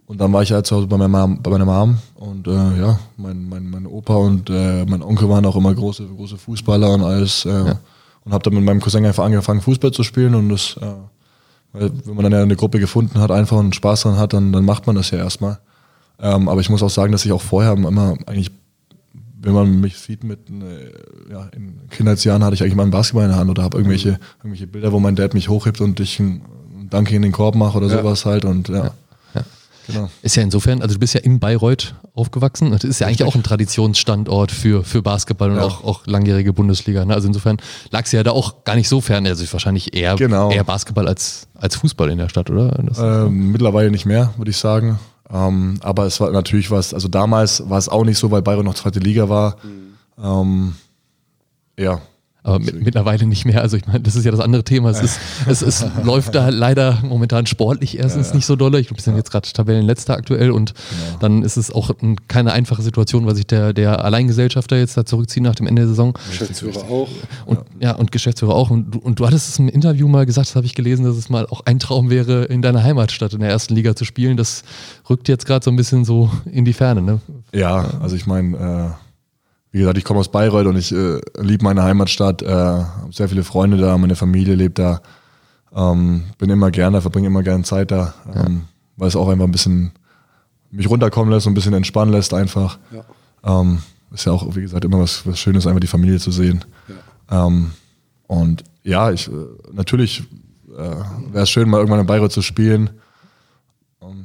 Und 0.06 0.20
dann 0.20 0.32
war 0.34 0.44
ich 0.44 0.52
halt 0.52 0.66
zu 0.68 0.76
Hause 0.76 0.88
bei 0.88 0.98
meiner 0.98 1.08
Mom, 1.28 1.42
bei 1.42 1.50
meiner 1.50 1.66
Mom 1.66 1.98
und 2.16 2.46
äh, 2.48 2.52
ja, 2.52 3.00
mein, 3.18 3.48
mein, 3.48 3.70
mein 3.70 3.88
Opa 3.88 4.16
und 4.16 4.50
äh, 4.50 4.86
mein 4.86 5.02
Onkel 5.02 5.30
waren 5.30 5.46
auch 5.46 5.56
immer 5.56 5.74
große, 5.74 6.06
große 6.06 6.38
Fußballer 6.38 6.90
und 6.94 7.02
alles. 7.04 7.46
Äh, 7.46 7.76
Und 8.26 8.32
habe 8.32 8.44
dann 8.44 8.54
mit 8.54 8.64
meinem 8.64 8.80
Cousin 8.80 9.06
einfach 9.06 9.26
angefangen, 9.26 9.60
Fußball 9.62 9.92
zu 9.92 10.04
spielen 10.04 10.34
und 10.36 10.48
das, 10.50 10.78
äh, 10.82 10.86
weil 11.74 11.92
wenn 12.06 12.16
man 12.16 12.24
dann 12.24 12.32
ja 12.34 12.42
eine 12.42 12.56
Gruppe 12.56 12.80
gefunden 12.80 13.20
hat, 13.20 13.32
einfach 13.32 13.60
einen 13.60 13.74
Spaß 13.74 14.02
dran 14.04 14.18
hat, 14.18 14.32
dann, 14.34 14.54
dann 14.54 14.64
macht 14.66 14.88
man 14.88 14.96
das 14.96 15.12
ja 15.12 15.18
erstmal. 15.18 15.60
Ähm, 16.20 16.48
aber 16.48 16.62
ich 16.62 16.70
muss 16.70 16.84
auch 16.84 16.90
sagen, 16.90 17.12
dass 17.12 17.26
ich 17.26 17.32
auch 17.34 17.42
vorher 17.42 17.74
immer 17.74 18.16
eigentlich, 18.28 18.52
wenn 19.42 19.54
man 19.54 19.82
mich 19.82 19.98
sieht 19.98 20.24
mit, 20.24 20.40
äh, 20.50 21.32
ja, 21.34 21.48
in 21.56 21.80
Kindheitsjahren 21.90 22.44
hatte 22.46 22.54
ich 22.54 22.62
eigentlich 22.62 22.76
mal 22.76 22.84
einen 22.84 22.92
Basketball 22.92 23.26
in 23.26 23.32
der 23.32 23.40
Hand 23.40 23.50
oder 23.50 23.64
habe 23.64 23.78
irgendwelche, 23.78 24.20
irgendwelche 24.40 24.68
Bilder, 24.68 24.92
wo 24.94 25.00
mein 25.00 25.16
Dad 25.18 25.34
mich 25.34 25.50
hochhebt 25.50 25.82
und 25.82 26.00
ich 26.00 26.20
einen 26.20 26.42
einen 26.76 26.90
Danke 26.90 27.16
in 27.16 27.22
den 27.24 27.32
Korb 27.32 27.56
mache 27.56 27.78
oder 27.78 27.88
Ja. 27.88 27.98
sowas 27.98 28.26
halt 28.26 28.46
und 28.46 28.70
ja. 28.70 28.92
Genau. 29.88 30.10
Ist 30.22 30.36
ja 30.36 30.44
insofern, 30.44 30.82
also 30.82 30.94
du 30.96 31.00
bist 31.00 31.14
ja 31.14 31.20
in 31.22 31.40
Bayreuth 31.40 31.96
aufgewachsen. 32.14 32.72
Das 32.72 32.84
ist 32.84 33.00
ja 33.00 33.08
eigentlich 33.08 33.24
auch 33.24 33.36
ein 33.36 33.44
Traditionsstandort 33.44 34.52
für, 34.52 34.84
für 34.84 35.02
Basketball 35.02 35.52
und 35.52 35.58
Ja. 35.58 35.64
auch, 35.64 35.84
auch 35.84 36.08
langjährige 36.08 36.54
Bundesliga. 36.54 37.04
Ne? 37.06 37.14
Also 37.14 37.28
insofern 37.28 37.58
lag 37.92 38.06
sie 38.06 38.16
ja 38.16 38.24
da 38.24 38.32
auch 38.32 38.64
gar 38.64 38.76
nicht 38.76 38.88
so 38.88 39.02
fern. 39.02 39.26
Also 39.28 39.44
wahrscheinlich 39.52 39.94
eher, 39.96 40.16
Genau. 40.16 40.52
eher 40.52 40.64
Basketball 40.64 41.08
als, 41.08 41.48
als 41.56 41.76
Fußball 41.76 42.10
in 42.10 42.18
der 42.18 42.30
Stadt, 42.30 42.50
oder? 42.50 42.70
Das, 42.84 42.98
Ähm, 43.00 43.52
mittlerweile 43.52 43.92
nicht 43.92 44.06
mehr, 44.06 44.34
würde 44.38 44.52
ich 44.52 44.58
sagen. 44.58 45.00
Ähm, 45.32 45.80
aber 45.82 46.06
es 46.06 46.20
war 46.20 46.32
natürlich 46.32 46.70
was, 46.72 46.94
also 46.94 47.08
damals 47.08 47.68
war 47.70 47.78
es 47.78 47.90
auch 47.90 48.06
nicht 48.06 48.18
so, 48.18 48.30
weil 48.32 48.42
Bayern 48.42 48.64
noch 48.66 48.76
zweite 48.76 49.00
Liga 49.00 49.28
war. 49.30 49.58
Ähm, 50.22 50.76
ja. 51.78 52.02
Aber 52.44 52.60
mit, 52.60 52.84
mittlerweile 52.84 53.26
nicht 53.26 53.46
mehr. 53.46 53.62
Also 53.62 53.78
ich 53.78 53.88
meine, 53.88 54.02
das 54.02 54.16
ist 54.16 54.26
ja 54.26 54.32
das 54.32 54.42
andere 54.42 54.66
Thema. 54.66 54.90
Es, 54.90 55.02
ist, 55.02 55.20
es, 55.48 55.62
es 55.62 55.86
läuft 56.04 56.36
da 56.36 56.50
leider 56.50 57.00
momentan 57.02 57.46
sportlich 57.46 57.98
erstens 57.98 58.34
nicht 58.34 58.46
so 58.46 58.58
dolle. 58.58 58.80
Ich 58.82 58.88
glaube, 58.88 59.00
wir 59.00 59.04
sind 59.04 59.16
jetzt 59.16 59.32
gerade 59.32 59.50
Tabellenletzter 59.50 60.16
aktuell 60.16 60.52
und 60.52 60.74
dann 61.22 61.44
ist 61.44 61.56
es 61.56 61.72
auch 61.72 61.90
ein, 62.02 62.18
keine 62.28 62.52
einfache 62.52 62.82
Situation, 62.82 63.26
weil 63.26 63.36
sich 63.36 63.48
der, 63.48 63.72
der 63.72 64.04
Alleingesellschafter 64.04 64.78
jetzt 64.78 64.98
da 64.98 65.06
zurückzieht 65.06 65.42
nach 65.42 65.56
dem 65.56 65.68
Ende 65.68 65.84
der 65.84 65.90
Saison. 65.90 66.14
Geschäftsführer 66.30 66.84
auch. 66.90 67.10
Und, 67.46 67.60
ja. 67.80 67.96
und 67.96 68.12
Geschäftsführer 68.12 68.56
auch. 68.56 68.70
Und 68.70 68.96
du, 68.96 69.00
und 69.00 69.20
du 69.20 69.26
hattest 69.26 69.48
es 69.48 69.60
im 69.60 69.70
Interview 69.70 70.10
mal 70.10 70.26
gesagt, 70.26 70.50
das 70.50 70.56
habe 70.58 70.66
ich 70.66 70.76
gelesen, 70.76 71.06
dass 71.06 71.16
es 71.16 71.30
mal 71.30 71.48
auch 71.48 71.62
ein 71.66 71.80
Traum 71.80 72.10
wäre, 72.10 72.44
in 72.46 72.62
deiner 72.62 72.84
Heimatstadt 72.84 73.34
in 73.34 73.40
der 73.40 73.50
ersten 73.50 73.74
Liga 73.74 73.96
zu 73.96 74.04
spielen. 74.04 74.36
Das 74.36 74.64
rückt 75.10 75.30
jetzt 75.30 75.46
gerade 75.46 75.64
so 75.64 75.72
ein 75.72 75.78
bisschen 75.78 76.04
so 76.04 76.30
in 76.52 76.66
die 76.66 76.74
Ferne. 76.74 77.02
Ne? 77.02 77.22
Ja, 77.54 78.00
also 78.02 78.18
ich 78.18 78.26
meine, 78.26 78.58
äh, 78.58 79.03
wie 79.74 79.80
gesagt, 79.80 79.98
ich 79.98 80.04
komme 80.04 80.20
aus 80.20 80.30
Bayreuth 80.30 80.68
und 80.68 80.78
ich 80.78 80.92
äh, 80.92 81.20
liebe 81.42 81.64
meine 81.64 81.82
Heimatstadt, 81.82 82.44
äh, 82.44 82.48
habe 82.48 83.12
sehr 83.12 83.28
viele 83.28 83.44
Freunde 83.44 83.78
da, 83.78 83.98
meine 83.98 84.16
Familie 84.16 84.54
lebt 84.54 84.78
da, 84.78 85.02
ähm, 85.76 86.26
bin 86.38 86.52
immer 86.52 86.70
gerne, 86.70 87.02
verbringe 87.02 87.26
immer 87.26 87.42
gerne 87.42 87.64
Zeit 87.64 87.90
da, 87.90 88.14
ähm, 88.36 88.66
weil 88.98 89.08
es 89.08 89.16
auch 89.16 89.28
einfach 89.28 89.46
ein 89.46 89.52
bisschen 89.52 89.92
mich 90.70 90.88
runterkommen 90.88 91.34
lässt 91.34 91.48
und 91.48 91.54
ein 91.54 91.56
bisschen 91.56 91.74
entspannen 91.74 92.14
lässt 92.14 92.36
einfach. 92.36 92.78
Ja. 92.92 93.62
Ähm, 93.62 93.80
ist 94.12 94.26
ja 94.26 94.32
auch, 94.32 94.56
wie 94.56 94.62
gesagt, 94.62 94.86
immer 94.86 95.00
was, 95.00 95.26
was 95.26 95.40
Schönes, 95.40 95.66
einfach 95.66 95.80
die 95.80 95.88
Familie 95.88 96.20
zu 96.20 96.32
sehen. 96.32 96.64
Ähm, 97.32 97.72
und 98.28 98.64
ja, 98.84 99.12
ich 99.12 99.28
äh, 99.28 99.32
natürlich 99.72 100.24
äh, 100.72 101.32
wäre 101.32 101.44
es 101.44 101.50
schön, 101.50 101.68
mal 101.68 101.78
irgendwann 101.78 102.00
in 102.00 102.06
Bayreuth 102.06 102.32
zu 102.32 102.44
spielen. 102.44 102.92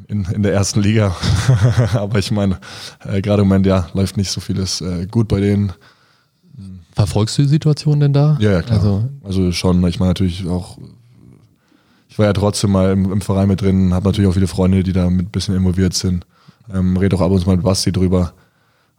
In, 0.09 0.25
in 0.25 0.43
der 0.43 0.55
ersten 0.55 0.81
Liga. 0.81 1.15
Aber 1.93 2.19
ich 2.19 2.31
meine, 2.31 2.59
äh, 3.05 3.21
gerade 3.21 3.43
im 3.43 3.49
Moment, 3.49 3.67
ja, 3.67 3.89
läuft 3.93 4.17
nicht 4.17 4.31
so 4.31 4.41
vieles 4.41 4.81
äh, 4.81 5.07
gut 5.07 5.29
bei 5.29 5.41
denen. 5.41 5.73
Verfolgst 6.95 7.37
du 7.39 7.43
die 7.43 7.49
Situation 7.49 8.01
denn 8.01 8.13
da? 8.13 8.37
Ja, 8.41 8.53
ja, 8.53 8.63
klar. 8.63 8.79
Also, 8.79 9.09
Also, 9.23 9.53
schon, 9.53 9.87
ich 9.87 10.01
meine 10.01 10.11
natürlich 10.11 10.49
auch, 10.49 10.79
ich 12.09 12.19
war 12.19 12.27
ja 12.27 12.33
trotzdem 12.33 12.73
mal 12.73 12.91
im, 12.91 13.13
im 13.13 13.21
Verein 13.21 13.49
mit 13.49 13.61
drin, 13.61 13.93
habe 13.93 14.09
natürlich 14.09 14.29
auch 14.29 14.35
viele 14.35 14.49
Freunde, 14.49 14.83
die 14.83 14.93
da 14.93 15.09
mit 15.11 15.27
ein 15.27 15.31
bisschen 15.31 15.55
involviert 15.55 15.95
sind. 15.95 16.27
Ähm, 16.73 16.97
rede 16.97 17.15
auch 17.17 17.21
ab 17.21 17.31
und 17.31 17.41
zu 17.41 17.47
mal 17.47 17.57
mit 17.57 17.65
Basti 17.65 17.93
drüber. 17.93 18.33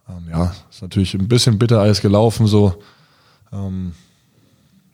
Ähm, 0.08 0.30
ja, 0.30 0.54
ist 0.70 0.80
natürlich 0.80 1.14
ein 1.14 1.28
bisschen 1.28 1.58
bitter 1.58 1.80
alles 1.80 2.00
gelaufen 2.00 2.46
so. 2.46 2.74
Ähm, 3.52 3.92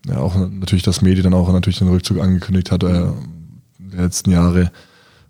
ja, 0.07 0.18
auch 0.18 0.35
natürlich, 0.35 0.83
dass 0.83 1.02
Medi 1.02 1.22
dann 1.22 1.35
auch 1.35 1.52
natürlich 1.52 1.79
den 1.79 1.88
Rückzug 1.88 2.20
angekündigt 2.20 2.70
hat 2.70 2.83
äh, 2.83 3.07
der 3.79 4.02
letzten 4.02 4.31
Jahre. 4.31 4.70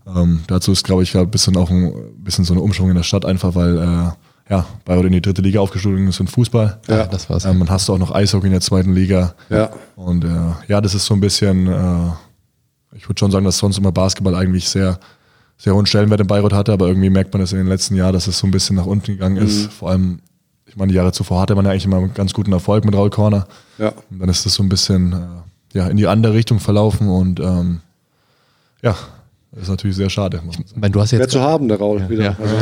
Ähm, 0.07 0.43
dazu 0.47 0.73
ist, 0.73 0.85
glaube 0.85 1.03
ich, 1.03 1.17
ein 1.17 1.31
bisschen 1.31 1.57
auch 1.57 1.71
ein 1.71 1.93
bisschen 2.19 2.45
so 2.45 2.55
eine 2.55 2.63
Umschwung 2.63 2.91
in 2.91 2.97
der 2.97 3.03
Stadt 3.03 3.25
einfach, 3.25 3.55
weil 3.55 3.79
äh, 3.79 4.11
ja, 4.49 4.65
Bayreuth 4.85 5.07
in 5.07 5.13
die 5.13 5.23
dritte 5.23 5.43
Liga 5.43 5.61
aufgestiegen 5.61 6.07
ist 6.07 6.21
in 6.21 6.29
Fußball. 6.29 6.79
Ja, 6.87 7.07
das 7.07 7.29
war's. 7.29 7.45
Ähm, 7.45 7.59
dann 7.59 7.71
hast 7.71 7.89
du 7.89 7.95
auch 7.95 7.99
noch 7.99 8.15
Eishockey 8.15 8.47
in 8.47 8.53
der 8.53 8.61
zweiten 8.61 8.95
Liga. 8.95 9.35
Ja. 9.49 9.71
Und 9.97 10.25
äh, 10.25 10.29
ja, 10.69 10.81
das 10.81 10.95
ist 10.95 11.07
so 11.07 11.15
ein 11.15 11.21
bisschen, 11.21 11.67
äh, 11.67 12.11
ich 12.95 13.09
würde 13.09 13.19
schon 13.19 13.33
sagen, 13.33 13.45
dass 13.45 13.59
sonst 13.59 13.79
immer 13.79 13.91
Basketball 13.91 14.37
eigentlich 14.37 14.69
sehr, 14.69 15.01
sehr 15.59 15.75
hohen 15.75 15.87
Stellenwert 15.87 16.21
in 16.21 16.27
Bayreuth 16.29 16.53
hatte, 16.53 16.73
aber 16.73 16.87
irgendwie 16.87 17.11
merkt 17.11 17.33
man 17.33 17.41
das 17.41 17.51
in 17.53 17.59
den 17.59 17.67
letzten 17.67 17.97
Jahren, 17.97 18.13
dass 18.13 18.29
es 18.29 18.39
so 18.39 18.47
ein 18.47 18.53
bisschen 18.53 18.77
nach 18.77 18.87
unten 18.87 19.13
gegangen 19.13 19.39
ist. 19.39 19.73
Vor 19.73 19.91
allem, 19.91 20.21
ich 20.67 20.77
meine, 20.77 20.93
die 20.93 20.97
Jahre 20.97 21.13
zuvor 21.13 21.41
hatte 21.41 21.57
man 21.57 21.65
ja 21.65 21.73
eigentlich 21.73 21.87
immer 21.87 21.97
einen 21.97 22.15
ganz 22.15 22.33
guten 22.33 22.53
Erfolg 22.53 22.85
mit 22.85 22.95
Raul 22.95 23.11
Corner. 23.11 23.49
Ja. 23.79 23.93
Und 24.11 24.21
dann 24.21 24.29
ist 24.29 24.47
das 24.47 24.55
so 24.55 24.63
ein 24.63 24.69
bisschen 24.69 25.13
äh, 25.13 25.79
ja, 25.79 25.89
in 25.89 25.97
die 25.97 26.07
andere 26.07 26.35
Richtung 26.35 26.61
verlaufen 26.61 27.09
und 27.09 27.41
ähm, 27.41 27.81
ja, 28.83 28.95
das 29.57 29.65
ist 29.65 29.71
natürlich 29.71 29.97
sehr 29.97 30.11
schade. 30.11 30.43
Ich 30.51 30.77
meine, 30.77 30.93
du 30.93 31.01
hast 31.01 31.13
jetzt 31.13 31.21
Wer 31.21 31.29
zu 31.29 31.41
haben, 31.41 31.69
der 31.69 31.79
Raul. 31.79 32.07
wieder. 32.11 32.25
Ja. 32.25 32.37
Also, 32.39 32.55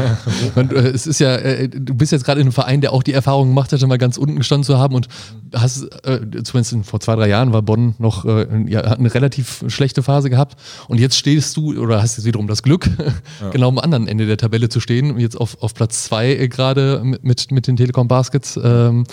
Und, 0.55 0.73
äh, 0.73 0.91
es 0.91 1.09
ist 1.09 1.19
ja, 1.19 1.35
äh, 1.35 1.69
du 1.69 1.93
bist 1.93 2.13
jetzt 2.13 2.25
gerade 2.25 2.41
in 2.41 2.47
einem 2.47 2.53
Verein, 2.53 2.81
der 2.81 2.93
auch 2.93 3.03
die 3.03 3.13
Erfahrung 3.13 3.49
gemacht 3.49 3.73
hat, 3.73 3.83
mal 3.83 3.99
ganz 3.99 4.17
unten 4.17 4.37
gestanden 4.37 4.65
zu 4.65 4.79
haben 4.79 4.95
und 4.95 5.09
hast, 5.53 5.83
äh, 6.07 6.21
zumindest 6.45 6.73
in, 6.73 6.85
vor 6.85 7.01
zwei, 7.01 7.17
drei 7.17 7.29
Jahren 7.29 7.53
war 7.53 7.63
Bonn 7.63 7.97
noch, 7.99 8.25
äh, 8.27 8.47
ja, 8.69 8.89
hat 8.89 9.01
eine 9.01 9.13
relativ 9.13 9.65
schlechte 9.67 10.05
Phase 10.05 10.31
gehabt 10.31 10.57
und 10.87 11.01
jetzt 11.01 11.19
stehst 11.19 11.57
du 11.57 11.77
oder 11.77 12.01
hast 12.01 12.17
jetzt 12.17 12.27
wiederum 12.27 12.47
das 12.47 12.63
Glück, 12.63 12.89
genau 13.51 13.69
am 13.69 13.81
anderen 13.81 14.07
Ende 14.07 14.27
der 14.27 14.37
Tabelle 14.37 14.69
zu 14.69 14.79
stehen 14.79 15.11
und 15.11 15.19
jetzt 15.19 15.37
auf, 15.37 15.61
auf 15.65 15.75
Platz 15.75 16.05
zwei 16.05 16.29
äh, 16.29 16.47
gerade 16.47 17.01
mit, 17.03 17.25
mit, 17.25 17.51
mit 17.51 17.67
den 17.67 17.77
Telekom 17.77 18.07
Baskets. 18.07 18.57
Ähm, 18.63 19.05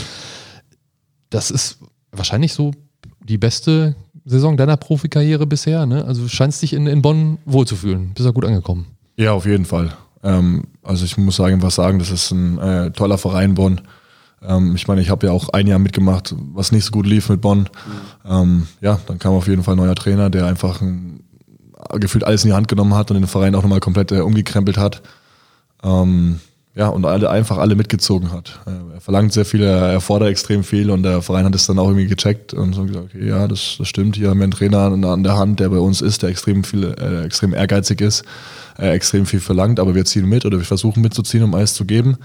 das 1.31 1.49
ist 1.49 1.79
wahrscheinlich 2.11 2.53
so 2.53 2.73
die 3.23 3.39
beste 3.39 3.95
Saison 4.25 4.57
deiner 4.57 4.77
Profikarriere 4.77 5.47
bisher, 5.47 5.85
ne? 5.85 6.05
Also 6.05 6.27
scheinst 6.27 6.61
dich 6.61 6.73
in, 6.73 6.87
in 6.87 7.01
Bonn 7.01 7.39
wohlzufühlen. 7.45 8.11
Bist 8.13 8.25
ja 8.25 8.31
gut 8.31 8.45
angekommen. 8.45 8.87
Ja, 9.17 9.33
auf 9.33 9.45
jeden 9.45 9.65
Fall. 9.65 9.93
Ähm, 10.23 10.63
also 10.83 11.05
ich 11.05 11.17
muss 11.17 11.35
sagen, 11.35 11.61
was 11.61 11.75
sagen, 11.75 11.99
das 11.99 12.11
ist 12.11 12.31
ein 12.31 12.57
äh, 12.59 12.91
toller 12.91 13.17
Verein 13.17 13.55
Bonn. 13.55 13.81
Ähm, 14.43 14.75
ich 14.75 14.87
meine, 14.87 15.01
ich 15.01 15.09
habe 15.09 15.27
ja 15.27 15.33
auch 15.33 15.49
ein 15.49 15.67
Jahr 15.67 15.79
mitgemacht, 15.79 16.35
was 16.53 16.71
nicht 16.71 16.85
so 16.85 16.91
gut 16.91 17.05
lief 17.05 17.29
mit 17.29 17.41
Bonn. 17.41 17.69
Ähm, 18.25 18.67
ja, 18.81 18.99
dann 19.07 19.19
kam 19.19 19.33
auf 19.33 19.47
jeden 19.47 19.63
Fall 19.63 19.75
ein 19.75 19.77
neuer 19.77 19.95
Trainer, 19.95 20.29
der 20.29 20.45
einfach 20.45 20.81
ein, 20.81 21.23
gefühlt 21.93 22.23
alles 22.23 22.43
in 22.43 22.49
die 22.49 22.55
Hand 22.55 22.67
genommen 22.67 22.93
hat 22.93 23.11
und 23.11 23.15
den 23.15 23.27
Verein 23.27 23.55
auch 23.55 23.63
nochmal 23.63 23.79
komplett 23.79 24.11
äh, 24.11 24.21
umgekrempelt 24.21 24.77
hat. 24.77 25.01
Ähm, 25.83 26.39
ja, 26.73 26.87
und 26.87 27.05
alle, 27.05 27.29
einfach 27.29 27.57
alle 27.57 27.75
mitgezogen 27.75 28.31
hat. 28.31 28.59
Äh, 28.65 28.93
Er 28.95 29.01
verlangt 29.01 29.33
sehr 29.33 29.45
viel, 29.45 29.61
er 29.63 29.91
er 29.91 30.01
fordert 30.01 30.29
extrem 30.29 30.63
viel 30.63 30.89
und 30.89 31.03
der 31.03 31.21
Verein 31.21 31.45
hat 31.45 31.55
es 31.55 31.67
dann 31.67 31.79
auch 31.79 31.87
irgendwie 31.87 32.07
gecheckt 32.07 32.53
und 32.53 32.73
so 32.73 32.85
gesagt, 32.85 33.05
okay, 33.13 33.27
ja, 33.27 33.47
das, 33.47 33.75
das 33.77 33.87
stimmt, 33.87 34.15
hier 34.15 34.29
haben 34.29 34.39
wir 34.39 34.43
einen 34.45 34.51
Trainer 34.51 34.79
an, 34.79 35.03
an 35.03 35.23
der 35.23 35.37
Hand, 35.37 35.59
der 35.59 35.69
bei 35.69 35.79
uns 35.79 36.01
ist, 36.01 36.21
der 36.21 36.29
extrem 36.29 36.63
viel, 36.63 36.83
äh, 36.85 37.25
extrem 37.25 37.53
ehrgeizig 37.53 37.99
ist, 38.01 38.23
äh, 38.77 38.91
extrem 38.91 39.25
viel 39.25 39.41
verlangt, 39.41 39.79
aber 39.79 39.95
wir 39.95 40.05
ziehen 40.05 40.27
mit 40.27 40.45
oder 40.45 40.57
wir 40.57 40.65
versuchen 40.65 41.01
mitzuziehen, 41.01 41.43
um 41.43 41.53
alles 41.55 41.73
zu 41.73 41.85
geben. 41.85 42.17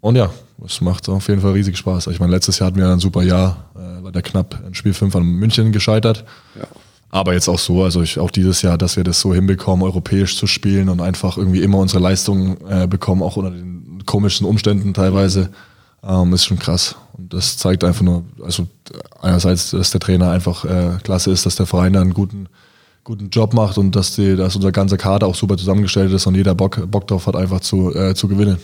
Und 0.00 0.16
ja, 0.16 0.30
es 0.64 0.80
macht 0.80 1.08
auf 1.08 1.28
jeden 1.28 1.42
Fall 1.42 1.52
riesig 1.52 1.76
Spaß. 1.76 2.08
Ich 2.08 2.20
meine, 2.20 2.32
letztes 2.32 2.58
Jahr 2.58 2.68
hatten 2.68 2.78
wir 2.78 2.88
ein 2.88 3.00
super 3.00 3.22
Jahr, 3.22 3.70
äh, 3.76 4.00
leider 4.02 4.22
knapp 4.22 4.58
in 4.66 4.74
Spiel 4.74 4.94
5 4.94 5.14
an 5.14 5.24
München 5.24 5.72
gescheitert. 5.72 6.24
ja. 6.56 6.66
Aber 7.10 7.34
jetzt 7.34 7.48
auch 7.48 7.58
so, 7.58 7.82
also 7.82 8.02
ich, 8.02 8.18
auch 8.18 8.30
dieses 8.30 8.62
Jahr, 8.62 8.78
dass 8.78 8.96
wir 8.96 9.02
das 9.02 9.20
so 9.20 9.34
hinbekommen, 9.34 9.84
europäisch 9.84 10.36
zu 10.36 10.46
spielen 10.46 10.88
und 10.88 11.00
einfach 11.00 11.36
irgendwie 11.36 11.62
immer 11.62 11.78
unsere 11.78 12.02
Leistungen 12.02 12.56
äh, 12.68 12.86
bekommen, 12.86 13.22
auch 13.22 13.36
unter 13.36 13.50
den 13.50 14.02
komischen 14.06 14.46
Umständen 14.46 14.94
teilweise, 14.94 15.50
ähm, 16.04 16.32
ist 16.32 16.44
schon 16.44 16.58
krass. 16.58 16.94
Und 17.14 17.34
das 17.34 17.56
zeigt 17.56 17.82
einfach 17.82 18.02
nur, 18.02 18.24
also 18.44 18.66
einerseits, 19.20 19.70
dass 19.70 19.90
der 19.90 20.00
Trainer 20.00 20.30
einfach 20.30 20.64
äh, 20.64 20.98
klasse 21.02 21.32
ist, 21.32 21.46
dass 21.46 21.56
der 21.56 21.66
Verein 21.66 21.94
da 21.94 22.00
einen 22.00 22.14
guten, 22.14 22.48
guten 23.02 23.30
Job 23.30 23.54
macht 23.54 23.76
und 23.76 23.96
dass, 23.96 24.14
die, 24.14 24.36
dass 24.36 24.54
unser 24.54 24.70
ganzer 24.70 24.96
Kader 24.96 25.26
auch 25.26 25.34
super 25.34 25.56
zusammengestellt 25.56 26.12
ist 26.12 26.26
und 26.26 26.36
jeder 26.36 26.54
Bock, 26.54 26.88
Bock 26.90 27.08
drauf 27.08 27.26
hat, 27.26 27.34
einfach 27.34 27.60
zu, 27.60 27.94
äh, 27.94 28.14
zu 28.14 28.28
gewinnen. 28.28 28.58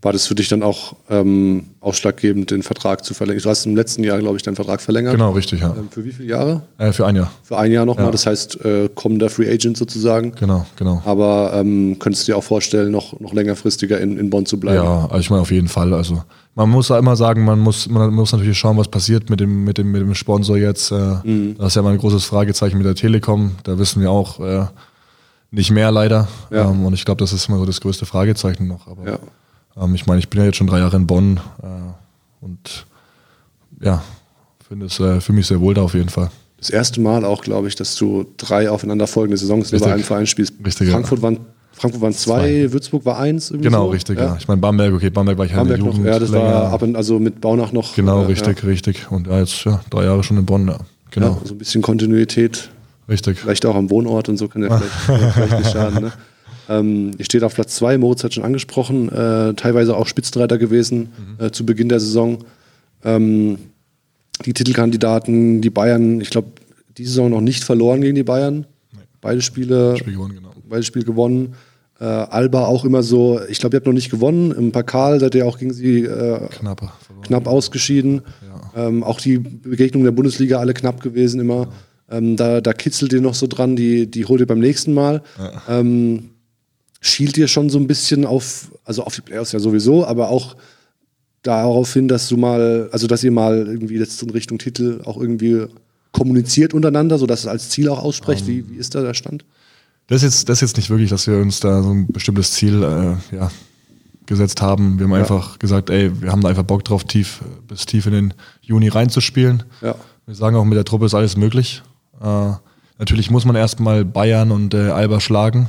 War 0.00 0.12
das 0.12 0.28
für 0.28 0.36
dich 0.36 0.48
dann 0.48 0.62
auch 0.62 0.94
ähm, 1.10 1.70
ausschlaggebend, 1.80 2.52
den 2.52 2.62
Vertrag 2.62 3.04
zu 3.04 3.14
verlängern? 3.14 3.42
Du 3.42 3.50
hast 3.50 3.66
im 3.66 3.74
letzten 3.74 4.04
Jahr, 4.04 4.18
glaube 4.20 4.36
ich, 4.36 4.44
deinen 4.44 4.54
Vertrag 4.54 4.80
verlängert. 4.80 5.12
Genau, 5.14 5.32
richtig, 5.32 5.60
ja. 5.60 5.74
Ähm, 5.76 5.88
für 5.90 6.04
wie 6.04 6.12
viele 6.12 6.28
Jahre? 6.28 6.62
Äh, 6.78 6.92
für 6.92 7.04
ein 7.04 7.16
Jahr. 7.16 7.32
Für 7.42 7.58
ein 7.58 7.72
Jahr 7.72 7.84
nochmal. 7.84 8.04
Ja. 8.06 8.10
Das 8.12 8.24
heißt, 8.24 8.64
äh, 8.64 8.88
kommender 8.94 9.28
Free 9.28 9.50
Agent 9.52 9.76
sozusagen. 9.76 10.32
Genau, 10.38 10.64
genau. 10.76 11.02
Aber 11.04 11.50
ähm, 11.54 11.96
könntest 11.98 12.28
du 12.28 12.32
dir 12.32 12.36
auch 12.38 12.44
vorstellen, 12.44 12.92
noch, 12.92 13.18
noch 13.18 13.32
längerfristiger 13.32 14.00
in, 14.00 14.16
in 14.18 14.30
Bonn 14.30 14.46
zu 14.46 14.60
bleiben? 14.60 14.84
Ja, 14.84 15.06
also 15.06 15.18
ich 15.18 15.30
meine 15.30 15.42
auf 15.42 15.50
jeden 15.50 15.66
Fall. 15.68 15.92
Also 15.92 16.22
man 16.54 16.70
muss 16.70 16.90
ja 16.90 16.98
immer 16.98 17.16
sagen, 17.16 17.44
man 17.44 17.58
muss, 17.58 17.88
man 17.88 18.14
muss 18.14 18.30
natürlich 18.30 18.56
schauen, 18.56 18.76
was 18.76 18.86
passiert 18.86 19.30
mit 19.30 19.40
dem, 19.40 19.64
mit 19.64 19.78
dem, 19.78 19.90
mit 19.90 20.00
dem 20.00 20.14
Sponsor 20.14 20.56
jetzt. 20.56 20.92
Äh, 20.92 21.54
Das 21.58 21.68
ist 21.68 21.74
ja 21.74 21.82
mal 21.82 21.92
ein 21.94 21.98
großes 21.98 22.24
Fragezeichen 22.24 22.76
mit 22.78 22.86
der 22.86 22.94
Telekom. 22.94 23.56
Da 23.64 23.76
wissen 23.80 24.00
wir 24.00 24.12
auch 24.12 24.38
äh, 24.38 24.66
nicht 25.50 25.72
mehr 25.72 25.90
leider. 25.90 26.28
Ja. 26.52 26.70
Ähm, 26.70 26.84
und 26.86 26.94
ich 26.94 27.04
glaube, 27.04 27.18
das 27.18 27.32
ist 27.32 27.48
immer 27.48 27.58
so 27.58 27.66
das 27.66 27.80
größte 27.80 28.06
Fragezeichen 28.06 28.68
noch. 28.68 28.86
Aber 28.86 29.04
Ja. 29.04 29.18
Ähm, 29.80 29.94
ich 29.94 30.06
meine, 30.06 30.18
ich 30.18 30.28
bin 30.28 30.40
ja 30.40 30.46
jetzt 30.46 30.56
schon 30.56 30.66
drei 30.66 30.78
Jahre 30.78 30.96
in 30.96 31.06
Bonn 31.06 31.40
äh, 31.62 31.66
und 32.44 32.86
ja, 33.80 34.02
finde 34.68 34.86
es 34.86 34.98
äh, 35.00 35.20
für 35.20 35.32
mich 35.32 35.46
sehr 35.46 35.60
wohl 35.60 35.74
da 35.74 35.82
auf 35.82 35.94
jeden 35.94 36.08
Fall. 36.08 36.30
Das 36.58 36.70
erste 36.70 37.00
Mal 37.00 37.24
auch, 37.24 37.42
glaube 37.42 37.68
ich, 37.68 37.76
dass 37.76 37.94
du 37.94 38.26
drei 38.36 38.68
aufeinanderfolgende 38.68 39.36
Saisons 39.36 39.72
Richtig. 39.72 39.80
bei 39.82 39.94
einem 39.94 40.02
Verein 40.02 40.26
spielst. 40.26 40.54
Richtig, 40.64 40.88
ja. 40.88 40.94
Frankfurt, 40.94 41.22
waren, 41.22 41.38
Frankfurt 41.72 42.02
waren 42.02 42.12
zwei, 42.12 42.72
Würzburg 42.72 43.04
war 43.04 43.18
eins. 43.18 43.52
Genau, 43.56 43.84
so. 43.84 43.90
richtig, 43.90 44.18
ja. 44.18 44.36
Ich 44.40 44.48
meine, 44.48 44.60
Bamberg, 44.60 44.92
okay, 44.92 45.08
Bamberg 45.10 45.38
war 45.38 45.46
ich 45.46 45.52
halt 45.52 45.68
Bamberg 45.68 45.78
in 45.78 45.84
der 45.84 45.92
noch, 45.92 45.98
Jugend 45.98 46.12
ja, 46.12 46.18
das 46.18 46.30
länger. 46.30 46.44
war 46.44 46.72
ab 46.72 46.82
und, 46.82 46.96
also 46.96 47.20
mit 47.20 47.40
Baunach 47.40 47.70
noch. 47.70 47.94
Genau, 47.94 48.22
äh, 48.22 48.26
richtig, 48.26 48.64
richtig. 48.64 49.10
Und 49.10 49.28
ja, 49.28 49.38
jetzt 49.38 49.64
ja, 49.64 49.80
drei 49.88 50.04
Jahre 50.04 50.24
schon 50.24 50.36
in 50.36 50.46
Bonn, 50.46 50.66
ja. 50.66 50.74
Ja. 50.74 50.78
Genau, 51.12 51.26
Ja, 51.28 51.38
so 51.44 51.54
ein 51.54 51.58
bisschen 51.58 51.80
Kontinuität, 51.80 52.70
richtig. 53.08 53.38
vielleicht 53.38 53.64
auch 53.64 53.76
am 53.76 53.88
Wohnort 53.90 54.28
und 54.28 54.36
so 54.36 54.48
kann 54.48 54.62
ja 54.64 54.78
vielleicht, 55.06 55.08
ja 55.22 55.30
vielleicht 55.30 55.58
nicht 55.58 55.70
schaden. 55.70 56.02
Ne? 56.02 56.12
Ähm, 56.68 57.12
ihr 57.18 57.24
steht 57.24 57.42
auf 57.42 57.54
Platz 57.54 57.76
zwei, 57.76 57.96
Moritz 57.98 58.24
hat 58.24 58.34
schon 58.34 58.44
angesprochen, 58.44 59.08
äh, 59.08 59.54
teilweise 59.54 59.96
auch 59.96 60.06
Spitzenreiter 60.06 60.58
gewesen 60.58 61.08
Mhm. 61.38 61.44
äh, 61.46 61.50
zu 61.50 61.64
Beginn 61.64 61.88
der 61.88 62.00
Saison. 62.00 62.44
Ähm, 63.04 63.58
die 64.44 64.52
Titelkandidaten, 64.52 65.60
die 65.62 65.70
Bayern, 65.70 66.20
ich 66.20 66.30
glaube, 66.30 66.48
die 66.96 67.04
Saison 67.04 67.30
noch 67.30 67.40
nicht 67.40 67.64
verloren 67.64 68.00
gegen 68.00 68.14
die 68.14 68.22
Bayern. 68.22 68.66
Beide 69.20 69.40
Spiele 69.42 69.96
Spiel 69.96 70.12
gewonnen, 70.14 70.34
genau. 70.36 70.50
beide 70.68 70.82
Spiel 70.84 71.02
gewonnen. 71.04 71.54
Äh, 72.00 72.04
Alba 72.04 72.66
auch 72.66 72.84
immer 72.84 73.02
so, 73.02 73.40
ich 73.48 73.58
glaube, 73.58 73.74
ihr 73.74 73.78
habt 73.78 73.86
noch 73.86 73.92
nicht 73.92 74.10
gewonnen. 74.10 74.52
Im 74.52 74.70
Pakal 74.70 75.18
seid 75.18 75.34
ihr 75.34 75.44
auch 75.46 75.58
gegen 75.58 75.72
sie 75.72 76.04
äh, 76.04 76.46
Knapper. 76.50 76.92
knapp 77.22 77.48
ausgeschieden. 77.48 78.22
Ähm, 78.76 79.02
auch 79.02 79.20
die 79.20 79.38
Begegnungen 79.38 80.04
der 80.04 80.12
Bundesliga 80.12 80.58
alle 80.60 80.74
knapp 80.74 81.00
gewesen 81.02 81.40
immer. 81.40 81.68
Ähm, 82.10 82.36
da, 82.36 82.60
da 82.60 82.72
kitzelt 82.72 83.12
ihr 83.12 83.20
noch 83.20 83.34
so 83.34 83.48
dran, 83.48 83.74
die, 83.74 84.08
die 84.08 84.24
holt 84.24 84.40
ihr 84.40 84.46
beim 84.46 84.60
nächsten 84.60 84.94
Mal. 84.94 85.22
Ähm, 85.68 86.30
schielt 87.00 87.36
ihr 87.38 87.48
schon 87.48 87.70
so 87.70 87.78
ein 87.78 87.86
bisschen 87.86 88.24
auf, 88.24 88.72
also 88.84 89.04
auf 89.04 89.14
die 89.14 89.20
Playoffs 89.20 89.52
ja 89.52 89.58
sowieso, 89.58 90.06
aber 90.06 90.30
auch 90.30 90.56
darauf 91.42 91.92
hin, 91.92 92.08
dass 92.08 92.28
du 92.28 92.36
mal, 92.36 92.88
also 92.92 93.06
dass 93.06 93.22
ihr 93.22 93.30
mal 93.30 93.66
irgendwie 93.66 93.96
jetzt 93.96 94.22
in 94.22 94.30
Richtung 94.30 94.58
Titel 94.58 95.00
auch 95.04 95.16
irgendwie 95.16 95.66
kommuniziert 96.12 96.74
untereinander, 96.74 97.18
sodass 97.18 97.40
es 97.40 97.46
als 97.46 97.70
Ziel 97.70 97.88
auch 97.88 98.02
aussprecht. 98.02 98.46
wie, 98.46 98.68
wie 98.70 98.76
ist 98.76 98.94
da 98.94 99.02
der 99.02 99.14
Stand? 99.14 99.44
Das 100.08 100.22
ist, 100.22 100.22
jetzt, 100.22 100.48
das 100.48 100.58
ist 100.58 100.70
jetzt 100.70 100.76
nicht 100.78 100.90
wirklich, 100.90 101.10
dass 101.10 101.26
wir 101.26 101.36
uns 101.36 101.60
da 101.60 101.82
so 101.82 101.90
ein 101.90 102.06
bestimmtes 102.08 102.52
Ziel 102.52 102.82
äh, 102.82 103.36
ja, 103.36 103.50
gesetzt 104.26 104.62
haben. 104.62 104.98
Wir 104.98 105.04
haben 105.04 105.12
einfach 105.12 105.58
gesagt, 105.58 105.90
ey, 105.90 106.10
wir 106.20 106.32
haben 106.32 106.40
da 106.40 106.48
einfach 106.48 106.62
Bock 106.62 106.84
drauf, 106.84 107.04
tief, 107.04 107.40
bis 107.68 107.86
tief 107.86 108.06
in 108.06 108.12
den 108.12 108.34
Juni 108.62 108.88
reinzuspielen. 108.88 109.64
Ja. 109.82 109.94
Wir 110.26 110.34
sagen 110.34 110.56
auch, 110.56 110.64
mit 110.64 110.76
der 110.76 110.84
Truppe 110.84 111.06
ist 111.06 111.14
alles 111.14 111.36
möglich. 111.36 111.82
Äh, 112.20 112.52
natürlich 112.98 113.30
muss 113.30 113.44
man 113.44 113.54
erstmal 113.54 114.04
Bayern 114.04 114.50
und 114.50 114.74
äh, 114.74 114.88
Alba 114.88 115.20
schlagen 115.20 115.68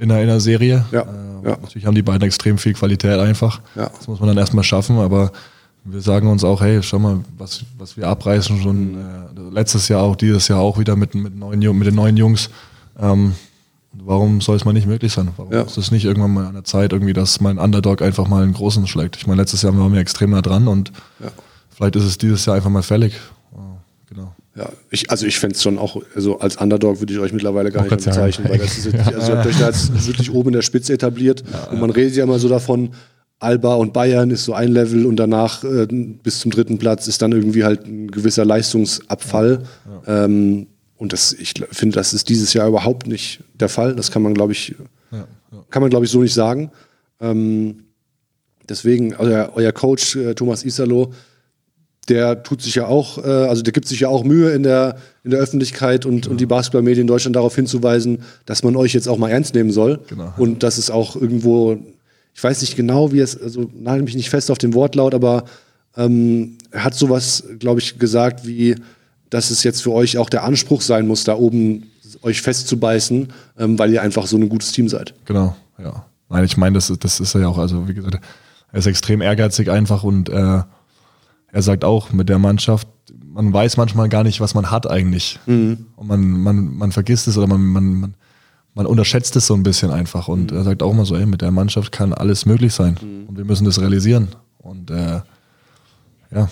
in 0.00 0.10
einer, 0.10 0.20
in 0.22 0.28
einer 0.30 0.40
Serie. 0.40 0.84
Ja, 0.90 1.02
Äh, 1.02 1.48
ja. 1.48 1.56
Natürlich 1.62 1.86
haben 1.86 1.94
die 1.94 2.02
beiden 2.02 2.22
extrem 2.22 2.58
viel 2.58 2.74
Qualität 2.74 3.18
einfach. 3.18 3.60
Ja. 3.74 3.88
Das 3.96 4.06
muss 4.08 4.18
man 4.20 4.28
dann 4.28 4.38
erstmal 4.38 4.64
schaffen, 4.64 4.98
aber 4.98 5.30
wir 5.84 6.00
sagen 6.02 6.28
uns 6.28 6.44
auch, 6.44 6.60
hey, 6.60 6.82
schau 6.82 6.98
mal, 6.98 7.20
was, 7.38 7.62
was 7.78 7.96
wir 7.96 8.06
abreißen 8.08 8.60
schon 8.60 8.94
äh, 8.96 9.54
letztes 9.54 9.88
Jahr 9.88 10.02
auch, 10.02 10.16
dieses 10.16 10.48
Jahr 10.48 10.60
auch 10.60 10.78
wieder 10.78 10.96
mit, 10.96 11.14
mit, 11.14 11.34
neuen, 11.38 11.60
mit 11.78 11.86
den 11.86 11.94
neuen 11.94 12.16
Jungs. 12.18 12.50
Ähm, 13.00 13.34
warum 13.94 14.40
soll 14.42 14.56
es 14.56 14.64
mal 14.66 14.72
nicht 14.74 14.86
möglich 14.86 15.12
sein? 15.12 15.28
Warum 15.38 15.52
Ja. 15.52 15.62
ist 15.62 15.78
es 15.78 15.90
nicht 15.90 16.04
irgendwann 16.04 16.34
mal 16.34 16.46
an 16.46 16.54
der 16.54 16.64
Zeit, 16.64 16.92
irgendwie, 16.92 17.14
dass 17.14 17.40
mein 17.40 17.58
Underdog 17.58 18.02
einfach 18.02 18.28
mal 18.28 18.42
einen 18.42 18.52
großen 18.52 18.86
schlägt? 18.86 19.16
Ich 19.16 19.26
meine, 19.26 19.40
letztes 19.40 19.62
Jahr 19.62 19.76
waren 19.78 19.92
wir 19.94 20.00
extrem 20.00 20.30
nah 20.30 20.42
dran 20.42 20.68
und 20.68 20.92
Ja. 21.18 21.28
vielleicht 21.74 21.96
ist 21.96 22.04
es 22.04 22.18
dieses 22.18 22.44
Jahr 22.44 22.56
einfach 22.56 22.70
mal 22.70 22.82
fällig. 22.82 23.14
Ja, 24.56 24.68
ich, 24.90 25.10
also 25.10 25.26
ich 25.26 25.38
fände 25.38 25.54
es 25.54 25.62
schon 25.62 25.78
auch, 25.78 26.02
also 26.14 26.40
als 26.40 26.56
Underdog 26.56 27.00
würde 27.00 27.12
ich 27.12 27.20
euch 27.20 27.32
mittlerweile 27.32 27.70
gar 27.70 27.82
Wollte 27.82 27.96
nicht 27.96 28.06
bezeichnen, 28.06 28.48
weil 28.48 28.58
das 28.58 28.78
ist 28.78 28.86
jetzt, 28.86 29.06
also 29.06 29.32
ihr 29.32 29.38
habt 29.38 29.46
euch 29.46 29.58
da 29.58 29.66
jetzt 29.68 30.06
wirklich 30.08 30.32
oben 30.32 30.48
in 30.48 30.54
der 30.54 30.62
Spitze 30.62 30.92
etabliert 30.92 31.44
und 31.70 31.80
man 31.80 31.90
redet 31.90 32.16
ja 32.16 32.24
immer 32.24 32.38
so 32.38 32.48
davon, 32.48 32.90
Alba 33.38 33.74
und 33.74 33.92
Bayern 33.92 34.30
ist 34.30 34.44
so 34.44 34.52
ein 34.52 34.68
Level 34.68 35.06
und 35.06 35.16
danach 35.16 35.64
äh, 35.64 35.86
bis 35.86 36.40
zum 36.40 36.50
dritten 36.50 36.78
Platz 36.78 37.08
ist 37.08 37.22
dann 37.22 37.32
irgendwie 37.32 37.64
halt 37.64 37.86
ein 37.86 38.10
gewisser 38.10 38.44
Leistungsabfall. 38.44 39.62
Ähm, 40.06 40.66
und 40.98 41.14
das, 41.14 41.32
ich 41.32 41.54
finde, 41.72 41.94
das 41.94 42.12
ist 42.12 42.28
dieses 42.28 42.52
Jahr 42.52 42.68
überhaupt 42.68 43.06
nicht 43.06 43.42
der 43.58 43.70
Fall. 43.70 43.96
Das 43.96 44.10
kann 44.10 44.20
man, 44.20 44.34
glaube 44.34 44.52
ich, 44.52 44.74
Ja, 45.10 45.26
ja. 45.52 45.64
kann 45.70 45.80
man, 45.80 45.88
glaube 45.88 46.04
ich, 46.04 46.10
so 46.10 46.20
nicht 46.20 46.34
sagen. 46.34 46.70
Ähm, 47.18 47.84
deswegen, 48.68 49.14
euer, 49.16 49.52
euer 49.54 49.72
Coach 49.72 50.16
äh, 50.16 50.34
Thomas 50.34 50.62
Isalo, 50.62 51.14
der 52.10 52.42
tut 52.42 52.60
sich 52.60 52.74
ja 52.74 52.86
auch, 52.86 53.18
äh, 53.18 53.28
also 53.28 53.62
der 53.62 53.72
gibt 53.72 53.88
sich 53.88 54.00
ja 54.00 54.08
auch 54.08 54.24
Mühe 54.24 54.50
in 54.50 54.62
der, 54.62 54.96
in 55.24 55.30
der 55.30 55.40
Öffentlichkeit 55.40 56.04
und, 56.04 56.26
und 56.26 56.40
die 56.40 56.46
Basketballmedien 56.46 57.02
in 57.02 57.06
Deutschland 57.06 57.36
darauf 57.36 57.54
hinzuweisen, 57.54 58.18
dass 58.46 58.62
man 58.62 58.76
euch 58.76 58.92
jetzt 58.92 59.08
auch 59.08 59.16
mal 59.16 59.30
ernst 59.30 59.54
nehmen 59.54 59.70
soll. 59.70 60.00
Genau. 60.08 60.34
Und 60.36 60.62
dass 60.62 60.76
es 60.76 60.90
auch 60.90 61.16
irgendwo, 61.16 61.78
ich 62.34 62.44
weiß 62.44 62.60
nicht 62.60 62.76
genau, 62.76 63.12
wie 63.12 63.20
es, 63.20 63.40
also 63.40 63.70
nagel 63.80 64.02
mich 64.02 64.14
nicht 64.16 64.28
fest 64.30 64.50
auf 64.50 64.58
den 64.58 64.74
Wortlaut, 64.74 65.14
aber 65.14 65.44
ähm, 65.96 66.58
er 66.70 66.84
hat 66.84 66.94
sowas, 66.94 67.44
glaube 67.58 67.80
ich, 67.80 67.98
gesagt, 67.98 68.46
wie, 68.46 68.74
dass 69.30 69.50
es 69.50 69.62
jetzt 69.62 69.82
für 69.82 69.92
euch 69.92 70.18
auch 70.18 70.28
der 70.28 70.44
Anspruch 70.44 70.82
sein 70.82 71.06
muss, 71.06 71.24
da 71.24 71.34
oben 71.36 71.86
euch 72.22 72.42
festzubeißen, 72.42 73.28
ähm, 73.58 73.78
weil 73.78 73.92
ihr 73.92 74.02
einfach 74.02 74.26
so 74.26 74.36
ein 74.36 74.48
gutes 74.48 74.72
Team 74.72 74.88
seid. 74.88 75.14
Genau, 75.24 75.56
ja. 75.82 76.04
Nein, 76.28 76.44
ich 76.44 76.56
meine, 76.56 76.74
das, 76.74 76.90
ist- 76.90 77.02
das 77.04 77.20
ist 77.20 77.34
ja 77.34 77.46
auch, 77.48 77.58
also 77.58 77.88
wie 77.88 77.94
gesagt, 77.94 78.18
er 78.72 78.78
ist 78.78 78.86
extrem 78.86 79.20
ehrgeizig 79.20 79.70
einfach 79.70 80.04
und 80.04 80.28
äh, 80.28 80.62
er 81.52 81.62
sagt 81.62 81.84
auch, 81.84 82.12
mit 82.12 82.28
der 82.28 82.38
Mannschaft, 82.38 82.88
man 83.32 83.52
weiß 83.52 83.76
manchmal 83.76 84.08
gar 84.08 84.24
nicht, 84.24 84.40
was 84.40 84.54
man 84.54 84.70
hat 84.70 84.90
eigentlich. 84.90 85.38
Und 85.96 86.06
man, 86.08 86.20
man, 86.30 86.76
man 86.76 86.92
vergisst 86.92 87.28
es 87.28 87.36
oder 87.36 87.46
man, 87.46 87.60
man, 87.62 87.94
man, 88.00 88.14
man 88.74 88.86
unterschätzt 88.86 89.34
es 89.36 89.46
so 89.46 89.54
ein 89.54 89.62
bisschen 89.62 89.90
einfach. 89.90 90.28
Und 90.28 90.52
er 90.52 90.64
sagt 90.64 90.82
auch 90.82 90.92
mal 90.92 91.04
so, 91.06 91.16
ey, 91.16 91.26
mit 91.26 91.42
der 91.42 91.50
Mannschaft 91.50 91.92
kann 91.92 92.12
alles 92.12 92.46
möglich 92.46 92.72
sein. 92.74 92.96
Und 93.28 93.36
wir 93.36 93.44
müssen 93.44 93.64
das 93.64 93.80
realisieren. 93.80 94.28
Und 94.58 94.90
äh, 94.90 95.20
ja, 96.32 96.48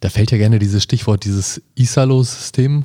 Da 0.00 0.08
fällt 0.10 0.30
ja 0.30 0.38
gerne 0.38 0.58
dieses 0.58 0.82
Stichwort, 0.82 1.24
dieses 1.24 1.62
Isalo-System. 1.74 2.84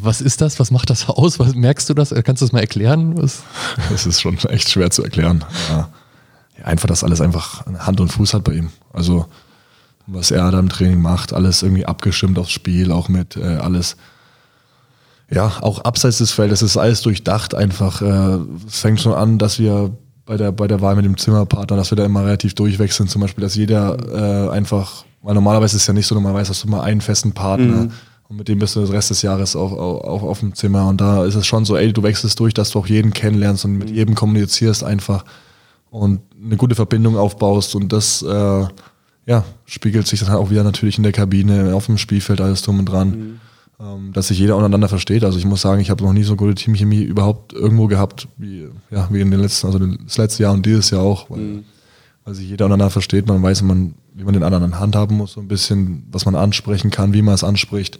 Was 0.00 0.20
ist 0.22 0.40
das? 0.40 0.58
Was 0.58 0.70
macht 0.70 0.88
das 0.90 1.08
aus? 1.08 1.38
Was, 1.38 1.54
merkst 1.54 1.88
du 1.88 1.94
das? 1.94 2.10
Kannst 2.24 2.40
du 2.42 2.46
das 2.46 2.52
mal 2.52 2.60
erklären? 2.60 3.16
Was? 3.16 3.42
Das 3.90 4.06
ist 4.06 4.20
schon 4.20 4.36
echt 4.48 4.70
schwer 4.70 4.90
zu 4.90 5.02
erklären. 5.04 5.44
Ja, 5.68 5.90
einfach, 6.64 6.88
dass 6.88 7.04
alles 7.04 7.20
einfach 7.20 7.66
Hand 7.66 8.00
und 8.00 8.08
Fuß 8.08 8.32
hat 8.34 8.44
bei 8.44 8.54
ihm. 8.54 8.70
Also, 8.92 9.26
was 10.06 10.30
er 10.30 10.50
da 10.50 10.58
im 10.58 10.68
Training 10.68 11.00
macht, 11.00 11.32
alles 11.32 11.62
irgendwie 11.62 11.86
abgestimmt 11.86 12.38
aufs 12.38 12.52
Spiel, 12.52 12.92
auch 12.92 13.08
mit 13.08 13.36
äh, 13.36 13.56
alles, 13.56 13.96
ja, 15.30 15.52
auch 15.60 15.80
abseits 15.80 16.18
des 16.18 16.32
Feldes, 16.32 16.62
ist 16.62 16.76
alles 16.76 17.02
durchdacht 17.02 17.54
einfach. 17.54 18.02
Äh, 18.02 18.38
es 18.66 18.80
fängt 18.80 19.00
schon 19.00 19.14
an, 19.14 19.38
dass 19.38 19.58
wir 19.58 19.96
bei 20.24 20.36
der, 20.36 20.52
bei 20.52 20.66
der 20.66 20.80
Wahl 20.80 20.96
mit 20.96 21.04
dem 21.04 21.16
Zimmerpartner, 21.16 21.76
dass 21.76 21.90
wir 21.90 21.96
da 21.96 22.04
immer 22.04 22.24
relativ 22.24 22.54
durchwechseln, 22.54 23.08
zum 23.08 23.22
Beispiel, 23.22 23.42
dass 23.42 23.54
jeder 23.54 24.48
äh, 24.48 24.50
einfach, 24.50 25.04
weil 25.22 25.34
normalerweise 25.34 25.76
ist 25.76 25.82
es 25.82 25.86
ja 25.88 25.94
nicht 25.94 26.06
so, 26.06 26.14
normalerweise 26.14 26.50
hast 26.50 26.64
du 26.64 26.68
mal 26.68 26.82
einen 26.82 27.00
festen 27.00 27.32
Partner 27.32 27.88
und 28.28 28.36
mit 28.36 28.48
dem 28.48 28.58
bist 28.58 28.74
du 28.74 28.80
das 28.80 28.90
Rest 28.90 29.10
des 29.10 29.22
Jahres 29.22 29.54
auf, 29.54 29.72
auf, 29.72 30.04
auf, 30.04 30.22
auf 30.22 30.40
dem 30.40 30.54
Zimmer. 30.54 30.88
Und 30.88 31.00
da 31.00 31.24
ist 31.24 31.36
es 31.36 31.46
schon 31.46 31.64
so, 31.64 31.76
ey, 31.76 31.92
du 31.92 32.02
wechselst 32.02 32.38
durch, 32.40 32.54
dass 32.54 32.70
du 32.70 32.80
auch 32.80 32.86
jeden 32.86 33.12
kennenlernst 33.12 33.64
und 33.64 33.78
mit 33.78 33.90
jedem 33.90 34.14
kommunizierst 34.14 34.82
einfach 34.82 35.24
und 35.90 36.20
eine 36.44 36.56
gute 36.56 36.74
Verbindung 36.74 37.16
aufbaust. 37.16 37.76
Und 37.76 37.92
das 37.92 38.22
äh, 38.22 38.64
ja, 39.26 39.44
spiegelt 39.64 40.06
sich 40.06 40.20
dann 40.20 40.34
auch 40.34 40.50
wieder 40.50 40.62
natürlich 40.62 40.96
in 40.96 41.02
der 41.02 41.12
Kabine, 41.12 41.74
auf 41.74 41.86
dem 41.86 41.98
Spielfeld, 41.98 42.40
alles 42.40 42.62
drum 42.62 42.78
und 42.78 42.86
dran, 42.86 43.40
ähm, 43.80 44.12
dass 44.12 44.28
sich 44.28 44.38
jeder 44.38 44.56
untereinander 44.56 44.88
versteht. 44.88 45.24
Also 45.24 45.38
ich 45.38 45.44
muss 45.44 45.60
sagen, 45.60 45.80
ich 45.80 45.90
habe 45.90 46.04
noch 46.04 46.12
nie 46.12 46.22
so 46.22 46.36
gute 46.36 46.54
Teamchemie 46.54 47.02
überhaupt 47.02 47.52
irgendwo 47.52 47.88
gehabt, 47.88 48.28
wie, 48.38 48.68
ja, 48.90 49.08
wie 49.10 49.20
in 49.20 49.30
den 49.30 49.40
letzten, 49.40 49.66
also 49.66 49.78
das 49.78 50.16
letzte 50.16 50.44
Jahr 50.44 50.52
und 50.54 50.64
dieses 50.64 50.90
Jahr 50.90 51.02
auch, 51.02 51.28
weil, 51.28 51.64
weil 52.24 52.34
sich 52.34 52.48
jeder 52.48 52.66
untereinander 52.66 52.90
versteht, 52.90 53.26
man 53.26 53.42
weiß, 53.42 53.62
man, 53.62 53.94
wie 54.14 54.24
man 54.24 54.32
den 54.32 54.44
anderen 54.44 54.78
handhaben 54.78 55.16
muss, 55.16 55.32
so 55.32 55.40
ein 55.40 55.48
bisschen, 55.48 56.04
was 56.10 56.24
man 56.24 56.36
ansprechen 56.36 56.90
kann, 56.90 57.12
wie 57.12 57.22
man 57.22 57.34
es 57.34 57.44
anspricht. 57.44 57.98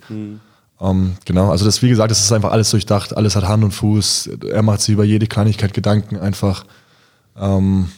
Ähm, 0.80 1.14
genau, 1.24 1.50
also 1.50 1.64
das, 1.64 1.82
wie 1.82 1.88
gesagt, 1.88 2.10
das 2.10 2.20
ist 2.20 2.32
einfach 2.32 2.52
alles 2.52 2.70
durchdacht, 2.70 3.16
alles 3.16 3.34
hat 3.34 3.48
Hand 3.48 3.64
und 3.64 3.72
Fuß. 3.72 4.30
Er 4.48 4.62
macht 4.62 4.80
sich 4.80 4.92
über 4.92 5.04
jede 5.04 5.26
Kleinigkeit 5.26 5.74
Gedanken 5.74 6.18
einfach. 6.18 6.64
Ähm, 7.36 7.88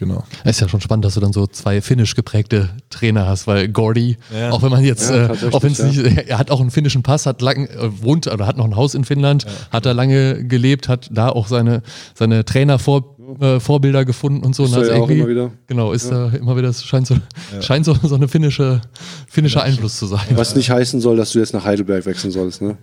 genau. 0.00 0.24
Es 0.42 0.56
ist 0.56 0.60
ja 0.62 0.68
schon 0.68 0.80
spannend, 0.80 1.04
dass 1.04 1.14
du 1.14 1.20
dann 1.20 1.32
so 1.32 1.46
zwei 1.46 1.80
finnisch 1.80 2.16
geprägte 2.16 2.70
Trainer 2.90 3.28
hast, 3.28 3.46
weil 3.46 3.68
Gordy, 3.68 4.16
Ja. 4.36 4.50
auch 4.50 4.62
wenn 4.62 4.70
man 4.70 4.82
jetzt, 4.84 5.08
Ja, 5.10 5.26
äh, 5.26 5.52
auch 5.52 5.62
wenn 5.62 5.70
es 5.72 5.78
ja. 5.78 5.84
nicht, 5.84 6.28
er 6.28 6.38
hat 6.38 6.50
auch 6.50 6.60
einen 6.60 6.72
finnischen 6.72 7.04
Pass, 7.04 7.26
hat 7.26 7.40
lang, 7.42 7.66
äh, 7.66 8.02
wohnt 8.02 8.26
oder 8.26 8.46
hat 8.48 8.56
noch 8.56 8.64
ein 8.64 8.74
Haus 8.74 8.94
in 8.94 9.04
Finnland, 9.04 9.46
hat 9.70 9.86
da 9.86 9.92
lange 9.92 10.44
gelebt, 10.44 10.88
hat 10.88 11.08
da 11.12 11.28
auch 11.28 11.46
seine, 11.46 11.82
seine 12.14 12.44
Trainer 12.44 12.80
vor, 12.80 13.16
äh, 13.40 13.60
Vorbilder 13.60 14.04
gefunden 14.04 14.44
und 14.44 14.54
so. 14.54 14.64
Ist 14.64 14.72
und 14.72 14.82
er 14.82 14.88
hat 14.88 14.96
ja 14.96 15.02
auch 15.02 15.10
immer 15.10 15.28
wieder. 15.28 15.50
Genau, 15.66 15.92
ist 15.92 16.10
da 16.10 16.30
immer 16.30 16.56
wieder, 16.56 16.68
es 16.68 16.84
scheint 16.84 17.06
so, 17.06 17.16
scheint 17.60 17.84
so, 17.84 17.94
so 17.94 18.14
eine 18.14 18.28
finnische, 18.28 18.80
finnischer 19.28 19.62
Einfluss 19.62 19.98
zu 19.98 20.06
sein. 20.06 20.26
Was 20.32 20.54
nicht 20.54 20.70
heißen 20.70 21.00
soll, 21.00 21.16
dass 21.16 21.32
du 21.32 21.38
jetzt 21.38 21.54
nach 21.54 21.64
Heidelberg 21.64 22.06
wechseln 22.06 22.30
sollst. 22.30 22.62
Ne? 22.62 22.76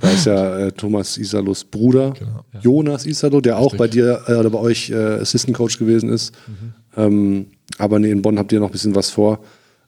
Da 0.00 0.10
ist 0.10 0.26
ja 0.26 0.58
äh, 0.58 0.72
Thomas 0.72 1.16
Isalos 1.16 1.64
Bruder, 1.64 2.14
Jonas 2.60 3.06
Isalo, 3.06 3.40
der 3.40 3.58
auch 3.58 3.74
bei 3.76 3.88
dir 3.88 4.22
äh, 4.26 4.34
oder 4.34 4.50
bei 4.50 4.58
euch 4.58 4.90
äh, 4.90 4.94
Assistant 4.94 5.56
Coach 5.56 5.78
gewesen 5.78 6.10
ist. 6.10 6.32
Ähm, 6.96 7.46
aber 7.78 7.98
nee, 7.98 8.10
in 8.10 8.22
Bonn 8.22 8.38
habt 8.38 8.52
ihr 8.52 8.60
noch 8.60 8.68
ein 8.68 8.72
bisschen 8.72 8.94
was 8.94 9.10
vor. 9.10 9.40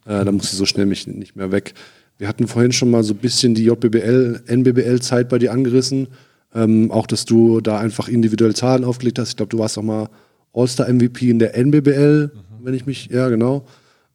Äh, 0.06 0.24
da 0.24 0.32
musst 0.32 0.52
du 0.52 0.56
so 0.56 0.66
schnell 0.66 0.86
mich 0.86 1.06
nicht 1.06 1.36
mehr 1.36 1.52
weg. 1.52 1.74
Wir 2.18 2.28
hatten 2.28 2.48
vorhin 2.48 2.72
schon 2.72 2.90
mal 2.90 3.02
so 3.02 3.12
ein 3.12 3.18
bisschen 3.18 3.54
die 3.54 3.64
JBBL, 3.64 4.42
NBBL-Zeit 4.46 5.28
bei 5.28 5.38
dir 5.38 5.52
angerissen. 5.52 6.08
Ähm, 6.54 6.90
auch, 6.90 7.06
dass 7.06 7.24
du 7.24 7.60
da 7.60 7.78
einfach 7.78 8.08
individuell 8.08 8.54
Zahlen 8.54 8.84
aufgelegt 8.84 9.18
hast. 9.18 9.30
Ich 9.30 9.36
glaube, 9.36 9.50
du 9.50 9.58
warst 9.58 9.76
auch 9.78 9.82
mal 9.82 10.08
All-Star-MVP 10.54 11.28
in 11.28 11.38
der 11.38 11.54
NBBL, 11.56 12.30
wenn 12.62 12.74
ich 12.74 12.86
mich, 12.86 13.08
ja, 13.12 13.28
genau. 13.28 13.66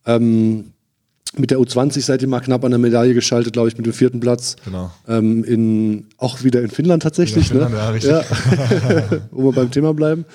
Ähm, 0.06 0.74
mit 1.38 1.50
der 1.50 1.60
U20 1.60 2.02
seid 2.02 2.22
ihr 2.22 2.28
mal 2.28 2.42
knapp 2.42 2.66
an 2.66 2.72
der 2.72 2.80
Medaille 2.80 3.14
geschaltet, 3.14 3.54
glaube 3.54 3.70
ich, 3.70 3.78
mit 3.78 3.86
dem 3.86 3.94
vierten 3.94 4.20
Platz. 4.20 4.58
Genau. 4.66 4.92
Ähm, 5.08 5.46
in, 5.46 6.08
auch 6.18 6.44
wieder 6.44 6.62
in 6.62 6.70
Finnland 6.70 7.04
tatsächlich, 7.04 7.48
Ja, 7.50 7.70
Finnland, 7.70 7.74
ne? 7.74 7.78
ja, 7.78 7.90
richtig. 7.90 8.12
Wo 9.32 9.46
wir 9.46 9.54
beim 9.54 9.72
Thema 9.72 9.94
bleiben. 9.94 10.26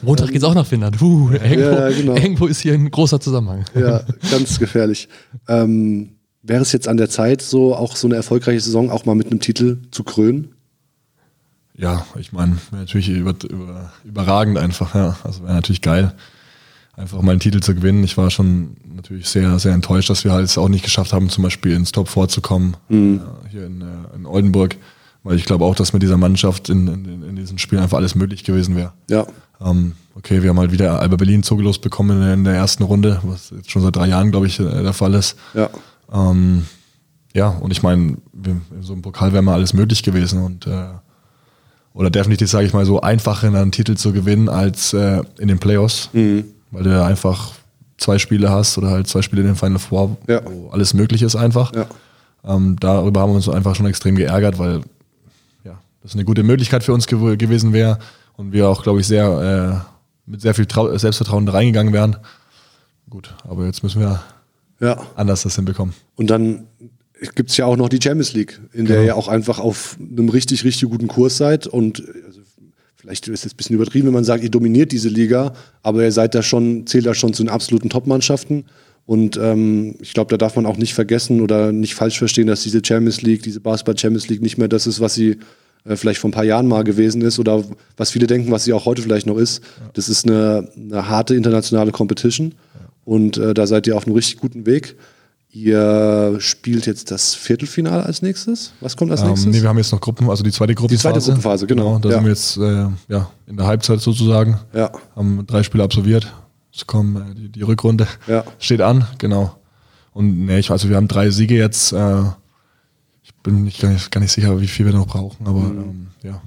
Montag 0.00 0.30
geht's 0.30 0.44
auch 0.44 0.54
nach 0.54 0.66
Finnland. 0.66 1.00
Uh, 1.02 1.30
irgendwo, 1.32 1.60
Ja, 1.60 1.88
genau. 1.90 2.14
irgendwo 2.16 2.46
ist 2.46 2.60
hier 2.60 2.72
ein 2.72 2.90
großer 2.90 3.20
Zusammenhang. 3.20 3.64
Ja, 3.74 4.02
ganz 4.30 4.58
gefährlich. 4.58 5.08
Ähm, 5.46 6.12
wäre 6.42 6.62
es 6.62 6.72
jetzt 6.72 6.88
an 6.88 6.96
der 6.96 7.10
Zeit, 7.10 7.42
so 7.42 7.74
auch 7.74 7.94
so 7.96 8.08
eine 8.08 8.16
erfolgreiche 8.16 8.60
Saison 8.60 8.90
auch 8.90 9.04
mal 9.04 9.14
mit 9.14 9.30
einem 9.30 9.40
Titel 9.40 9.78
zu 9.90 10.04
krönen? 10.04 10.54
Ja, 11.76 12.06
ich 12.18 12.32
meine, 12.32 12.56
natürlich 12.72 13.08
über, 13.08 13.34
über, 13.48 13.92
überragend 14.04 14.58
einfach, 14.58 14.94
ja. 14.94 15.16
Also 15.24 15.42
wäre 15.42 15.54
natürlich 15.54 15.82
geil, 15.82 16.14
einfach 16.96 17.20
mal 17.20 17.32
einen 17.32 17.40
Titel 17.40 17.60
zu 17.60 17.74
gewinnen. 17.74 18.02
Ich 18.02 18.16
war 18.16 18.30
schon 18.30 18.76
natürlich 18.94 19.28
sehr, 19.28 19.58
sehr 19.58 19.74
enttäuscht, 19.74 20.08
dass 20.08 20.24
wir 20.24 20.32
halt 20.32 20.46
es 20.46 20.56
auch 20.56 20.68
nicht 20.68 20.84
geschafft 20.84 21.12
haben, 21.12 21.28
zum 21.28 21.44
Beispiel 21.44 21.72
ins 21.72 21.92
Top 21.92 22.08
vorzukommen, 22.08 22.76
äh, 22.88 23.18
hier 23.50 23.66
in, 23.66 23.82
äh, 23.82 24.16
in 24.16 24.26
Oldenburg. 24.26 24.76
Weil 25.22 25.36
ich 25.36 25.44
glaube 25.44 25.64
auch, 25.64 25.74
dass 25.74 25.92
mit 25.92 26.02
dieser 26.02 26.16
Mannschaft 26.16 26.68
in, 26.68 26.86
in, 26.86 27.22
in 27.22 27.36
diesen 27.36 27.58
Spielen 27.58 27.82
einfach 27.82 27.98
alles 27.98 28.14
möglich 28.14 28.44
gewesen 28.44 28.76
wäre. 28.76 28.92
Ja. 29.10 29.26
Ähm, 29.60 29.92
okay, 30.14 30.42
wir 30.42 30.50
haben 30.50 30.58
halt 30.58 30.70
wieder 30.70 31.00
Alba 31.00 31.16
Berlin 31.16 31.42
zugelost 31.42 31.82
bekommen 31.82 32.18
in 32.18 32.22
der, 32.22 32.34
in 32.34 32.44
der 32.44 32.54
ersten 32.54 32.84
Runde, 32.84 33.20
was 33.24 33.50
jetzt 33.50 33.70
schon 33.70 33.82
seit 33.82 33.96
drei 33.96 34.06
Jahren, 34.06 34.30
glaube 34.30 34.46
ich, 34.46 34.60
äh, 34.60 34.82
der 34.82 34.92
Fall 34.92 35.14
ist. 35.14 35.36
Ja. 35.52 35.68
Ähm, 36.12 36.66
ja, 37.34 37.48
und 37.48 37.72
ich 37.72 37.82
meine, 37.82 38.18
in 38.44 38.62
so 38.82 38.92
einem 38.92 39.02
Pokal 39.02 39.32
wäre 39.32 39.42
mal 39.42 39.54
alles 39.54 39.74
möglich 39.74 40.02
gewesen 40.04 40.42
und 40.42 40.66
äh, 40.66 40.86
oder 41.96 42.10
definitiv, 42.10 42.48
sage 42.50 42.66
ich 42.66 42.72
mal, 42.72 42.84
so 42.86 43.00
einfacher 43.00 43.48
einen 43.48 43.72
Titel 43.72 43.96
zu 43.96 44.12
gewinnen 44.12 44.48
als 44.48 44.92
äh, 44.92 45.22
in 45.38 45.48
den 45.48 45.58
Playoffs, 45.58 46.10
weil 46.12 46.82
du 46.82 46.90
ja 46.90 47.04
einfach 47.06 47.52
zwei 47.98 48.18
Spiele 48.18 48.50
hast 48.50 48.76
oder 48.78 48.90
halt 48.90 49.08
zwei 49.08 49.22
Spiele 49.22 49.40
in 49.42 49.48
den 49.48 49.56
Final 49.56 49.78
Four, 49.78 50.16
Ja. 50.28 50.42
wo 50.44 50.68
alles 50.70 50.92
möglich 50.94 51.22
ist 51.22 51.34
einfach. 51.36 51.74
Ja. 51.74 51.86
Ähm, 52.44 52.76
darüber 52.78 53.20
haben 53.22 53.30
wir 53.30 53.36
uns 53.36 53.48
einfach 53.48 53.74
schon 53.74 53.86
extrem 53.86 54.14
geärgert, 54.16 54.58
weil 54.58 54.82
ja, 55.64 55.78
das 56.02 56.12
eine 56.14 56.24
gute 56.24 56.42
Möglichkeit 56.42 56.84
für 56.84 56.92
uns 56.92 57.06
gew 57.06 57.36
gewesen 57.36 57.72
wäre 57.72 57.98
und 58.36 58.52
wir 58.52 58.68
auch, 58.68 58.82
glaube 58.82 59.00
ich, 59.00 59.06
sehr 59.06 59.82
äh, 59.86 60.30
mit 60.30 60.42
sehr 60.42 60.54
viel 60.54 60.66
Trau 60.66 60.96
Selbstvertrauen 60.96 61.46
da 61.46 61.52
reingegangen 61.52 61.92
wären. 61.94 62.16
Gut, 63.08 63.34
aber 63.48 63.64
jetzt 63.64 63.82
müssen 63.82 64.00
wir 64.00 64.20
Ja. 64.80 64.98
anders 65.16 65.42
das 65.44 65.56
hinbekommen. 65.56 65.94
Und 66.16 66.28
dann 66.28 66.66
gibt 67.34 67.50
es 67.50 67.56
ja 67.56 67.66
auch 67.66 67.76
noch 67.76 67.88
die 67.88 68.00
Champions 68.02 68.32
League, 68.34 68.60
in 68.72 68.86
der 68.86 68.96
Genau. 68.96 69.06
ihr 69.06 69.16
auch 69.16 69.28
einfach 69.28 69.58
auf 69.58 69.96
einem 70.00 70.28
richtig, 70.28 70.64
richtig 70.64 70.88
guten 70.88 71.08
Kurs 71.08 71.36
seid. 71.36 71.66
Und 71.66 72.02
also, 72.26 72.40
vielleicht 72.96 73.28
ist 73.28 73.46
es 73.46 73.52
ein 73.52 73.56
bisschen 73.56 73.76
übertrieben, 73.76 74.06
wenn 74.06 74.14
man 74.14 74.24
sagt, 74.24 74.42
ihr 74.42 74.50
dominiert 74.50 74.92
diese 74.92 75.08
Liga, 75.08 75.54
aber 75.82 76.02
ihr 76.04 76.12
seid 76.12 76.34
da 76.34 76.42
schon, 76.42 76.86
zählt 76.86 77.06
da 77.06 77.14
schon 77.14 77.32
zu 77.32 77.42
den 77.42 77.50
absoluten 77.50 77.88
Top-Mannschaften. 77.88 78.64
Und 79.06 79.38
ähm, 79.40 79.94
ich 80.00 80.14
glaube, 80.14 80.30
da 80.30 80.36
darf 80.36 80.56
man 80.56 80.66
auch 80.66 80.76
nicht 80.76 80.92
vergessen 80.92 81.40
oder 81.40 81.70
nicht 81.72 81.94
falsch 81.94 82.18
verstehen, 82.18 82.48
dass 82.48 82.64
diese 82.64 82.82
Champions 82.84 83.22
League, 83.22 83.42
diese 83.42 83.60
Basketball 83.60 83.96
Champions 83.96 84.28
League 84.28 84.42
nicht 84.42 84.58
mehr 84.58 84.68
das 84.68 84.86
ist, 84.88 85.00
was 85.00 85.14
sie 85.14 85.36
äh, 85.84 85.94
vielleicht 85.94 86.18
vor 86.18 86.28
ein 86.28 86.32
paar 86.32 86.44
Jahren 86.44 86.66
mal 86.66 86.82
gewesen 86.82 87.22
ist 87.22 87.38
oder 87.38 87.62
was 87.96 88.10
viele 88.10 88.26
denken, 88.26 88.50
was 88.50 88.64
sie 88.64 88.72
auch 88.72 88.84
heute 88.84 89.02
vielleicht 89.02 89.26
noch 89.26 89.38
ist. 89.38 89.62
Das 89.94 90.08
ist 90.08 90.26
eine, 90.26 90.68
eine 90.76 91.08
harte 91.08 91.36
internationale 91.36 91.92
Competition 91.92 92.54
und 93.04 93.38
äh, 93.38 93.54
da 93.54 93.68
seid 93.68 93.86
ihr 93.86 93.96
auf 93.96 94.06
einem 94.06 94.16
richtig 94.16 94.38
guten 94.38 94.66
Weg. 94.66 94.96
Ihr 95.58 96.36
spielt 96.38 96.84
jetzt 96.86 97.10
das 97.10 97.34
Viertelfinale 97.34 98.04
als 98.04 98.20
nächstes. 98.20 98.72
Was 98.80 98.94
kommt 98.96 99.10
als 99.10 99.22
Ähm, 99.22 99.28
nächstes? 99.28 99.54
nee, 99.54 99.62
wir 99.62 99.68
haben 99.70 99.78
jetzt 99.78 99.90
noch 99.90 100.00
Gruppen, 100.02 100.28
also 100.28 100.42
die 100.44 100.52
zweite 100.52 100.74
Gruppenphase. 100.74 101.00
zweite 101.02 101.20
Gruppenphase, 101.24 101.66
genau. 101.66 101.98
da 101.98 102.10
Ja. 102.10 102.14
sind 102.16 102.24
wir 102.24 102.30
jetzt 102.30 102.56
äh, 102.58 102.88
ja, 103.12 103.30
in 103.46 103.56
der 103.56 103.66
Halbzeit 103.66 104.00
sozusagen. 104.02 104.58
ja, 104.74 104.92
Haben 105.14 105.46
drei 105.46 105.62
Spiele 105.62 105.82
absolviert. 105.82 106.30
Es 106.74 106.86
kommen 106.86 107.16
äh, 107.16 107.34
die, 107.34 107.48
die 107.48 107.62
Rückrunde. 107.62 108.06
Ja. 108.26 108.44
Steht 108.58 108.82
an, 108.82 109.06
genau. 109.16 109.56
Und 110.12 110.44
nee, 110.44 110.58
ich, 110.58 110.70
also 110.70 110.90
wir 110.90 110.96
haben 110.96 111.08
drei 111.08 111.30
Siege 111.30 111.54
jetzt. 111.56 111.92
Äh, 111.92 112.22
ich 113.22 113.34
bin 113.42 113.64
nicht 113.64 113.80
gar, 113.80 113.90
nicht 113.90 114.10
gar 114.10 114.20
nicht 114.20 114.32
sicher, 114.32 114.60
wie 114.60 114.66
viel 114.68 114.84
wir 114.84 114.92
noch 114.92 115.06
brauchen, 115.06 115.46
aber 115.46 115.60
Mhm. 115.60 115.78
ähm, 115.80 116.06
ja. 116.22 116.42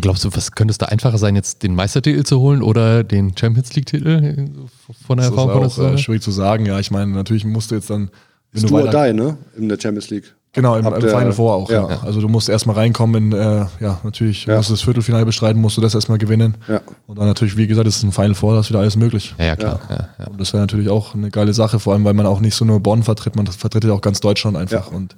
Aber 0.00 0.12
Glaubst 0.12 0.24
du, 0.24 0.34
was 0.34 0.52
könnte 0.52 0.72
es 0.72 0.78
da 0.78 0.86
einfacher 0.86 1.18
sein, 1.18 1.36
jetzt 1.36 1.62
den 1.62 1.74
Meistertitel 1.74 2.22
zu 2.24 2.40
holen 2.40 2.62
oder 2.62 3.04
den 3.04 3.36
Champions 3.36 3.74
League-Titel 3.74 4.48
von 5.06 5.18
der 5.18 5.26
Das 5.26 5.26
ist 5.26 5.38
Erfahrung 5.38 5.70
von 5.70 5.82
der 5.82 5.90
auch 5.90 5.94
äh, 5.94 5.98
schwierig 5.98 6.22
zu 6.22 6.30
sagen. 6.30 6.64
Ja, 6.64 6.78
ich 6.78 6.90
meine, 6.90 7.12
natürlich 7.12 7.44
musst 7.44 7.70
du 7.70 7.74
jetzt 7.74 7.90
dann 7.90 8.10
Ist 8.52 8.68
du 8.68 8.78
oder 8.78 9.06
die, 9.06 9.12
ne? 9.12 9.36
In 9.56 9.68
der 9.68 9.78
Champions 9.78 10.08
League. 10.10 10.34
Genau, 10.52 10.76
im, 10.76 10.84
im 10.84 11.00
Final 11.00 11.32
Four 11.32 11.54
auch, 11.54 11.70
ja. 11.70 11.88
ja. 11.88 12.02
Also 12.02 12.20
du 12.20 12.28
musst 12.28 12.48
erstmal 12.48 12.74
reinkommen 12.74 13.30
in, 13.30 13.38
äh, 13.38 13.66
ja, 13.78 14.00
natürlich, 14.02 14.46
ja. 14.46 14.56
musst 14.56 14.70
du 14.70 14.72
das 14.72 14.82
Viertelfinale 14.82 15.24
bestreiten, 15.24 15.60
musst 15.60 15.76
du 15.76 15.80
das 15.80 15.94
erstmal 15.94 16.18
gewinnen. 16.18 16.56
Ja. 16.66 16.80
Und 17.06 17.18
dann 17.18 17.26
natürlich, 17.26 17.56
wie 17.56 17.68
gesagt, 17.68 17.86
ist 17.86 18.02
ein 18.02 18.10
Final 18.10 18.34
Four, 18.34 18.54
da 18.54 18.60
ist 18.60 18.70
wieder 18.70 18.80
alles 18.80 18.96
möglich. 18.96 19.34
Ja, 19.38 19.44
ja 19.44 19.56
klar. 19.56 19.80
Ja. 19.88 20.08
Ja, 20.18 20.26
Und 20.26 20.40
das 20.40 20.52
wäre 20.52 20.62
natürlich 20.62 20.88
auch 20.88 21.14
eine 21.14 21.30
geile 21.30 21.52
Sache, 21.52 21.78
vor 21.78 21.92
allem, 21.92 22.04
weil 22.04 22.14
man 22.14 22.26
auch 22.26 22.40
nicht 22.40 22.56
so 22.56 22.64
nur 22.64 22.80
Bonn 22.80 23.04
vertritt, 23.04 23.36
man 23.36 23.46
vertritt 23.46 23.84
ja 23.84 23.92
auch 23.92 24.00
ganz 24.00 24.18
Deutschland 24.18 24.56
einfach. 24.56 24.90
Und 24.90 25.14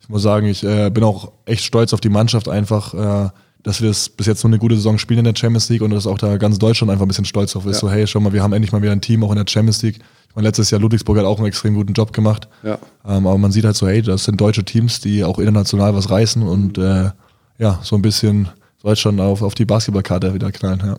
ich 0.00 0.08
muss 0.08 0.22
sagen, 0.22 0.46
ich 0.46 0.64
äh, 0.64 0.90
bin 0.90 1.04
auch 1.04 1.30
echt 1.44 1.62
stolz 1.64 1.92
auf 1.92 2.00
die 2.00 2.08
Mannschaft 2.08 2.48
einfach, 2.48 2.94
äh, 2.94 3.30
dass 3.62 3.80
wir 3.80 3.88
das 3.88 4.08
bis 4.08 4.26
jetzt 4.26 4.40
so 4.40 4.48
eine 4.48 4.58
gute 4.58 4.76
Saison 4.76 4.98
spielen 4.98 5.20
in 5.20 5.24
der 5.24 5.36
Champions 5.36 5.68
League 5.68 5.82
und 5.82 5.90
dass 5.90 6.06
auch 6.06 6.18
da 6.18 6.36
ganz 6.36 6.58
Deutschland 6.58 6.90
einfach 6.90 7.04
ein 7.04 7.08
bisschen 7.08 7.24
stolz 7.24 7.52
drauf 7.52 7.66
ist. 7.66 7.78
So, 7.80 7.90
hey, 7.90 8.06
schau 8.06 8.20
mal, 8.20 8.32
wir 8.32 8.42
haben 8.42 8.52
endlich 8.52 8.72
mal 8.72 8.82
wieder 8.82 8.92
ein 8.92 9.00
Team 9.00 9.22
auch 9.24 9.30
in 9.30 9.36
der 9.36 9.46
Champions 9.46 9.82
League 9.82 10.00
ich 10.30 10.36
meine, 10.36 10.46
letztes 10.46 10.70
Jahr 10.70 10.80
Ludwigsburg 10.80 11.18
hat 11.18 11.24
auch 11.24 11.38
einen 11.38 11.48
extrem 11.48 11.74
guten 11.74 11.92
Job 11.92 12.12
gemacht. 12.12 12.46
Ja. 12.62 12.78
Ähm, 13.04 13.26
aber 13.26 13.36
man 13.36 13.50
sieht 13.50 13.64
halt 13.64 13.74
so, 13.74 13.88
hey, 13.88 14.00
das 14.00 14.24
sind 14.24 14.40
deutsche 14.40 14.64
Teams, 14.64 15.00
die 15.00 15.24
auch 15.24 15.40
international 15.40 15.92
was 15.96 16.08
reißen 16.08 16.44
und 16.44 16.78
äh, 16.78 17.10
ja, 17.58 17.80
so 17.82 17.96
ein 17.96 18.02
bisschen 18.02 18.48
Deutschland 18.80 19.20
auf, 19.20 19.42
auf 19.42 19.56
die 19.56 19.64
Basketballkarte 19.64 20.32
wieder 20.32 20.52
knallen. 20.52 20.80
Ja. 20.86 20.96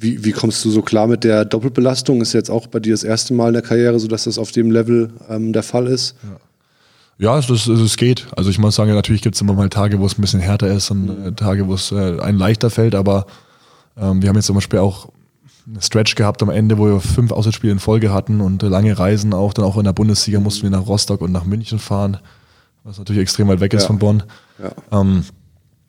Wie, 0.00 0.24
wie 0.24 0.32
kommst 0.32 0.64
du 0.64 0.70
so 0.70 0.82
klar 0.82 1.06
mit 1.06 1.22
der 1.22 1.44
Doppelbelastung? 1.44 2.20
Ist 2.20 2.32
jetzt 2.32 2.50
auch 2.50 2.66
bei 2.66 2.80
dir 2.80 2.92
das 2.92 3.04
erste 3.04 3.34
Mal 3.34 3.48
in 3.48 3.54
der 3.54 3.62
Karriere, 3.62 4.00
so 4.00 4.08
dass 4.08 4.24
das 4.24 4.36
auf 4.36 4.50
dem 4.50 4.72
Level 4.72 5.12
ähm, 5.28 5.52
der 5.52 5.62
Fall 5.62 5.86
ist? 5.86 6.16
Ja. 6.24 6.36
Ja, 7.22 7.38
es, 7.38 7.48
es, 7.48 7.68
es 7.68 7.96
geht. 7.96 8.26
Also 8.36 8.50
ich 8.50 8.58
muss 8.58 8.74
sagen, 8.74 8.92
natürlich 8.92 9.22
gibt 9.22 9.36
es 9.36 9.40
immer 9.40 9.52
mal 9.52 9.68
Tage, 9.68 10.00
wo 10.00 10.06
es 10.06 10.18
ein 10.18 10.20
bisschen 10.20 10.40
härter 10.40 10.66
ist 10.66 10.90
und 10.90 11.08
äh, 11.08 11.32
Tage, 11.32 11.68
wo 11.68 11.74
es 11.74 11.92
äh, 11.92 12.18
einem 12.18 12.36
leichter 12.36 12.68
fällt, 12.68 12.96
aber 12.96 13.26
ähm, 13.96 14.20
wir 14.20 14.28
haben 14.28 14.34
jetzt 14.34 14.46
zum 14.46 14.56
Beispiel 14.56 14.80
auch 14.80 15.08
Stretch 15.78 16.16
gehabt 16.16 16.42
am 16.42 16.50
Ende, 16.50 16.78
wo 16.78 16.86
wir 16.86 16.98
fünf 16.98 17.30
Auswärtsspiele 17.30 17.72
in 17.72 17.78
Folge 17.78 18.12
hatten 18.12 18.40
und 18.40 18.62
lange 18.62 18.98
Reisen 18.98 19.34
auch. 19.34 19.52
Dann 19.52 19.64
auch 19.64 19.76
in 19.76 19.84
der 19.84 19.92
Bundesliga 19.92 20.40
mussten 20.40 20.64
wir 20.64 20.70
nach 20.70 20.88
Rostock 20.88 21.20
und 21.20 21.30
nach 21.30 21.44
München 21.44 21.78
fahren, 21.78 22.16
was 22.82 22.98
natürlich 22.98 23.22
extrem 23.22 23.46
weit 23.46 23.60
weg 23.60 23.72
ist 23.72 23.82
ja. 23.82 23.86
von 23.86 24.00
Bonn. 24.00 24.24
Ja. 24.60 25.00
Ähm, 25.00 25.24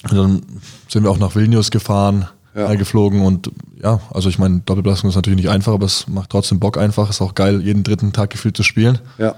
dann 0.03 0.43
sind 0.87 1.01
wir 1.01 1.09
auch 1.09 1.17
nach 1.17 1.35
Vilnius 1.35 1.71
gefahren, 1.71 2.27
ja. 2.53 2.71
äh, 2.71 2.77
geflogen 2.77 3.21
und 3.21 3.49
ja, 3.81 4.01
also 4.11 4.29
ich 4.29 4.37
meine, 4.37 4.59
Doppelbelastung 4.59 5.09
ist 5.09 5.15
natürlich 5.15 5.37
nicht 5.37 5.49
einfach, 5.49 5.73
aber 5.73 5.87
es 5.87 6.07
macht 6.07 6.29
trotzdem 6.29 6.59
Bock 6.59 6.77
einfach. 6.77 7.09
Ist 7.09 7.21
auch 7.21 7.33
geil, 7.33 7.59
jeden 7.63 7.81
dritten 7.81 8.13
Tag 8.13 8.29
gefühlt 8.29 8.55
zu 8.55 8.61
spielen. 8.61 8.99
Ja. 9.17 9.33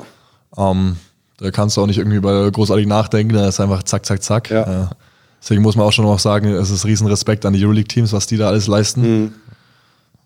Ähm, 0.57 0.97
da 1.37 1.51
kannst 1.51 1.77
du 1.77 1.81
auch 1.81 1.87
nicht 1.87 1.97
irgendwie 1.97 2.17
über 2.17 2.49
großartig 2.51 2.87
nachdenken, 2.87 3.33
da 3.33 3.47
ist 3.47 3.59
einfach 3.59 3.83
zack, 3.83 4.05
zack, 4.05 4.23
zack. 4.23 4.49
Ja. 4.49 4.83
Äh, 4.83 4.87
deswegen 5.41 5.61
muss 5.61 5.75
man 5.75 5.85
auch 5.85 5.91
schon 5.91 6.05
noch 6.05 6.19
sagen, 6.19 6.47
es 6.47 6.69
ist 6.69 6.85
riesen 6.85 7.07
Respekt 7.07 7.45
an 7.45 7.53
die 7.53 7.63
Euroleague-Teams, 7.63 8.13
was 8.13 8.27
die 8.27 8.37
da 8.37 8.47
alles 8.47 8.67
leisten. 8.67 9.01
Mhm. 9.01 9.33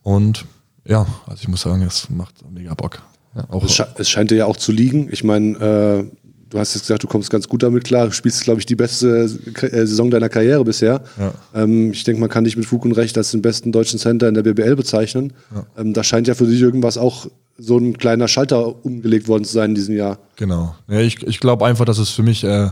Und 0.03 0.45
ja, 0.85 1.05
also 1.27 1.41
ich 1.41 1.47
muss 1.47 1.61
sagen, 1.61 1.81
es 1.81 2.09
macht 2.09 2.35
mega 2.51 2.73
Bock. 2.73 3.01
Ja, 3.35 3.45
auch 3.49 3.63
es, 3.63 3.75
sche 3.75 3.87
es, 3.97 4.09
scheint 4.09 4.31
dir 4.31 4.37
ja 4.37 4.45
auch 4.45 4.57
zu 4.57 4.71
liegen. 4.71 5.09
Ich 5.11 5.23
meine, 5.23 5.55
äh, 5.57 6.17
du 6.49 6.59
hast 6.59 6.73
jetzt 6.73 6.83
gesagt, 6.83 7.03
du 7.03 7.07
kommst 7.07 7.29
ganz 7.29 7.47
gut 7.47 7.63
damit 7.63 7.83
klar. 7.83 8.07
Du 8.07 8.11
spielst, 8.11 8.43
glaube 8.43 8.59
ich, 8.59 8.65
die 8.65 8.75
beste 8.75 9.29
äh, 9.61 9.85
Saison 9.85 10.09
deiner 10.09 10.29
Karriere 10.29 10.63
bisher. 10.63 11.03
Ja. 11.19 11.33
Ähm, 11.53 11.91
ich 11.91 12.03
denke, 12.03 12.21
man 12.21 12.29
kann 12.29 12.43
dich 12.43 12.57
mit 12.57 12.65
Fug 12.65 12.85
und 12.85 12.93
Recht 12.93 13.17
als 13.17 13.31
den 13.31 13.41
besten 13.41 13.71
deutschen 13.71 13.99
Center 13.99 14.27
in 14.27 14.33
der 14.33 14.43
BBL 14.43 14.75
bezeichnen. 14.75 15.33
Ja. 15.53 15.65
Ähm, 15.77 15.93
da 15.93 16.03
scheint 16.03 16.27
ja 16.27 16.33
für 16.33 16.45
dich 16.45 16.61
irgendwas 16.61 16.97
auch 16.97 17.27
so 17.59 17.77
ein 17.77 17.97
kleiner 17.97 18.27
Schalter 18.27 18.83
umgelegt 18.85 19.27
worden 19.27 19.43
zu 19.43 19.53
sein 19.53 19.71
in 19.71 19.75
diesem 19.75 19.95
Jahr. 19.95 20.17
Genau. 20.35 20.75
Ja, 20.87 20.99
ich 20.99 21.21
ich 21.27 21.39
glaube 21.39 21.65
einfach, 21.65 21.85
dass 21.85 21.97
es 21.97 22.09
für 22.09 22.23
mich 22.23 22.43
äh, 22.43 22.69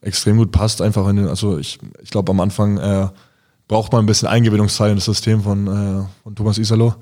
extrem 0.00 0.36
gut 0.36 0.52
passt. 0.52 0.82
Einfach 0.82 1.08
in 1.08 1.16
den, 1.16 1.28
also 1.28 1.58
ich, 1.58 1.78
ich 2.02 2.10
glaube 2.10 2.30
am 2.30 2.40
Anfang 2.40 2.78
äh, 2.78 3.08
braucht 3.68 3.92
man 3.92 4.04
ein 4.04 4.06
bisschen 4.06 4.28
Eingewöhnungszeit 4.28 4.90
in 4.90 4.96
das 4.96 5.06
System 5.06 5.42
von, 5.42 5.66
äh, 5.66 6.04
von 6.22 6.34
Thomas 6.34 6.58
Isalo. 6.58 6.94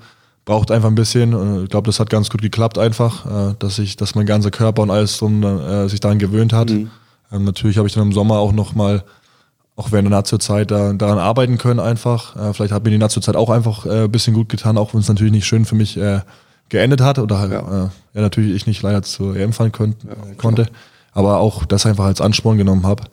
Braucht 0.45 0.71
einfach 0.71 0.89
ein 0.89 0.95
bisschen. 0.95 1.63
Ich 1.63 1.69
glaube, 1.69 1.85
das 1.85 1.99
hat 1.99 2.09
ganz 2.09 2.29
gut 2.29 2.41
geklappt 2.41 2.77
einfach, 2.77 3.51
äh, 3.51 3.55
dass 3.59 3.77
ich, 3.77 3.95
dass 3.95 4.15
mein 4.15 4.25
ganzer 4.25 4.51
Körper 4.51 4.81
und 4.81 4.89
alles 4.89 5.17
drum 5.17 5.43
äh, 5.43 5.87
sich 5.87 5.99
daran 5.99 6.17
gewöhnt 6.19 6.53
hat. 6.53 6.69
Mhm. 6.69 6.89
Ähm, 7.31 7.43
natürlich 7.43 7.77
habe 7.77 7.87
ich 7.87 7.93
dann 7.93 8.03
im 8.03 8.13
Sommer 8.13 8.37
auch 8.37 8.51
nochmal, 8.51 9.03
auch 9.75 9.91
während 9.91 10.07
der 10.07 10.17
Nazi-Zeit, 10.17 10.71
da, 10.71 10.93
daran 10.93 11.19
arbeiten 11.19 11.57
können 11.57 11.79
einfach. 11.79 12.35
Äh, 12.35 12.53
vielleicht 12.53 12.73
hat 12.73 12.83
mir 12.83 12.89
die 12.89 12.97
Nazi-Zeit 12.97 13.35
auch 13.35 13.49
einfach 13.49 13.85
äh, 13.85 14.03
ein 14.03 14.11
bisschen 14.11 14.33
gut 14.33 14.49
getan, 14.49 14.77
auch 14.77 14.93
wenn 14.93 15.01
es 15.01 15.07
natürlich 15.07 15.31
nicht 15.31 15.45
schön 15.45 15.65
für 15.65 15.75
mich 15.75 15.97
äh, 15.97 16.21
geendet 16.71 17.01
hat 17.01 17.19
oder 17.19 17.37
halt, 17.37 17.51
ja. 17.51 17.59
Äh, 17.59 17.89
ja, 18.13 18.21
natürlich 18.21 18.55
ich 18.55 18.65
nicht 18.65 18.81
leider 18.81 19.03
zur 19.03 19.35
EM 19.35 19.53
fahren 19.53 19.71
könnt, 19.71 20.03
ja, 20.03 20.33
konnte. 20.37 20.67
Aber 21.11 21.39
auch 21.39 21.65
das 21.65 21.85
einfach 21.85 22.05
als 22.05 22.21
Ansporn 22.21 22.57
genommen 22.57 22.87
habe. 22.87 23.03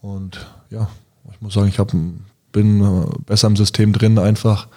Und 0.00 0.46
ja, 0.70 0.88
ich 1.32 1.40
muss 1.40 1.54
sagen, 1.54 1.68
ich 1.68 1.78
habe 1.78 1.92
bin 2.52 2.80
äh, 2.82 3.06
besser 3.26 3.48
im 3.48 3.56
System 3.56 3.92
drin 3.92 4.18
einfach 4.18 4.68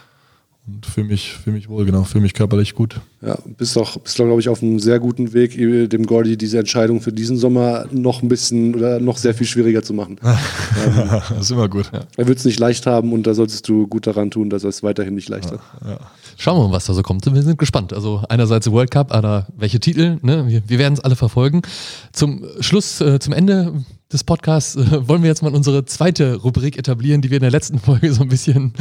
und 0.68 0.86
fühle 0.86 1.08
mich, 1.08 1.32
fühl 1.32 1.54
mich 1.54 1.70
wohl, 1.70 1.86
genau, 1.86 2.04
fühle 2.04 2.24
mich 2.24 2.34
körperlich 2.34 2.76
gut. 2.76 3.00
Ja, 3.22 3.36
bist 3.58 3.76
doch, 3.76 3.98
bist 3.98 4.20
doch, 4.20 4.26
glaube 4.26 4.40
ich, 4.42 4.48
auf 4.48 4.62
einem 4.62 4.80
sehr 4.80 5.00
guten 5.00 5.34
Weg, 5.34 5.58
dem 5.90 6.06
Gordy 6.06 6.38
diese 6.38 6.60
Entscheidung 6.60 7.02
für 7.02 7.12
diesen 7.12 7.36
Sommer 7.38 7.86
noch 7.92 8.22
ein 8.22 8.28
bisschen 8.28 8.76
oder 8.76 9.00
noch 9.00 9.18
sehr 9.18 9.34
viel 9.34 9.48
schwieriger 9.48 9.82
zu 9.82 9.94
machen. 9.94 10.20
ähm, 10.24 11.22
das 11.30 11.40
ist 11.40 11.52
immer 11.52 11.68
gut. 11.68 11.90
Er 12.16 12.28
wird 12.28 12.38
es 12.38 12.46
nicht 12.46 12.60
leicht 12.60 12.86
haben 12.86 13.14
und 13.14 13.26
da 13.26 13.34
solltest 13.34 13.68
du 13.68 13.88
gut 13.88 14.06
daran 14.06 14.30
tun, 14.30 14.52
dass 14.52 14.64
er 14.64 14.70
es 14.70 14.84
weiterhin 14.84 15.16
nicht 15.16 15.30
leicht 15.30 15.52
hat. 15.52 15.60
Ja, 15.84 16.00
Schauen 16.40 16.60
wir 16.60 16.68
mal, 16.68 16.76
was 16.76 16.86
da 16.86 16.94
so 16.94 17.02
kommt. 17.02 17.26
Wir 17.26 17.42
sind 17.42 17.58
gespannt. 17.58 17.94
Also 17.94 18.22
einerseits 18.30 18.70
World 18.72 18.92
Cup, 18.92 19.12
aber 19.12 19.48
welche 19.58 19.80
Titel, 19.80 20.20
ne? 20.22 20.48
wir, 20.48 20.62
wir 20.68 20.78
werden 20.78 20.94
es 20.94 21.00
alle 21.00 21.16
verfolgen. 21.16 21.64
Zum 22.12 22.46
Schluss, 22.60 23.02
äh, 23.02 23.18
zum 23.20 23.34
Ende 23.34 23.74
des 24.12 24.24
Podcasts 24.24 24.76
äh, 24.76 25.08
wollen 25.08 25.22
wir 25.22 25.30
jetzt 25.30 25.42
mal 25.42 25.54
unsere 25.54 25.84
zweite 25.86 26.36
Rubrik 26.36 26.78
etablieren, 26.78 27.22
die 27.22 27.30
wir 27.30 27.38
in 27.38 27.42
der 27.42 27.52
letzten 27.52 27.80
Folge 27.80 28.14
so 28.14 28.22
ein 28.22 28.30
bisschen 28.30 28.74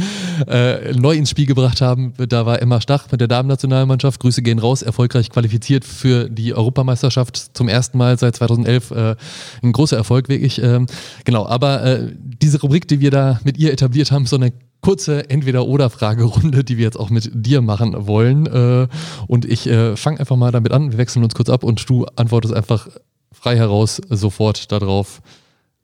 äh, 0.47 0.93
neu 0.93 1.15
ins 1.15 1.31
Spiel 1.31 1.47
gebracht 1.47 1.81
haben. 1.81 2.13
Da 2.29 2.45
war 2.45 2.61
Emma 2.61 2.79
Stach 2.79 3.11
mit 3.11 3.21
der 3.21 3.27
Damen-Nationalmannschaft. 3.27 4.19
Grüße 4.27 4.41
gehen 4.41 4.59
raus, 4.59 4.81
erfolgreich 4.81 5.29
qualifiziert 5.29 5.85
für 5.85 6.29
die 6.29 6.53
Europameisterschaft 6.53 7.55
zum 7.55 7.69
ersten 7.69 7.97
Mal 7.97 8.19
seit 8.19 8.35
2011. 8.35 8.91
Äh, 8.91 9.15
ein 9.63 9.71
großer 9.71 9.95
Erfolg, 9.95 10.27
wirklich. 10.27 10.61
Ähm, 10.61 10.87
genau, 11.23 11.47
aber 11.47 11.81
äh, 11.81 12.11
diese 12.41 12.59
Rubrik, 12.59 12.89
die 12.89 12.99
wir 12.99 13.09
da 13.09 13.39
mit 13.45 13.57
ihr 13.57 13.71
etabliert 13.71 14.11
haben, 14.11 14.25
so 14.25 14.35
eine 14.35 14.51
kurze 14.81 15.29
Entweder-Oder-Fragerunde, 15.29 16.65
die 16.65 16.77
wir 16.77 16.83
jetzt 16.83 16.99
auch 16.99 17.09
mit 17.09 17.31
dir 17.33 17.61
machen 17.61 18.05
wollen. 18.05 18.47
Äh, 18.47 18.89
und 19.27 19.45
ich 19.45 19.65
äh, 19.65 19.95
fange 19.95 20.19
einfach 20.19 20.35
mal 20.35 20.51
damit 20.51 20.73
an. 20.73 20.91
Wir 20.91 20.97
wechseln 20.97 21.23
uns 21.23 21.33
kurz 21.33 21.49
ab 21.49 21.63
und 21.63 21.89
du 21.89 22.05
antwortest 22.17 22.53
einfach 22.53 22.89
frei 23.31 23.55
heraus 23.55 24.01
sofort 24.09 24.73
darauf. 24.73 25.21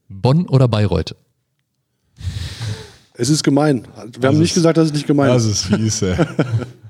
Bonn 0.09 0.49
oder 0.49 0.67
Bayreuth? 0.67 1.15
Es 3.13 3.29
ist 3.29 3.41
gemein. 3.41 3.87
Wir 3.95 4.11
das 4.19 4.27
haben 4.27 4.39
nicht 4.39 4.53
gesagt, 4.53 4.75
dass 4.75 4.87
es 4.87 4.93
nicht 4.93 5.07
gemein 5.07 5.33
ist. 5.33 5.45
Das 5.45 5.45
ist 5.45 5.65
fies, 5.65 6.01
ey. 6.01 6.17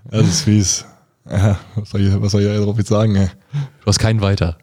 Das 0.10 0.28
ist 0.28 0.42
fies. 0.42 0.86
Ja, 1.30 1.60
was, 1.76 1.90
soll 1.90 2.02
ich, 2.02 2.22
was 2.22 2.32
soll 2.32 2.42
ich 2.42 2.48
darauf 2.48 2.78
jetzt 2.78 2.90
sagen, 2.90 3.16
ey? 3.16 3.30
Du 3.82 3.88
hast 3.88 4.00
keinen 4.00 4.22
weiter. 4.22 4.58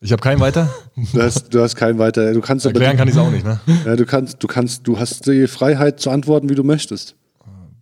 Ich 0.00 0.12
habe 0.12 0.20
keinen 0.20 0.40
weiter? 0.40 0.68
Du 1.12 1.22
hast, 1.22 1.52
du 1.52 1.62
hast 1.62 1.76
keinen 1.76 1.98
weiter. 1.98 2.32
Du 2.32 2.40
kannst 2.40 2.66
Erklären 2.66 2.96
kann 2.96 3.08
ich 3.08 3.14
es 3.14 3.20
auch 3.20 3.30
nicht, 3.30 3.44
ne? 3.44 3.58
Ja, 3.84 3.96
du 3.96 4.04
kannst, 4.06 4.42
du 4.42 4.46
kannst, 4.46 4.86
du 4.86 4.98
hast 4.98 5.26
die 5.26 5.46
Freiheit 5.46 5.98
zu 5.98 6.10
antworten, 6.10 6.48
wie 6.48 6.54
du 6.54 6.62
möchtest. 6.62 7.16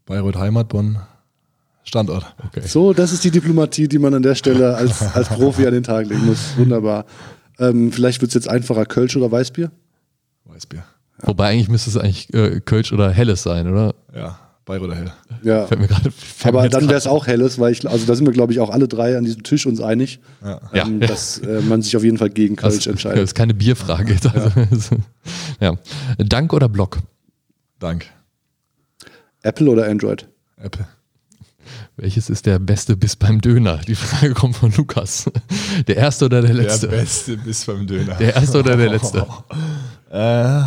Bayreuth 0.07 0.37
Heimat, 0.37 0.69
Bonn 0.69 0.99
Standort. 1.85 2.35
Okay. 2.47 2.63
So, 2.67 2.93
das 2.93 3.13
ist 3.13 3.25
die 3.25 3.31
Diplomatie, 3.31 3.89
die 3.89 3.99
man 3.99 4.15
an 4.15 4.23
der 4.23 4.35
Stelle 4.35 4.77
als, 4.77 5.03
als 5.15 5.29
Profi 5.29 5.67
an 5.67 5.73
den 5.73 5.83
Tag 5.83 6.07
legen 6.07 6.25
muss. 6.27 6.57
Wunderbar. 6.57 7.07
Ähm, 7.59 7.93
vielleicht 7.93 8.21
wird 8.21 8.31
es 8.31 8.35
jetzt 8.35 8.49
einfacher, 8.49 8.87
Kölsch 8.87 9.17
oder 9.17 9.31
Weißbier? 9.31 9.71
Weißbier. 10.45 10.85
Ja. 11.21 11.29
Wobei 11.29 11.49
eigentlich 11.49 11.69
müsste 11.69 11.91
es 11.91 11.97
eigentlich 11.97 12.33
äh, 12.33 12.61
Kölsch 12.61 12.93
oder 12.93 13.11
Helles 13.11 13.43
sein, 13.43 13.69
oder? 13.69 13.95
Ja, 14.15 14.39
Bayer 14.65 14.83
oder 14.83 14.95
Hell. 14.95 15.13
Ja. 15.43 15.67
Fällt 15.67 15.81
mir 15.81 15.89
grad, 15.89 16.03
fällt 16.03 16.55
Aber 16.55 16.63
mir 16.63 16.69
dann 16.69 16.87
wäre 16.87 16.97
es 16.97 17.07
auch 17.07 17.27
Helles, 17.27 17.59
weil 17.59 17.73
ich, 17.73 17.89
also 17.89 18.07
da 18.07 18.15
sind 18.15 18.27
wir, 18.27 18.33
glaube 18.33 18.53
ich, 18.53 18.61
auch 18.61 18.71
alle 18.71 18.87
drei 18.87 19.17
an 19.17 19.25
diesem 19.25 19.43
Tisch 19.43 19.67
uns 19.67 19.81
einig, 19.81 20.21
ja. 20.45 20.61
Ähm, 20.73 21.01
dass 21.01 21.39
äh, 21.39 21.61
man 21.63 21.83
sich 21.83 21.97
auf 21.97 22.05
jeden 22.05 22.19
Fall 22.19 22.31
gegen 22.31 22.55
Kölsch 22.55 22.77
das, 22.77 22.87
entscheidet. 22.87 23.19
Das 23.19 23.25
ist 23.31 23.35
keine 23.35 23.55
Bierfrage. 23.55 24.17
Ja. 24.23 24.53
ja. 25.73 25.79
Dank 26.19 26.53
oder 26.53 26.69
Block? 26.69 26.99
Dank. 27.81 28.07
Apple 29.43 29.69
oder 29.69 29.89
Android? 29.89 30.29
Apple. 30.57 30.87
Welches 31.97 32.31
ist 32.31 32.47
der 32.47 32.59
beste 32.61 32.97
Biss 32.97 33.17
beim 33.17 33.41
Döner? 33.41 33.79
Die 33.79 33.97
Frage 33.97 34.33
kommt 34.35 34.57
von 34.57 34.73
Lukas. 34.77 35.31
Der 35.87 35.97
erste 35.97 36.27
oder 36.27 36.41
der 36.41 36.55
letzte? 36.55 36.89
Der 36.89 36.97
beste 36.99 37.37
Biss 37.37 37.65
beim 37.65 37.87
Döner. 37.87 38.15
Der 38.15 38.35
erste 38.37 38.61
oder 38.61 38.77
der 38.77 38.91
letzte? 38.91 39.27
äh, 40.11 40.63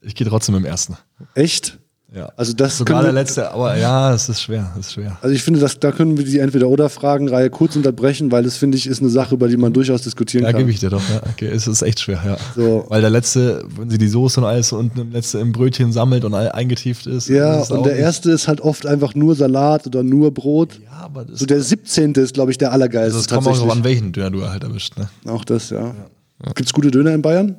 ich 0.00 0.14
gehe 0.14 0.26
trotzdem 0.26 0.54
im 0.54 0.64
ersten. 0.64 0.96
Echt? 1.34 1.78
Ja. 2.14 2.30
Also 2.36 2.52
das 2.52 2.76
Sogar 2.76 3.02
der 3.02 3.12
letzte, 3.12 3.50
aber 3.50 3.76
ja, 3.78 4.12
es 4.12 4.28
ist 4.28 4.42
schwer, 4.42 4.70
es 4.78 4.86
ist 4.86 4.92
schwer. 4.94 5.16
Also 5.22 5.34
ich 5.34 5.42
finde, 5.42 5.60
dass, 5.60 5.78
da 5.78 5.92
können 5.92 6.18
wir 6.18 6.24
die 6.24 6.40
Entweder-Oder-Fragenreihe 6.40 7.48
kurz 7.48 7.74
unterbrechen, 7.74 8.30
weil 8.30 8.42
das, 8.44 8.58
finde 8.58 8.76
ich, 8.76 8.86
ist 8.86 9.00
eine 9.00 9.08
Sache, 9.08 9.34
über 9.34 9.48
die 9.48 9.56
man 9.56 9.72
durchaus 9.72 10.02
diskutieren 10.02 10.44
ja, 10.44 10.50
kann. 10.50 10.60
Ja, 10.60 10.66
gebe 10.66 10.70
ich 10.70 10.80
dir 10.80 10.90
doch. 10.90 11.02
Ja. 11.08 11.22
Okay, 11.32 11.48
es 11.48 11.66
ist 11.66 11.80
echt 11.80 12.00
schwer, 12.00 12.20
ja. 12.24 12.36
So. 12.54 12.84
Weil 12.88 13.00
der 13.00 13.08
letzte, 13.08 13.64
wenn 13.76 13.88
sie 13.88 13.96
die 13.96 14.08
Soße 14.08 14.40
und 14.40 14.46
alles 14.46 14.72
unten 14.72 15.00
im 15.00 15.12
letzte 15.12 15.38
im 15.38 15.52
Brötchen 15.52 15.92
sammelt 15.92 16.24
und 16.24 16.34
eingetieft 16.34 17.06
ist. 17.06 17.28
Ja, 17.28 17.62
und 17.62 17.86
der 17.86 17.96
erste 17.96 18.30
ist 18.30 18.46
halt 18.46 18.60
oft 18.60 18.84
einfach 18.86 19.14
nur 19.14 19.34
Salat 19.34 19.86
oder 19.86 20.02
nur 20.02 20.34
Brot. 20.34 20.80
Ja, 20.84 21.04
aber 21.04 21.24
das 21.24 21.38
So 21.38 21.46
der 21.46 21.62
17. 21.62 22.12
ist, 22.14 22.34
glaube 22.34 22.50
ich, 22.50 22.58
der 22.58 22.72
allergeilste. 22.72 23.16
Also 23.16 23.26
das 23.26 23.44
kommt 23.44 23.58
auch 23.58 23.74
an 23.74 23.84
welchen 23.84 24.12
Döner 24.12 24.30
du 24.30 24.46
halt 24.46 24.64
erwischt, 24.64 24.98
ne? 24.98 25.08
Auch 25.26 25.44
das, 25.44 25.70
ja. 25.70 25.80
ja. 25.80 26.52
Gibt 26.54 26.66
es 26.66 26.72
gute 26.74 26.90
Döner 26.90 27.14
in 27.14 27.22
Bayern? 27.22 27.56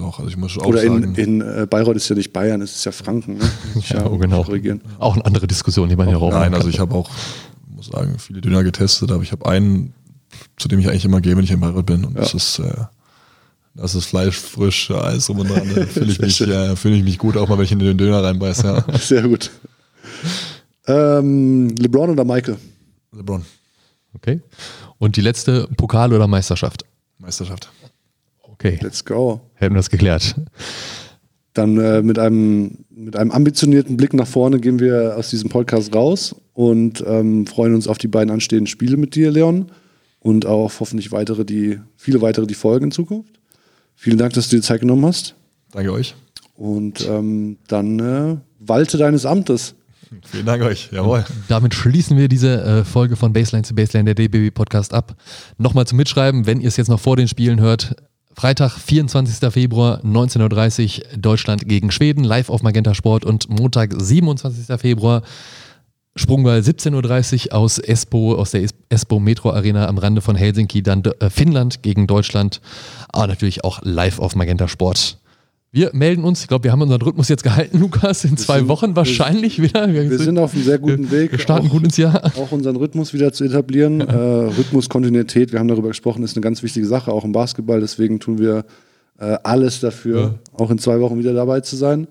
Doch, 0.00 0.18
also 0.18 0.30
ich 0.30 0.36
muss 0.36 0.58
auch 0.58 0.66
Oder 0.66 0.80
sagen. 0.80 1.14
in, 1.14 1.14
in 1.14 1.40
äh, 1.40 1.66
Bayreuth 1.68 1.96
ist 1.96 2.08
ja 2.08 2.16
nicht 2.16 2.32
Bayern, 2.32 2.62
es 2.62 2.74
ist 2.76 2.84
ja 2.84 2.92
Franken. 2.92 3.38
Ne? 3.38 3.50
ja, 3.88 4.02
ja, 4.02 4.08
genau. 4.16 4.44
Korrigieren. 4.44 4.80
Auch 4.98 5.14
eine 5.14 5.24
andere 5.26 5.46
Diskussion, 5.46 5.88
die 5.88 5.96
man 5.96 6.08
hier 6.08 6.16
rauf 6.16 6.32
Nein, 6.32 6.54
also 6.54 6.68
ich 6.68 6.80
habe 6.80 6.94
auch, 6.94 7.10
muss 7.68 7.86
sagen, 7.86 8.18
viele 8.18 8.40
Döner 8.40 8.64
getestet, 8.64 9.12
aber 9.12 9.22
ich 9.22 9.32
habe 9.32 9.46
einen 9.46 9.92
zu 10.56 10.68
dem 10.68 10.78
ich 10.78 10.88
eigentlich 10.88 11.04
immer 11.04 11.20
gehe, 11.20 11.36
wenn 11.36 11.44
ich 11.44 11.50
in 11.50 11.60
Bayreuth 11.60 11.86
bin. 11.86 12.04
Und 12.04 12.14
ja. 12.14 12.20
das 12.20 12.34
ist, 12.34 12.58
äh, 12.58 12.84
das 13.74 13.94
ist 13.94 14.06
Fleisch 14.06 14.38
frisch, 14.38 14.90
Eis 14.90 15.28
rum 15.28 15.40
und 15.40 15.50
dran. 15.50 15.68
Da 15.74 15.86
fühle 15.86 16.12
ich, 16.12 16.20
mich, 16.20 16.40
äh, 16.40 16.76
fühl 16.76 16.92
ich 16.92 17.04
mich 17.04 17.18
gut, 17.18 17.36
auch 17.36 17.48
mal, 17.48 17.58
wenn 17.58 17.64
ich 17.64 17.72
in 17.72 17.78
den 17.78 17.98
Döner 17.98 18.22
reinbeiße. 18.22 18.66
Ja. 18.66 18.98
Sehr 18.98 19.22
gut. 19.22 19.50
Ähm, 20.86 21.74
LeBron 21.76 22.10
oder 22.10 22.24
Michael? 22.24 22.56
LeBron. 23.12 23.44
Okay. 24.14 24.40
Und 24.98 25.16
die 25.16 25.20
letzte 25.20 25.68
Pokal 25.76 26.12
oder 26.12 26.26
Meisterschaft? 26.26 26.84
Meisterschaft. 27.18 27.70
Okay. 28.60 28.78
Let's 28.82 29.02
go. 29.06 29.40
Hätten 29.54 29.74
wir 29.74 29.78
das 29.78 29.88
geklärt. 29.88 30.34
Dann 31.54 31.78
äh, 31.78 32.02
mit, 32.02 32.18
einem, 32.18 32.84
mit 32.90 33.16
einem 33.16 33.30
ambitionierten 33.30 33.96
Blick 33.96 34.12
nach 34.12 34.26
vorne 34.26 34.60
gehen 34.60 34.78
wir 34.78 35.16
aus 35.16 35.30
diesem 35.30 35.48
Podcast 35.48 35.94
raus 35.94 36.36
und 36.52 37.02
ähm, 37.06 37.46
freuen 37.46 37.74
uns 37.74 37.88
auf 37.88 37.96
die 37.96 38.06
beiden 38.06 38.30
anstehenden 38.30 38.66
Spiele 38.66 38.98
mit 38.98 39.14
dir, 39.14 39.30
Leon. 39.30 39.72
Und 40.18 40.44
auch 40.44 40.70
hoffentlich 40.78 41.10
weitere, 41.10 41.46
die, 41.46 41.80
viele 41.96 42.20
weitere, 42.20 42.46
die 42.46 42.54
folgen 42.54 42.86
in 42.86 42.90
Zukunft. 42.90 43.32
Vielen 43.94 44.18
Dank, 44.18 44.34
dass 44.34 44.50
du 44.50 44.56
dir 44.56 44.62
Zeit 44.62 44.80
genommen 44.80 45.06
hast. 45.06 45.34
Danke 45.72 45.92
euch. 45.92 46.14
Und 46.54 47.08
ähm, 47.08 47.56
dann 47.66 47.98
äh, 47.98 48.36
walte 48.58 48.98
deines 48.98 49.24
Amtes. 49.24 49.74
Vielen 50.24 50.44
Dank 50.44 50.62
euch, 50.62 50.90
jawohl. 50.92 51.24
damit 51.48 51.72
schließen 51.72 52.18
wir 52.18 52.28
diese 52.28 52.62
äh, 52.62 52.84
Folge 52.84 53.16
von 53.16 53.32
Baseline 53.32 53.62
zu 53.62 53.74
Baseline, 53.74 54.12
der 54.12 54.28
DBB 54.28 54.52
Podcast 54.52 54.92
ab. 54.92 55.16
Nochmal 55.56 55.86
zum 55.86 55.96
Mitschreiben, 55.96 56.46
wenn 56.46 56.60
ihr 56.60 56.68
es 56.68 56.76
jetzt 56.76 56.88
noch 56.88 57.00
vor 57.00 57.16
den 57.16 57.28
Spielen 57.28 57.60
hört, 57.60 57.94
Freitag, 58.34 58.78
24. 58.78 59.52
Februar, 59.52 60.00
19.30 60.04 61.00
Uhr, 61.00 61.18
Deutschland 61.18 61.68
gegen 61.68 61.90
Schweden, 61.90 62.24
live 62.24 62.48
auf 62.48 62.62
Magenta 62.62 62.94
Sport 62.94 63.24
und 63.24 63.48
Montag, 63.48 63.92
27. 63.96 64.80
Februar, 64.80 65.22
Sprungball 66.14 66.60
17.30 66.60 67.48
Uhr 67.48 67.56
aus 67.56 67.78
Espoo, 67.78 68.34
aus 68.34 68.52
der 68.52 68.66
Espoo 68.88 69.20
Metro 69.20 69.50
Arena 69.50 69.88
am 69.88 69.98
Rande 69.98 70.20
von 70.20 70.36
Helsinki, 70.36 70.82
dann 70.82 71.02
äh, 71.02 71.30
Finnland 71.30 71.82
gegen 71.82 72.06
Deutschland, 72.06 72.60
aber 73.08 73.26
natürlich 73.26 73.64
auch 73.64 73.80
live 73.82 74.18
auf 74.18 74.36
Magenta 74.36 74.68
Sport. 74.68 75.18
Wir 75.72 75.90
melden 75.92 76.24
uns, 76.24 76.42
ich 76.42 76.48
glaube, 76.48 76.64
wir 76.64 76.72
haben 76.72 76.82
unseren 76.82 77.00
Rhythmus 77.00 77.28
jetzt 77.28 77.44
gehalten, 77.44 77.78
Lukas, 77.80 78.24
in 78.24 78.36
zwei 78.36 78.58
sind, 78.58 78.68
Wochen 78.68 78.96
wahrscheinlich 78.96 79.58
wir, 79.58 79.68
wieder. 79.68 79.92
Wir, 79.92 80.10
wir 80.10 80.18
sind 80.18 80.36
auf 80.38 80.52
einem 80.52 80.64
sehr 80.64 80.78
guten 80.78 81.10
Weg. 81.12 81.30
Wir 81.30 81.38
starten 81.38 81.68
auch, 81.68 81.72
gut 81.72 81.84
ins 81.84 81.96
Jahr. 81.96 82.24
Auch 82.36 82.50
unseren 82.50 82.74
Rhythmus 82.74 83.14
wieder 83.14 83.32
zu 83.32 83.44
etablieren. 83.44 84.00
äh, 84.00 84.12
Rhythmus, 84.12 84.88
Kontinuität, 84.88 85.52
wir 85.52 85.60
haben 85.60 85.68
darüber 85.68 85.88
gesprochen, 85.88 86.24
ist 86.24 86.36
eine 86.36 86.42
ganz 86.42 86.64
wichtige 86.64 86.86
Sache, 86.86 87.12
auch 87.12 87.24
im 87.24 87.30
Basketball. 87.30 87.80
Deswegen 87.80 88.18
tun 88.18 88.38
wir 88.38 88.64
äh, 89.20 89.36
alles 89.44 89.78
dafür, 89.78 90.20
ja. 90.20 90.34
auch 90.54 90.70
in 90.72 90.78
zwei 90.78 90.98
Wochen 91.00 91.18
wieder 91.18 91.34
dabei 91.34 91.60
zu 91.60 91.76
sein. 91.76 92.08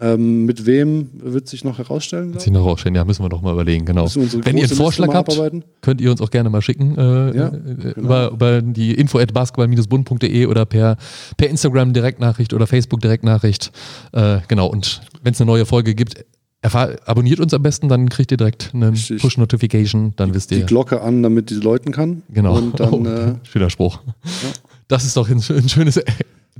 Ähm, 0.00 0.46
mit 0.46 0.64
wem 0.64 1.10
wird 1.12 1.46
sich 1.48 1.62
noch 1.62 1.78
herausstellen? 1.78 2.32
Wird 2.32 2.42
sich 2.42 2.52
noch 2.52 2.64
herausstellen, 2.64 2.94
ja, 2.94 3.04
müssen 3.04 3.22
wir 3.22 3.28
doch 3.28 3.42
mal 3.42 3.52
überlegen, 3.52 3.84
genau. 3.84 4.06
Wenn 4.14 4.56
ihr 4.56 4.64
einen 4.64 4.76
Vorschlag 4.76 5.12
habt, 5.12 5.38
könnt 5.82 6.00
ihr 6.00 6.10
uns 6.10 6.20
auch 6.22 6.30
gerne 6.30 6.48
mal 6.48 6.62
schicken 6.62 6.96
äh, 6.96 7.36
ja, 7.36 7.48
äh, 7.48 7.50
genau. 7.50 7.92
über, 7.96 8.30
über 8.30 8.62
die 8.62 8.94
info 8.94 9.18
at 9.18 9.34
basketball-bund.de 9.34 10.46
oder 10.46 10.64
per, 10.64 10.96
per 11.36 11.50
Instagram 11.50 11.92
Direktnachricht 11.92 12.54
oder 12.54 12.66
Facebook 12.66 13.00
Direktnachricht. 13.00 13.72
Äh, 14.12 14.38
genau, 14.48 14.68
und 14.68 15.02
wenn 15.22 15.34
es 15.34 15.40
eine 15.40 15.50
neue 15.50 15.66
Folge 15.66 15.94
gibt, 15.94 16.24
Erfahr 16.62 16.96
abonniert 17.06 17.40
uns 17.40 17.54
am 17.54 17.62
besten, 17.62 17.88
dann 17.88 18.08
kriegt 18.10 18.30
ihr 18.30 18.36
direkt 18.36 18.70
eine 18.74 18.92
Push-Notification, 18.92 20.12
dann 20.16 20.34
wisst 20.34 20.50
ihr. 20.52 20.58
Die 20.58 20.66
Glocke 20.66 21.00
an, 21.00 21.22
damit 21.22 21.48
die 21.50 21.54
läuten 21.54 21.90
kann. 21.90 22.22
Genau. 22.28 22.56
Und 22.56 22.78
dann, 22.78 22.92
oh, 22.92 23.06
äh, 23.06 23.34
schöner 23.44 23.70
Spruch. 23.70 24.00
Ja. 24.24 24.50
Das 24.88 25.04
ist 25.04 25.16
doch 25.16 25.28
ein, 25.30 25.38
ein 25.38 25.68
schönes 25.68 26.00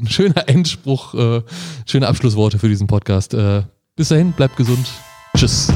ein 0.01 0.09
schöner 0.09 0.49
Endspruch, 0.49 1.15
äh, 1.15 1.43
schöne 1.87 2.09
Abschlussworte 2.09 2.59
für 2.59 2.69
diesen 2.69 2.87
Podcast. 2.87 3.35
Äh, 3.35 3.63
bis 3.97 4.09
dahin, 4.09 4.33
bleibt 4.33 4.57
gesund. 4.57 4.87
Tschüss. 5.37 5.73